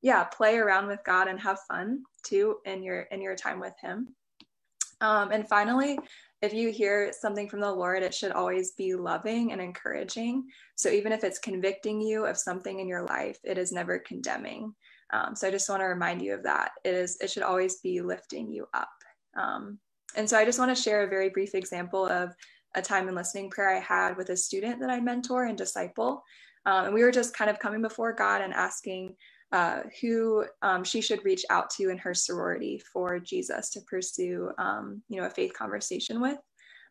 yeah, 0.02 0.24
play 0.24 0.58
around 0.58 0.88
with 0.88 1.00
God 1.06 1.28
and 1.28 1.40
have 1.40 1.60
fun 1.68 2.04
too 2.24 2.58
in 2.66 2.84
your 2.84 3.02
in 3.02 3.22
your 3.22 3.36
time 3.36 3.60
with 3.60 3.74
Him. 3.82 4.16
Um, 5.02 5.32
and 5.32 5.48
finally, 5.48 6.00
if 6.42 6.54
you 6.54 6.72
hear 6.72 7.12
something 7.12 7.50
from 7.50 7.60
the 7.60 7.72
Lord, 7.72 8.04
it 8.04 8.14
should 8.14 8.32
always 8.32 8.72
be 8.72 8.96
loving 8.96 9.52
and 9.52 9.60
encouraging. 9.60 10.46
So 10.76 10.90
even 10.90 11.12
if 11.12 11.24
it's 11.24 11.40
convicting 11.40 12.00
you 12.02 12.26
of 12.26 12.38
something 12.38 12.80
in 12.80 12.88
your 12.88 13.04
life, 13.04 13.40
it 13.44 13.58
is 13.58 13.72
never 13.72 14.00
condemning. 14.00 14.74
Um, 15.12 15.36
so 15.36 15.48
I 15.48 15.52
just 15.52 15.70
want 15.70 15.82
to 15.82 15.86
remind 15.86 16.22
you 16.22 16.34
of 16.34 16.44
that. 16.44 16.72
It 16.84 16.94
is. 16.94 17.18
It 17.22 17.30
should 17.30 17.44
always 17.44 17.80
be 17.82 18.02
lifting 18.02 18.52
you 18.52 18.68
up. 18.74 18.90
Um, 19.38 19.80
and 20.16 20.30
so 20.30 20.38
I 20.38 20.46
just 20.46 20.60
want 20.60 20.76
to 20.76 20.82
share 20.82 21.04
a 21.04 21.10
very 21.10 21.30
brief 21.30 21.56
example 21.56 22.06
of 22.06 22.34
a 22.76 22.82
time 22.82 23.08
in 23.08 23.16
listening 23.16 23.50
prayer 23.50 23.76
I 23.76 23.80
had 23.80 24.18
with 24.18 24.30
a 24.30 24.38
student 24.38 24.80
that 24.82 24.90
I 24.90 25.00
mentor 25.00 25.46
and 25.46 25.58
disciple. 25.58 26.24
Um, 26.66 26.86
and 26.86 26.94
we 26.94 27.04
were 27.04 27.12
just 27.12 27.36
kind 27.36 27.50
of 27.50 27.60
coming 27.60 27.82
before 27.82 28.14
God 28.14 28.42
and 28.42 28.54
asking 28.54 29.16
uh, 29.52 29.82
who 30.02 30.46
um, 30.62 30.84
she 30.84 31.02
should 31.02 31.24
reach 31.24 31.46
out 31.50 31.70
to 31.72 31.90
in 31.90 31.98
her 31.98 32.14
sorority 32.14 32.82
for 32.92 33.20
Jesus 33.20 33.70
to 33.72 33.82
pursue, 33.82 34.52
um, 34.58 35.02
you 35.10 35.20
know, 35.20 35.28
a 35.28 35.30
faith 35.30 35.54
conversation 35.54 36.20
with. 36.20 36.38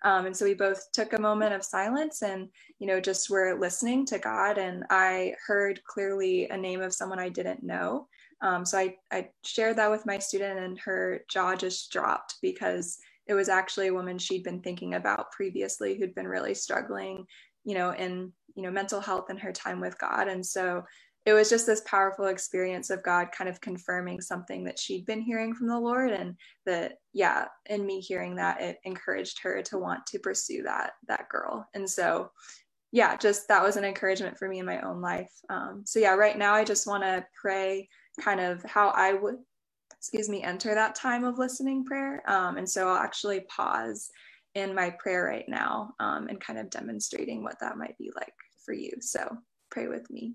Um, 0.03 0.27
and 0.27 0.37
so 0.37 0.45
we 0.45 0.55
both 0.55 0.93
took 0.93 1.15
a 1.15 1.21
moment 1.21 1.55
of 1.55 1.65
silence 1.65 2.23
and, 2.23 2.49
you 2.79 2.87
know, 2.87 3.01
just 3.01 3.31
were 3.31 3.59
listening 3.59 4.05
to 4.07 4.19
God. 4.19 4.59
And 4.59 4.85
I 4.91 5.35
heard 5.47 5.83
clearly 5.85 6.49
a 6.49 6.57
name 6.57 6.83
of 6.83 6.93
someone 6.93 7.19
I 7.19 7.31
didn't 7.31 7.63
know. 7.63 8.07
Um, 8.43 8.67
so 8.67 8.79
I, 8.79 8.97
I 9.11 9.31
shared 9.45 9.77
that 9.77 9.91
with 9.91 10.05
my 10.05 10.19
student, 10.19 10.59
and 10.59 10.79
her 10.81 11.25
jaw 11.31 11.55
just 11.55 11.91
dropped 11.91 12.37
because 12.43 12.99
it 13.27 13.33
was 13.33 13.49
actually 13.49 13.87
a 13.87 13.95
woman 13.95 14.19
she'd 14.19 14.45
been 14.45 14.61
thinking 14.61 14.95
about 14.95 15.33
previously 15.33 15.97
who'd 15.97 16.15
been 16.15 16.29
really 16.29 16.53
struggling, 16.53 17.25
you 17.65 17.75
know, 17.75 17.93
in, 17.95 18.31
you 18.55 18.63
know, 18.63 18.71
mental 18.71 19.01
health 19.01 19.31
and 19.31 19.41
her 19.41 19.53
time 19.53 19.81
with 19.81 19.99
God. 19.99 20.29
And 20.29 20.45
so 20.45 20.83
it 21.27 21.33
was 21.33 21.49
just 21.49 21.67
this 21.67 21.83
powerful 21.87 22.27
experience 22.27 22.91
of 22.91 23.03
God 23.03 23.29
kind 23.33 23.49
of 23.49 23.61
confirming 23.61 24.21
something 24.21 24.65
that 24.65 24.79
she'd 24.79 25.07
been 25.07 25.23
hearing 25.23 25.55
from 25.55 25.69
the 25.69 25.79
Lord 25.79 26.11
and 26.11 26.37
that 26.67 26.99
yeah 27.13 27.47
in 27.67 27.87
me 27.87 28.01
hearing 28.01 28.37
that 28.37 28.61
it 28.61 28.79
encouraged 28.85 29.41
her 29.43 29.63
to 29.63 29.79
want 29.79 30.07
to 30.07 30.19
pursue 30.19 30.63
that 30.65 30.93
that 31.09 31.29
girl. 31.29 31.67
And 31.75 31.89
so 31.89 32.31
yeah 32.93 33.17
just 33.17 33.49
that 33.49 33.63
was 33.63 33.77
an 33.77 33.85
encouragement 33.85 34.39
for 34.39 34.49
me 34.49 34.59
in 34.59 34.67
my 34.67 34.81
own 34.83 35.01
life. 35.01 35.33
Um, 35.49 35.83
so 35.87 35.99
yeah 35.99 36.15
right 36.15 36.37
now 36.37 36.55
I 36.55 36.65
just 36.65 36.87
want 36.87 37.03
to 37.03 37.25
pray 37.41 37.89
kind 38.21 38.41
of 38.41 38.63
how 38.65 38.89
I 38.89 39.15
would 39.15 39.37
excuse 39.93 40.29
me 40.29 40.43
enter 40.43 40.75
that 40.75 40.95
time 40.95 41.25
of 41.25 41.39
listening 41.39 41.85
prayer. 41.85 42.23
Um, 42.31 42.59
and 42.59 42.69
so 42.69 42.89
I'll 42.89 43.03
actually 43.03 43.41
pause 43.49 44.11
in 44.55 44.75
my 44.75 44.91
prayer 44.91 45.25
right 45.25 45.49
now 45.49 45.95
um, 45.99 46.29
and 46.29 46.39
kind 46.39 46.59
of 46.59 46.71
demonstrating 46.71 47.43
what 47.43 47.59
that 47.61 47.79
might 47.79 47.97
be 47.99 48.13
like 48.15 48.35
for 48.65 48.75
you. 48.75 48.93
So 49.01 49.39
pray 49.71 49.89
with 49.89 50.09
me 50.11 50.35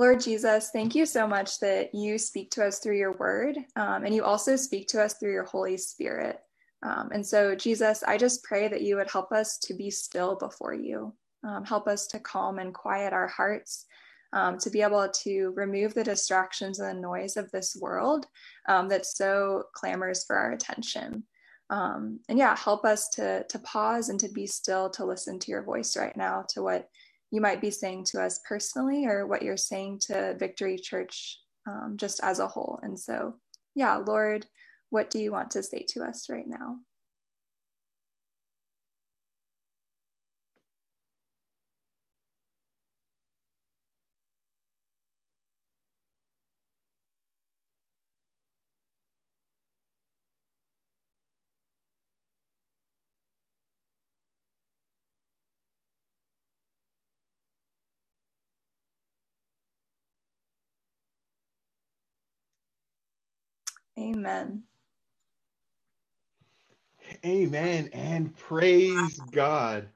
Lord 0.00 0.18
Jesus, 0.18 0.70
thank 0.72 0.94
you 0.94 1.04
so 1.04 1.26
much 1.26 1.60
that 1.60 1.94
you 1.94 2.16
speak 2.16 2.50
to 2.52 2.64
us 2.64 2.78
through 2.78 2.96
your 2.96 3.12
word, 3.18 3.58
um, 3.76 4.02
and 4.02 4.14
you 4.14 4.24
also 4.24 4.56
speak 4.56 4.88
to 4.88 5.02
us 5.02 5.12
through 5.12 5.34
your 5.34 5.44
Holy 5.44 5.76
Spirit. 5.76 6.38
Um, 6.82 7.10
and 7.12 7.24
so, 7.24 7.54
Jesus, 7.54 8.02
I 8.02 8.16
just 8.16 8.42
pray 8.42 8.66
that 8.68 8.80
you 8.80 8.96
would 8.96 9.10
help 9.10 9.30
us 9.30 9.58
to 9.58 9.74
be 9.74 9.90
still 9.90 10.36
before 10.36 10.72
you, 10.72 11.12
um, 11.44 11.66
help 11.66 11.86
us 11.86 12.06
to 12.06 12.18
calm 12.18 12.58
and 12.58 12.72
quiet 12.72 13.12
our 13.12 13.28
hearts, 13.28 13.84
um, 14.32 14.56
to 14.60 14.70
be 14.70 14.80
able 14.80 15.06
to 15.06 15.52
remove 15.54 15.92
the 15.92 16.02
distractions 16.02 16.80
and 16.80 16.96
the 16.96 17.02
noise 17.02 17.36
of 17.36 17.50
this 17.50 17.76
world 17.78 18.24
um, 18.70 18.88
that 18.88 19.04
so 19.04 19.64
clamors 19.74 20.24
for 20.24 20.34
our 20.34 20.52
attention. 20.52 21.24
Um, 21.68 22.20
and 22.30 22.38
yeah, 22.38 22.56
help 22.56 22.86
us 22.86 23.10
to, 23.16 23.44
to 23.46 23.58
pause 23.58 24.08
and 24.08 24.18
to 24.20 24.28
be 24.30 24.46
still 24.46 24.88
to 24.90 25.04
listen 25.04 25.38
to 25.40 25.50
your 25.50 25.62
voice 25.62 25.94
right 25.94 26.16
now, 26.16 26.46
to 26.54 26.62
what 26.62 26.88
you 27.30 27.40
might 27.40 27.60
be 27.60 27.70
saying 27.70 28.04
to 28.04 28.22
us 28.22 28.40
personally 28.48 29.06
or 29.06 29.26
what 29.26 29.42
you're 29.42 29.56
saying 29.56 30.00
to 30.06 30.36
Victory 30.38 30.76
Church 30.78 31.38
um, 31.68 31.94
just 31.96 32.20
as 32.22 32.38
a 32.38 32.48
whole. 32.48 32.80
And 32.82 32.98
so, 32.98 33.34
yeah, 33.74 33.96
Lord, 33.96 34.46
what 34.90 35.10
do 35.10 35.18
you 35.18 35.30
want 35.30 35.50
to 35.52 35.62
say 35.62 35.84
to 35.90 36.02
us 36.02 36.28
right 36.28 36.46
now? 36.46 36.76
Amen. 64.00 64.64
Amen 67.26 67.90
and 67.92 68.36
praise 68.36 69.20
God. 69.20 69.88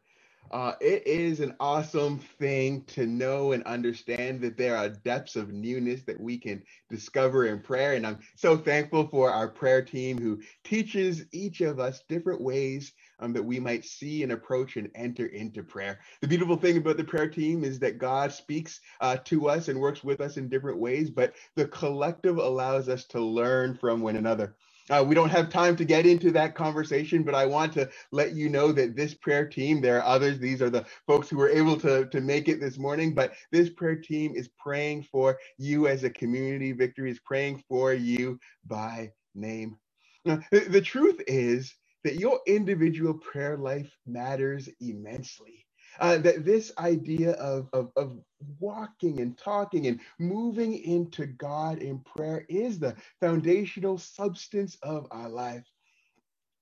Uh, 0.52 0.74
it 0.80 1.06
is 1.06 1.40
an 1.40 1.56
awesome 1.60 2.18
thing 2.18 2.84
to 2.84 3.06
know 3.06 3.52
and 3.52 3.64
understand 3.64 4.40
that 4.42 4.56
there 4.58 4.76
are 4.76 4.88
depths 4.90 5.36
of 5.36 5.52
newness 5.52 6.04
that 6.04 6.20
we 6.20 6.38
can 6.38 6.62
discover 6.90 7.46
in 7.46 7.60
prayer. 7.60 7.94
And 7.94 8.06
I'm 8.06 8.20
so 8.36 8.56
thankful 8.56 9.08
for 9.08 9.30
our 9.30 9.48
prayer 9.48 9.82
team 9.82 10.18
who 10.18 10.40
teaches 10.64 11.24
each 11.32 11.60
of 11.62 11.80
us 11.80 12.02
different 12.08 12.40
ways 12.42 12.92
um, 13.20 13.32
that 13.34 13.44
we 13.44 13.60
might 13.60 13.84
see 13.84 14.22
and 14.22 14.32
approach 14.32 14.76
and 14.76 14.90
enter 14.94 15.26
into 15.26 15.62
prayer. 15.62 16.00
The 16.22 16.28
beautiful 16.28 16.56
thing 16.56 16.78
about 16.78 16.96
the 16.98 17.04
prayer 17.04 17.28
team 17.28 17.64
is 17.64 17.78
that 17.80 17.98
God 17.98 18.32
speaks 18.32 18.80
uh, 19.00 19.18
to 19.26 19.48
us 19.48 19.68
and 19.68 19.80
works 19.80 20.04
with 20.04 20.20
us 20.20 20.36
in 20.36 20.48
different 20.48 20.78
ways, 20.80 21.10
but 21.10 21.34
the 21.56 21.66
collective 21.68 22.38
allows 22.38 22.88
us 22.88 23.04
to 23.06 23.20
learn 23.20 23.76
from 23.76 24.00
one 24.02 24.16
another. 24.16 24.56
Uh, 24.90 25.04
we 25.06 25.14
don't 25.14 25.30
have 25.30 25.48
time 25.50 25.76
to 25.76 25.84
get 25.84 26.06
into 26.06 26.30
that 26.30 26.54
conversation, 26.54 27.22
but 27.22 27.34
I 27.34 27.46
want 27.46 27.72
to 27.74 27.88
let 28.12 28.34
you 28.34 28.48
know 28.50 28.72
that 28.72 28.96
this 28.96 29.14
prayer 29.14 29.46
team, 29.46 29.80
there 29.80 29.98
are 29.98 30.04
others, 30.04 30.38
these 30.38 30.62
are 30.62 30.70
the 30.70 30.86
folks 31.06 31.28
who 31.28 31.36
were 31.38 31.50
able 31.50 31.76
to, 31.80 32.06
to 32.06 32.20
make 32.20 32.48
it 32.48 32.60
this 32.60 32.78
morning, 32.78 33.14
but 33.14 33.32
this 33.52 33.70
prayer 33.70 33.96
team 33.96 34.34
is 34.36 34.48
praying 34.58 35.04
for 35.04 35.38
you 35.58 35.88
as 35.88 36.04
a 36.04 36.10
community. 36.10 36.72
Victory 36.72 37.10
is 37.10 37.20
praying 37.20 37.62
for 37.68 37.94
you 37.94 38.38
by 38.66 39.10
name. 39.34 39.76
Now, 40.24 40.40
the, 40.50 40.60
the 40.60 40.80
truth 40.82 41.20
is 41.26 41.74
that 42.04 42.16
your 42.16 42.40
individual 42.46 43.14
prayer 43.14 43.56
life 43.56 43.90
matters 44.06 44.68
immensely. 44.80 45.66
Uh, 46.00 46.18
that 46.18 46.44
this 46.44 46.72
idea 46.78 47.32
of, 47.32 47.68
of, 47.72 47.90
of 47.96 48.18
walking 48.58 49.20
and 49.20 49.38
talking 49.38 49.86
and 49.86 50.00
moving 50.18 50.74
into 50.78 51.26
God 51.26 51.78
in 51.78 52.00
prayer 52.00 52.44
is 52.48 52.78
the 52.80 52.96
foundational 53.20 53.98
substance 53.98 54.76
of 54.82 55.06
our 55.12 55.28
life 55.28 55.64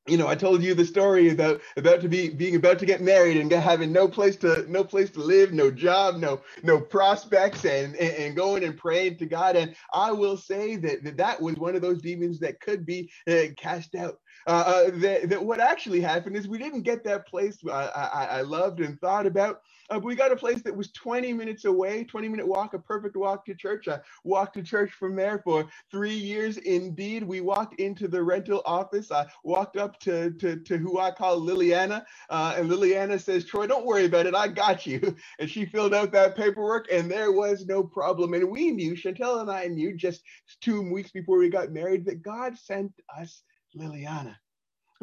you 0.09 0.17
know, 0.17 0.27
I 0.27 0.35
told 0.35 0.63
you 0.63 0.75
the 0.75 0.85
story 0.85 1.31
about 1.31 1.61
about 1.77 2.01
to 2.01 2.09
be 2.09 2.29
being 2.29 2.57
about 2.57 2.79
to 2.81 2.87
get 2.87 3.01
married 3.01 3.37
and 3.37 3.51
having 3.53 3.93
no 3.93 4.09
place 4.09 4.35
to 4.37 4.67
no 4.69 4.83
place 4.83 5.11
to 5.11 5.21
live, 5.21 5.53
no 5.53 5.71
job, 5.71 6.17
no 6.17 6.41
no 6.65 6.81
prospects, 6.81 7.65
and 7.65 7.95
and, 7.97 8.15
and 8.17 8.37
going 8.37 8.65
and 8.65 8.77
praying 8.77 9.19
to 9.19 9.27
God. 9.27 9.55
And 9.55 9.77
I 9.93 10.11
will 10.11 10.37
say 10.37 10.77
that 10.77 11.05
that, 11.05 11.17
that 11.19 11.41
was 11.41 11.55
one 11.55 11.77
of 11.77 11.83
those 11.83 12.03
demons 12.03 12.41
that 12.41 12.61
could 12.61 12.85
be 12.85 13.11
uh, 13.29 13.53
cast 13.57 13.95
out. 13.95 14.19
Uh, 14.47 14.65
uh, 14.67 14.91
that, 14.95 15.29
that 15.29 15.45
what 15.45 15.61
actually 15.61 16.01
happened 16.01 16.37
is 16.37 16.49
we 16.49 16.59
didn't 16.59 16.83
get 16.83 17.05
that 17.05 17.29
place 17.29 17.59
I, 17.65 17.71
I, 17.71 18.25
I 18.25 18.41
loved 18.41 18.81
and 18.81 19.01
thought 19.01 19.27
about. 19.27 19.61
Uh, 19.93 19.99
we 19.99 20.15
got 20.15 20.33
a 20.33 20.37
place 20.37 20.63
that 20.63 20.75
was 20.75 20.91
20 20.93 21.33
minutes 21.35 21.65
away, 21.67 22.05
20 22.05 22.29
minute 22.29 22.47
walk, 22.49 22.73
a 22.75 22.79
perfect 22.79 23.17
walk 23.17 23.45
to 23.45 23.55
church. 23.55 23.89
I 23.89 24.01
walked 24.25 24.55
to 24.55 24.63
church 24.63 24.93
from 24.93 25.15
there 25.17 25.41
for 25.45 25.69
three 25.91 26.15
years. 26.15 26.57
Indeed, 26.59 27.23
we 27.25 27.41
walked 27.43 27.79
into 27.81 28.09
the 28.09 28.23
rental 28.23 28.63
office. 28.65 29.13
I 29.13 29.27
walked 29.45 29.77
up 29.77 29.99
to, 30.01 30.31
to, 30.33 30.57
to 30.57 30.79
who 30.79 30.99
I 30.99 31.11
call 31.11 31.41
Liliana, 31.41 32.05
uh, 32.31 32.55
and 32.57 32.71
Liliana 32.71 33.21
says, 33.21 33.45
Troy, 33.45 33.67
don't 33.67 33.85
worry 33.87 34.07
about 34.07 34.27
it. 34.27 34.35
I 34.35 34.49
got 34.49 34.87
you. 34.87 35.01
And 35.39 35.49
she 35.51 35.65
filled 35.67 35.95
out 35.95 36.13
that 36.13 36.37
paperwork, 36.37 36.87
and 36.93 37.11
there 37.11 37.33
was 37.33 37.67
no 37.67 37.83
problem. 37.83 38.35
And 38.35 38.51
we 38.51 38.71
knew, 38.71 38.95
Chantel 38.95 39.41
and 39.41 39.51
I 39.51 39.67
knew 39.67 39.97
just 39.97 40.23
two 40.61 40.91
weeks 40.93 41.11
before 41.11 41.39
we 41.39 41.49
got 41.49 41.73
married, 41.73 42.05
that 42.07 42.23
God 42.23 42.57
sent 42.59 42.93
us 43.19 43.43
Liliana. 43.77 44.37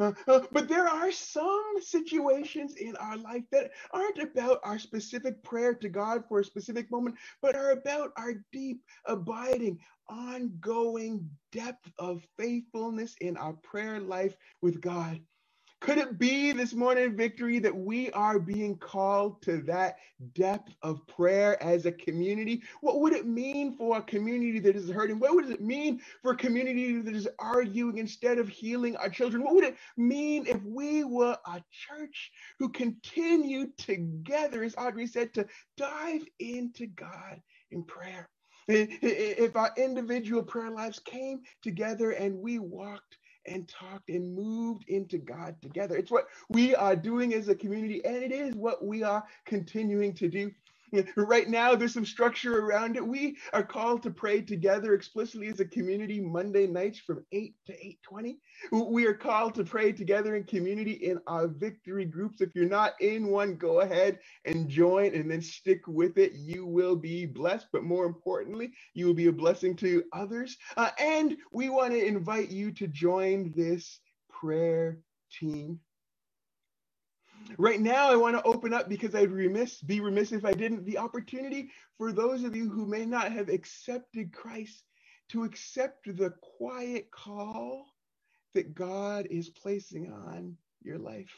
Uh, 0.00 0.12
uh, 0.28 0.40
but 0.50 0.66
there 0.68 0.88
are 0.88 1.12
some 1.12 1.74
situations 1.80 2.76
in 2.76 2.96
our 2.96 3.18
life 3.18 3.44
that 3.52 3.70
aren't 3.92 4.18
about 4.18 4.60
our 4.64 4.78
specific 4.78 5.42
prayer 5.44 5.74
to 5.74 5.90
God 5.90 6.24
for 6.26 6.40
a 6.40 6.44
specific 6.44 6.90
moment, 6.90 7.16
but 7.42 7.54
are 7.54 7.72
about 7.72 8.12
our 8.16 8.34
deep, 8.50 8.82
abiding, 9.04 9.78
ongoing 10.08 11.28
depth 11.52 11.92
of 11.98 12.24
faithfulness 12.38 13.14
in 13.20 13.36
our 13.36 13.52
prayer 13.62 14.00
life 14.00 14.36
with 14.62 14.80
God. 14.80 15.20
Could 15.80 15.96
it 15.96 16.18
be 16.18 16.52
this 16.52 16.74
morning, 16.74 17.16
Victory, 17.16 17.58
that 17.60 17.74
we 17.74 18.10
are 18.10 18.38
being 18.38 18.76
called 18.76 19.40
to 19.42 19.62
that 19.62 19.96
depth 20.34 20.74
of 20.82 21.06
prayer 21.06 21.62
as 21.62 21.86
a 21.86 21.92
community? 21.92 22.62
What 22.82 23.00
would 23.00 23.14
it 23.14 23.26
mean 23.26 23.76
for 23.76 23.96
a 23.96 24.02
community 24.02 24.58
that 24.60 24.76
is 24.76 24.90
hurting? 24.90 25.18
What 25.18 25.34
would 25.34 25.48
it 25.48 25.62
mean 25.62 26.02
for 26.20 26.32
a 26.32 26.36
community 26.36 27.00
that 27.00 27.14
is 27.14 27.28
arguing 27.38 27.96
instead 27.96 28.38
of 28.38 28.48
healing 28.48 28.94
our 28.96 29.08
children? 29.08 29.42
What 29.42 29.54
would 29.54 29.64
it 29.64 29.76
mean 29.96 30.46
if 30.46 30.62
we 30.64 31.04
were 31.04 31.38
a 31.46 31.64
church 31.70 32.30
who 32.58 32.68
continued 32.68 33.78
together, 33.78 34.62
as 34.62 34.74
Audrey 34.76 35.06
said, 35.06 35.32
to 35.34 35.46
dive 35.78 36.26
into 36.38 36.88
God 36.88 37.40
in 37.70 37.84
prayer? 37.84 38.28
If 38.68 39.56
our 39.56 39.72
individual 39.78 40.42
prayer 40.42 40.70
lives 40.70 41.00
came 41.00 41.40
together 41.62 42.10
and 42.12 42.38
we 42.38 42.58
walked 42.58 43.16
and 43.46 43.68
talked 43.68 44.10
and 44.10 44.34
moved 44.34 44.84
into 44.88 45.18
God 45.18 45.56
together. 45.62 45.96
It's 45.96 46.10
what 46.10 46.26
we 46.48 46.74
are 46.74 46.96
doing 46.96 47.34
as 47.34 47.48
a 47.48 47.54
community, 47.54 48.04
and 48.04 48.16
it 48.16 48.32
is 48.32 48.54
what 48.54 48.84
we 48.84 49.02
are 49.02 49.24
continuing 49.46 50.14
to 50.14 50.28
do. 50.28 50.52
Right 51.16 51.48
now, 51.48 51.74
there's 51.74 51.94
some 51.94 52.06
structure 52.06 52.58
around 52.60 52.96
it. 52.96 53.06
We 53.06 53.38
are 53.52 53.62
called 53.62 54.02
to 54.04 54.10
pray 54.10 54.40
together 54.42 54.94
explicitly 54.94 55.48
as 55.48 55.60
a 55.60 55.64
community 55.64 56.20
Monday 56.20 56.66
nights 56.66 56.98
from 57.00 57.24
8 57.32 57.54
to 57.66 57.72
8:20. 57.74 58.36
We 58.90 59.06
are 59.06 59.14
called 59.14 59.54
to 59.56 59.64
pray 59.64 59.92
together 59.92 60.36
in 60.36 60.44
community 60.44 60.92
in 60.92 61.18
our 61.26 61.48
victory 61.48 62.04
groups. 62.04 62.40
If 62.40 62.50
you're 62.54 62.68
not 62.68 62.94
in 63.00 63.28
one, 63.28 63.56
go 63.56 63.80
ahead 63.80 64.18
and 64.44 64.68
join 64.68 65.14
and 65.14 65.30
then 65.30 65.42
stick 65.42 65.82
with 65.86 66.18
it. 66.18 66.32
You 66.34 66.66
will 66.66 66.96
be 66.96 67.26
blessed, 67.26 67.68
but 67.72 67.84
more 67.84 68.06
importantly, 68.06 68.72
you 68.94 69.06
will 69.06 69.14
be 69.14 69.28
a 69.28 69.32
blessing 69.32 69.76
to 69.76 70.04
others. 70.12 70.56
Uh, 70.76 70.90
and 70.98 71.36
we 71.52 71.68
want 71.68 71.92
to 71.92 72.04
invite 72.04 72.50
you 72.50 72.72
to 72.72 72.88
join 72.88 73.52
this 73.56 74.00
prayer 74.30 75.00
team. 75.32 75.80
Right 77.58 77.80
now, 77.80 78.10
I 78.10 78.16
want 78.16 78.36
to 78.36 78.42
open 78.44 78.72
up 78.72 78.88
because 78.88 79.14
I'd 79.14 79.30
remiss, 79.30 79.80
be 79.82 80.00
remiss 80.00 80.32
if 80.32 80.44
I 80.44 80.52
didn't, 80.52 80.84
the 80.84 80.98
opportunity 80.98 81.70
for 81.98 82.12
those 82.12 82.44
of 82.44 82.54
you 82.54 82.70
who 82.70 82.86
may 82.86 83.04
not 83.04 83.32
have 83.32 83.48
accepted 83.48 84.32
Christ 84.32 84.84
to 85.30 85.44
accept 85.44 86.06
the 86.16 86.30
quiet 86.58 87.10
call 87.10 87.86
that 88.54 88.74
God 88.74 89.26
is 89.30 89.48
placing 89.48 90.12
on 90.12 90.56
your 90.82 90.98
life. 90.98 91.30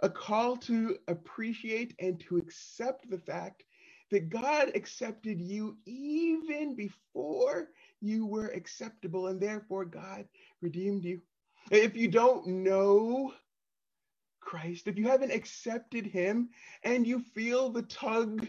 A 0.00 0.08
call 0.08 0.56
to 0.58 0.98
appreciate 1.08 1.94
and 1.98 2.20
to 2.20 2.36
accept 2.36 3.08
the 3.10 3.18
fact 3.18 3.64
that 4.10 4.28
God 4.30 4.72
accepted 4.74 5.40
you 5.40 5.76
even 5.86 6.74
before 6.76 7.68
you 8.00 8.26
were 8.26 8.48
acceptable, 8.48 9.28
and 9.28 9.40
therefore 9.40 9.84
God 9.84 10.26
redeemed 10.60 11.04
you. 11.04 11.20
If 11.70 11.96
you 11.96 12.08
don't 12.08 12.46
know 12.46 13.32
Christ, 14.40 14.88
if 14.88 14.98
you 14.98 15.08
haven't 15.08 15.32
accepted 15.32 16.06
Him 16.06 16.50
and 16.84 17.06
you 17.06 17.20
feel 17.20 17.70
the 17.70 17.82
tug 17.82 18.46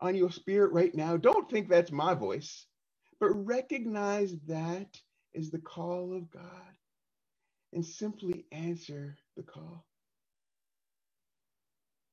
on 0.00 0.14
your 0.14 0.30
spirit 0.30 0.72
right 0.72 0.94
now, 0.94 1.16
don't 1.16 1.50
think 1.50 1.68
that's 1.68 1.92
my 1.92 2.14
voice, 2.14 2.66
but 3.20 3.30
recognize 3.46 4.36
that 4.48 5.00
is 5.34 5.50
the 5.50 5.58
call 5.58 6.14
of 6.14 6.30
God 6.30 6.74
and 7.72 7.84
simply 7.84 8.46
answer 8.52 9.16
the 9.36 9.42
call. 9.42 9.84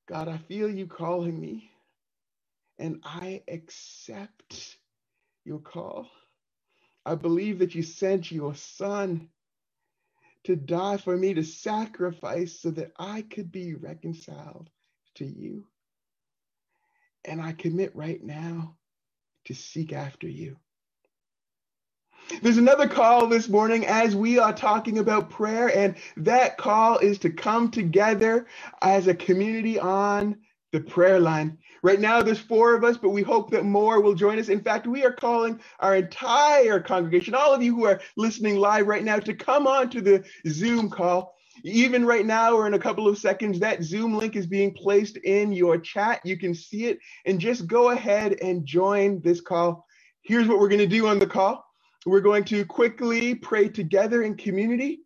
God, 0.07 0.27
I 0.27 0.37
feel 0.37 0.69
you 0.69 0.87
calling 0.87 1.39
me, 1.39 1.71
and 2.79 3.01
I 3.03 3.43
accept 3.47 4.77
your 5.45 5.59
call. 5.59 6.09
I 7.05 7.15
believe 7.15 7.59
that 7.59 7.75
you 7.75 7.83
sent 7.83 8.31
your 8.31 8.55
son 8.55 9.29
to 10.47 10.55
die 10.55 10.95
for 10.95 11.17
me, 11.17 11.33
to 11.33 11.43
sacrifice 11.43 12.57
so 12.61 12.71
that 12.71 12.93
I 12.97 13.23
could 13.23 13.51
be 13.51 13.75
reconciled 13.75 14.69
to 15.15 15.25
you. 15.25 15.67
And 17.25 17.41
I 17.41 17.51
commit 17.51 17.93
right 17.93 18.23
now 18.23 18.77
to 19.45 19.53
seek 19.53 19.91
after 19.91 20.25
you. 20.25 20.55
There's 22.41 22.57
another 22.57 22.87
call 22.87 23.27
this 23.27 23.49
morning 23.49 23.85
as 23.87 24.15
we 24.15 24.39
are 24.39 24.53
talking 24.53 24.99
about 24.99 25.29
prayer, 25.29 25.67
and 25.77 25.97
that 26.15 26.57
call 26.57 26.97
is 26.99 27.19
to 27.19 27.29
come 27.29 27.69
together 27.69 28.47
as 28.81 29.07
a 29.07 29.13
community 29.13 29.77
on 29.77 30.37
the 30.71 30.79
prayer 30.79 31.19
line. 31.19 31.57
Right 31.83 31.99
now, 31.99 32.21
there's 32.21 32.39
four 32.39 32.75
of 32.75 32.83
us, 32.83 32.97
but 32.97 33.09
we 33.09 33.21
hope 33.21 33.51
that 33.51 33.63
more 33.63 34.01
will 34.01 34.13
join 34.13 34.39
us. 34.39 34.49
In 34.49 34.61
fact, 34.61 34.87
we 34.87 35.03
are 35.05 35.11
calling 35.11 35.59
our 35.79 35.95
entire 35.95 36.79
congregation, 36.79 37.35
all 37.35 37.53
of 37.53 37.63
you 37.63 37.75
who 37.75 37.85
are 37.85 38.01
listening 38.15 38.57
live 38.57 38.87
right 38.87 39.03
now, 39.03 39.19
to 39.19 39.33
come 39.33 39.67
on 39.67 39.89
to 39.91 40.01
the 40.01 40.25
Zoom 40.47 40.89
call. 40.89 41.35
Even 41.63 42.05
right 42.05 42.25
now, 42.25 42.53
or 42.53 42.67
in 42.67 42.75
a 42.75 42.79
couple 42.79 43.07
of 43.07 43.17
seconds, 43.17 43.59
that 43.59 43.83
Zoom 43.83 44.15
link 44.15 44.35
is 44.35 44.45
being 44.45 44.73
placed 44.73 45.17
in 45.17 45.51
your 45.51 45.79
chat. 45.79 46.21
You 46.23 46.37
can 46.37 46.53
see 46.53 46.85
it 46.85 46.99
and 47.25 47.39
just 47.39 47.65
go 47.65 47.89
ahead 47.89 48.37
and 48.43 48.63
join 48.63 49.21
this 49.21 49.41
call. 49.41 49.83
Here's 50.21 50.47
what 50.47 50.59
we're 50.59 50.69
going 50.69 50.79
to 50.79 50.87
do 50.87 51.07
on 51.07 51.17
the 51.17 51.25
call 51.25 51.63
we're 52.07 52.21
going 52.21 52.45
to 52.45 52.63
quickly 52.63 53.35
pray 53.35 53.67
together 53.67 54.23
in 54.23 54.35
community. 54.35 55.01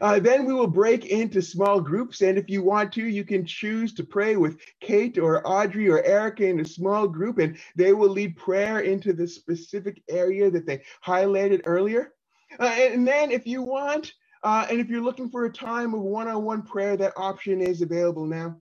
Uh, 0.00 0.18
then 0.18 0.46
we 0.46 0.54
will 0.54 0.66
break 0.66 1.06
into 1.06 1.42
small 1.42 1.80
groups. 1.80 2.22
And 2.22 2.38
if 2.38 2.48
you 2.48 2.62
want 2.62 2.92
to, 2.94 3.04
you 3.04 3.24
can 3.24 3.44
choose 3.44 3.92
to 3.94 4.04
pray 4.04 4.36
with 4.36 4.58
Kate 4.80 5.18
or 5.18 5.46
Audrey 5.46 5.88
or 5.88 6.02
Erica 6.02 6.46
in 6.46 6.60
a 6.60 6.64
small 6.64 7.06
group, 7.06 7.38
and 7.38 7.58
they 7.76 7.92
will 7.92 8.08
lead 8.08 8.36
prayer 8.36 8.80
into 8.80 9.12
the 9.12 9.28
specific 9.28 10.02
area 10.08 10.50
that 10.50 10.66
they 10.66 10.82
highlighted 11.04 11.62
earlier. 11.66 12.14
Uh, 12.58 12.64
and 12.64 13.06
then 13.06 13.30
if 13.30 13.46
you 13.46 13.62
want, 13.62 14.12
uh, 14.42 14.66
and 14.70 14.80
if 14.80 14.88
you're 14.88 15.02
looking 15.02 15.30
for 15.30 15.44
a 15.44 15.52
time 15.52 15.94
of 15.94 16.00
one 16.00 16.28
on 16.28 16.42
one 16.42 16.62
prayer, 16.62 16.96
that 16.96 17.12
option 17.16 17.60
is 17.60 17.82
available 17.82 18.26
now. 18.26 18.56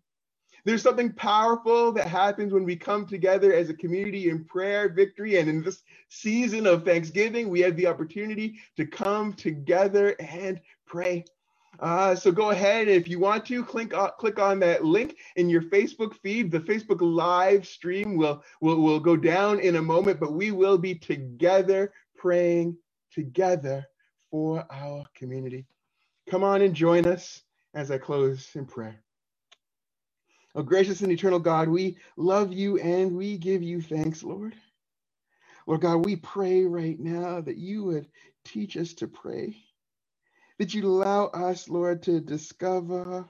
There's 0.63 0.83
something 0.83 1.11
powerful 1.13 1.91
that 1.93 2.07
happens 2.07 2.53
when 2.53 2.65
we 2.65 2.75
come 2.75 3.07
together 3.07 3.51
as 3.51 3.69
a 3.69 3.73
community 3.73 4.29
in 4.29 4.45
prayer, 4.45 4.89
victory, 4.89 5.37
and 5.37 5.49
in 5.49 5.63
this 5.63 5.81
season 6.09 6.67
of 6.67 6.85
Thanksgiving, 6.85 7.49
we 7.49 7.61
have 7.61 7.75
the 7.75 7.87
opportunity 7.87 8.59
to 8.77 8.85
come 8.85 9.33
together 9.33 10.15
and 10.19 10.59
pray. 10.91 11.25
Uh, 11.79 12.15
so 12.15 12.31
go 12.31 12.51
ahead 12.51 12.89
if 12.89 13.07
you 13.09 13.19
want 13.19 13.45
to 13.47 13.63
click 13.65 13.93
uh, 13.95 14.11
click 14.11 14.39
on 14.39 14.59
that 14.61 14.85
link 14.85 15.17
in 15.37 15.49
your 15.49 15.63
Facebook 15.63 16.15
feed. 16.15 16.51
The 16.51 16.61
Facebook 16.61 16.99
live 17.01 17.67
stream 17.67 18.17
will, 18.17 18.43
will 18.61 18.81
will 18.81 19.01
go 19.01 19.17
down 19.17 19.59
in 19.59 19.77
a 19.77 19.83
moment, 19.83 20.19
but 20.19 20.33
we 20.33 20.51
will 20.51 20.77
be 20.79 20.95
together 20.95 21.93
praying 22.17 22.77
together 23.13 23.85
for 24.31 24.65
our 24.71 25.05
community. 25.15 25.67
Come 26.29 26.43
on 26.43 26.61
and 26.61 26.75
join 26.75 27.05
us 27.07 27.43
as 27.75 27.91
I 27.91 27.97
close 27.99 28.49
in 28.55 28.65
prayer. 28.65 29.01
Oh, 30.55 30.63
gracious 30.63 31.01
and 31.01 31.11
eternal 31.11 31.39
God, 31.39 31.69
we 31.69 31.97
love 32.17 32.53
you 32.53 32.77
and 32.79 33.17
we 33.17 33.37
give 33.37 33.63
you 33.63 33.81
thanks, 33.81 34.23
Lord. 34.23 34.55
Lord 35.67 35.81
God, 35.81 36.05
we 36.05 36.17
pray 36.17 36.65
right 36.65 36.99
now 36.99 37.41
that 37.41 37.57
you 37.57 37.83
would 37.85 38.07
teach 38.45 38.77
us 38.77 38.93
to 38.95 39.07
pray, 39.07 39.55
that 40.61 40.75
you 40.75 40.85
allow 40.85 41.25
us, 41.25 41.67
Lord, 41.67 42.03
to 42.03 42.21
discover 42.21 43.27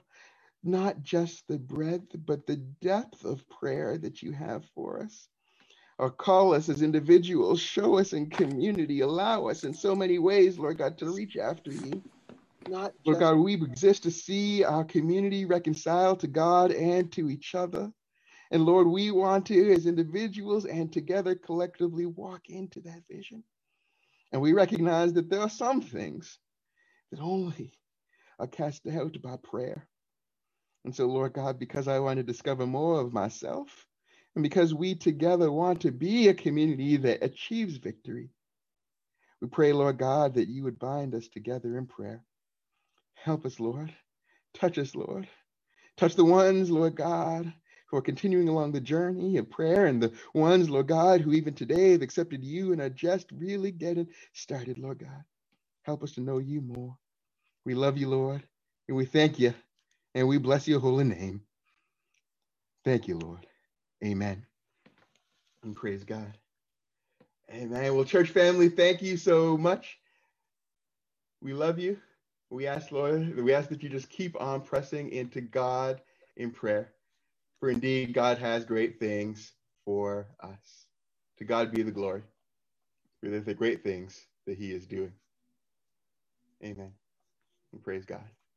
not 0.62 1.02
just 1.02 1.48
the 1.48 1.58
breadth, 1.58 2.14
but 2.26 2.46
the 2.46 2.56
depth 2.56 3.24
of 3.24 3.48
prayer 3.48 3.96
that 3.96 4.20
you 4.20 4.32
have 4.32 4.66
for 4.74 5.02
us. 5.02 5.28
Or 5.98 6.10
call 6.10 6.52
us 6.52 6.68
as 6.68 6.82
individuals, 6.82 7.58
show 7.58 7.96
us 7.96 8.12
in 8.12 8.28
community, 8.28 9.00
allow 9.00 9.48
us 9.48 9.64
in 9.64 9.72
so 9.72 9.94
many 9.94 10.18
ways, 10.18 10.58
Lord 10.58 10.76
God, 10.76 10.98
to 10.98 11.10
reach 11.10 11.38
after 11.38 11.70
you 11.70 12.02
not 12.68 12.92
Lord 13.06 13.20
God, 13.20 13.36
we 13.36 13.54
exist 13.54 14.02
to 14.02 14.10
see 14.10 14.62
our 14.62 14.84
community 14.84 15.46
reconciled 15.46 16.20
to 16.20 16.26
God 16.26 16.70
and 16.70 17.10
to 17.12 17.30
each 17.30 17.54
other. 17.54 17.90
And 18.50 18.66
Lord, 18.66 18.86
we 18.86 19.10
want 19.10 19.46
to, 19.46 19.72
as 19.72 19.86
individuals 19.86 20.66
and 20.66 20.92
together 20.92 21.34
collectively, 21.34 22.04
walk 22.04 22.50
into 22.50 22.80
that 22.82 23.04
vision. 23.10 23.42
And 24.32 24.42
we 24.42 24.52
recognize 24.52 25.14
that 25.14 25.30
there 25.30 25.40
are 25.40 25.48
some 25.48 25.80
things 25.80 26.38
that 27.12 27.20
only 27.20 27.72
are 28.40 28.48
cast 28.48 28.86
out 28.88 29.22
by 29.22 29.36
prayer. 29.42 29.88
And 30.84 30.94
so, 30.94 31.06
Lord 31.06 31.34
God, 31.34 31.58
because 31.58 31.88
I 31.88 31.98
want 32.00 32.18
to 32.18 32.22
discover 32.24 32.66
more 32.66 33.00
of 33.00 33.12
myself, 33.12 33.86
and 34.36 34.42
because 34.42 34.74
we 34.74 34.94
together 34.94 35.52
want 35.52 35.82
to 35.82 35.92
be 35.92 36.28
a 36.28 36.34
community 36.34 36.96
that 36.98 37.24
achieves 37.24 37.76
victory, 37.78 38.30
we 39.42 39.48
pray, 39.48 39.72
Lord 39.72 39.98
God, 39.98 40.34
that 40.34 40.48
you 40.48 40.64
would 40.64 40.78
bind 40.78 41.14
us 41.14 41.28
together 41.28 41.78
in 41.78 41.86
prayer. 41.86 42.24
Help 43.14 43.46
us, 43.46 43.60
Lord. 43.60 43.94
Touch 44.54 44.78
us, 44.78 44.94
Lord. 44.94 45.28
Touch 45.98 46.16
the 46.16 46.26
ones, 46.26 46.70
Lord 46.70 46.96
God, 46.96 47.52
who 47.90 47.98
are 47.98 48.02
continuing 48.02 48.48
along 48.48 48.72
the 48.72 48.80
journey 48.82 49.38
of 49.38 49.50
prayer 49.50 49.86
and 49.86 50.02
the 50.02 50.12
ones, 50.34 50.70
Lord 50.70 50.88
God, 50.88 51.22
who 51.22 51.34
even 51.34 51.54
today 51.54 51.92
have 51.92 52.02
accepted 52.02 52.44
you 52.44 52.72
and 52.72 52.82
are 52.82 52.90
just 52.90 53.28
really 53.32 53.72
getting 53.72 54.08
started, 54.34 54.78
Lord 54.78 55.00
God. 55.00 55.24
Help 55.84 56.02
us 56.04 56.12
to 56.14 56.22
know 56.22 56.38
you 56.38 56.62
more. 56.62 56.96
We 57.66 57.74
love 57.74 57.98
you, 57.98 58.08
Lord, 58.08 58.42
and 58.88 58.96
we 58.96 59.06
thank 59.06 59.38
you, 59.38 59.54
and 60.14 60.28
we 60.28 60.38
bless 60.38 60.68
your 60.68 60.80
holy 60.80 61.04
name. 61.04 61.42
Thank 62.84 63.08
you, 63.08 63.18
Lord. 63.18 63.46
Amen. 64.04 64.46
And 65.64 65.76
praise 65.76 66.04
God. 66.04 66.38
Amen. 67.52 67.94
Well, 67.94 68.04
church 68.04 68.30
family, 68.30 68.68
thank 68.70 69.02
you 69.02 69.16
so 69.16 69.56
much. 69.58 69.98
We 71.42 71.54
love 71.54 71.78
you 71.78 71.98
we 72.50 72.66
ask, 72.66 72.92
Lord, 72.92 73.36
we 73.36 73.54
ask 73.54 73.68
that 73.70 73.82
you 73.82 73.88
just 73.88 74.08
keep 74.10 74.40
on 74.40 74.60
pressing 74.62 75.10
into 75.10 75.40
God 75.40 76.00
in 76.36 76.50
prayer. 76.52 76.92
For 77.60 77.70
indeed, 77.70 78.14
God 78.14 78.38
has 78.38 78.64
great 78.64 79.00
things 79.00 79.52
for 79.84 80.28
us. 80.40 80.86
To 81.38 81.44
God 81.44 81.72
be 81.72 81.82
the 81.82 81.92
glory 81.92 82.22
for 83.22 83.30
the 83.30 83.54
great 83.54 83.84
things 83.84 84.20
that 84.46 84.58
he 84.58 84.72
is 84.72 84.86
doing. 84.86 85.12
Amen. 86.64 86.92
And 87.72 87.82
praise 87.82 88.04
God. 88.06 88.24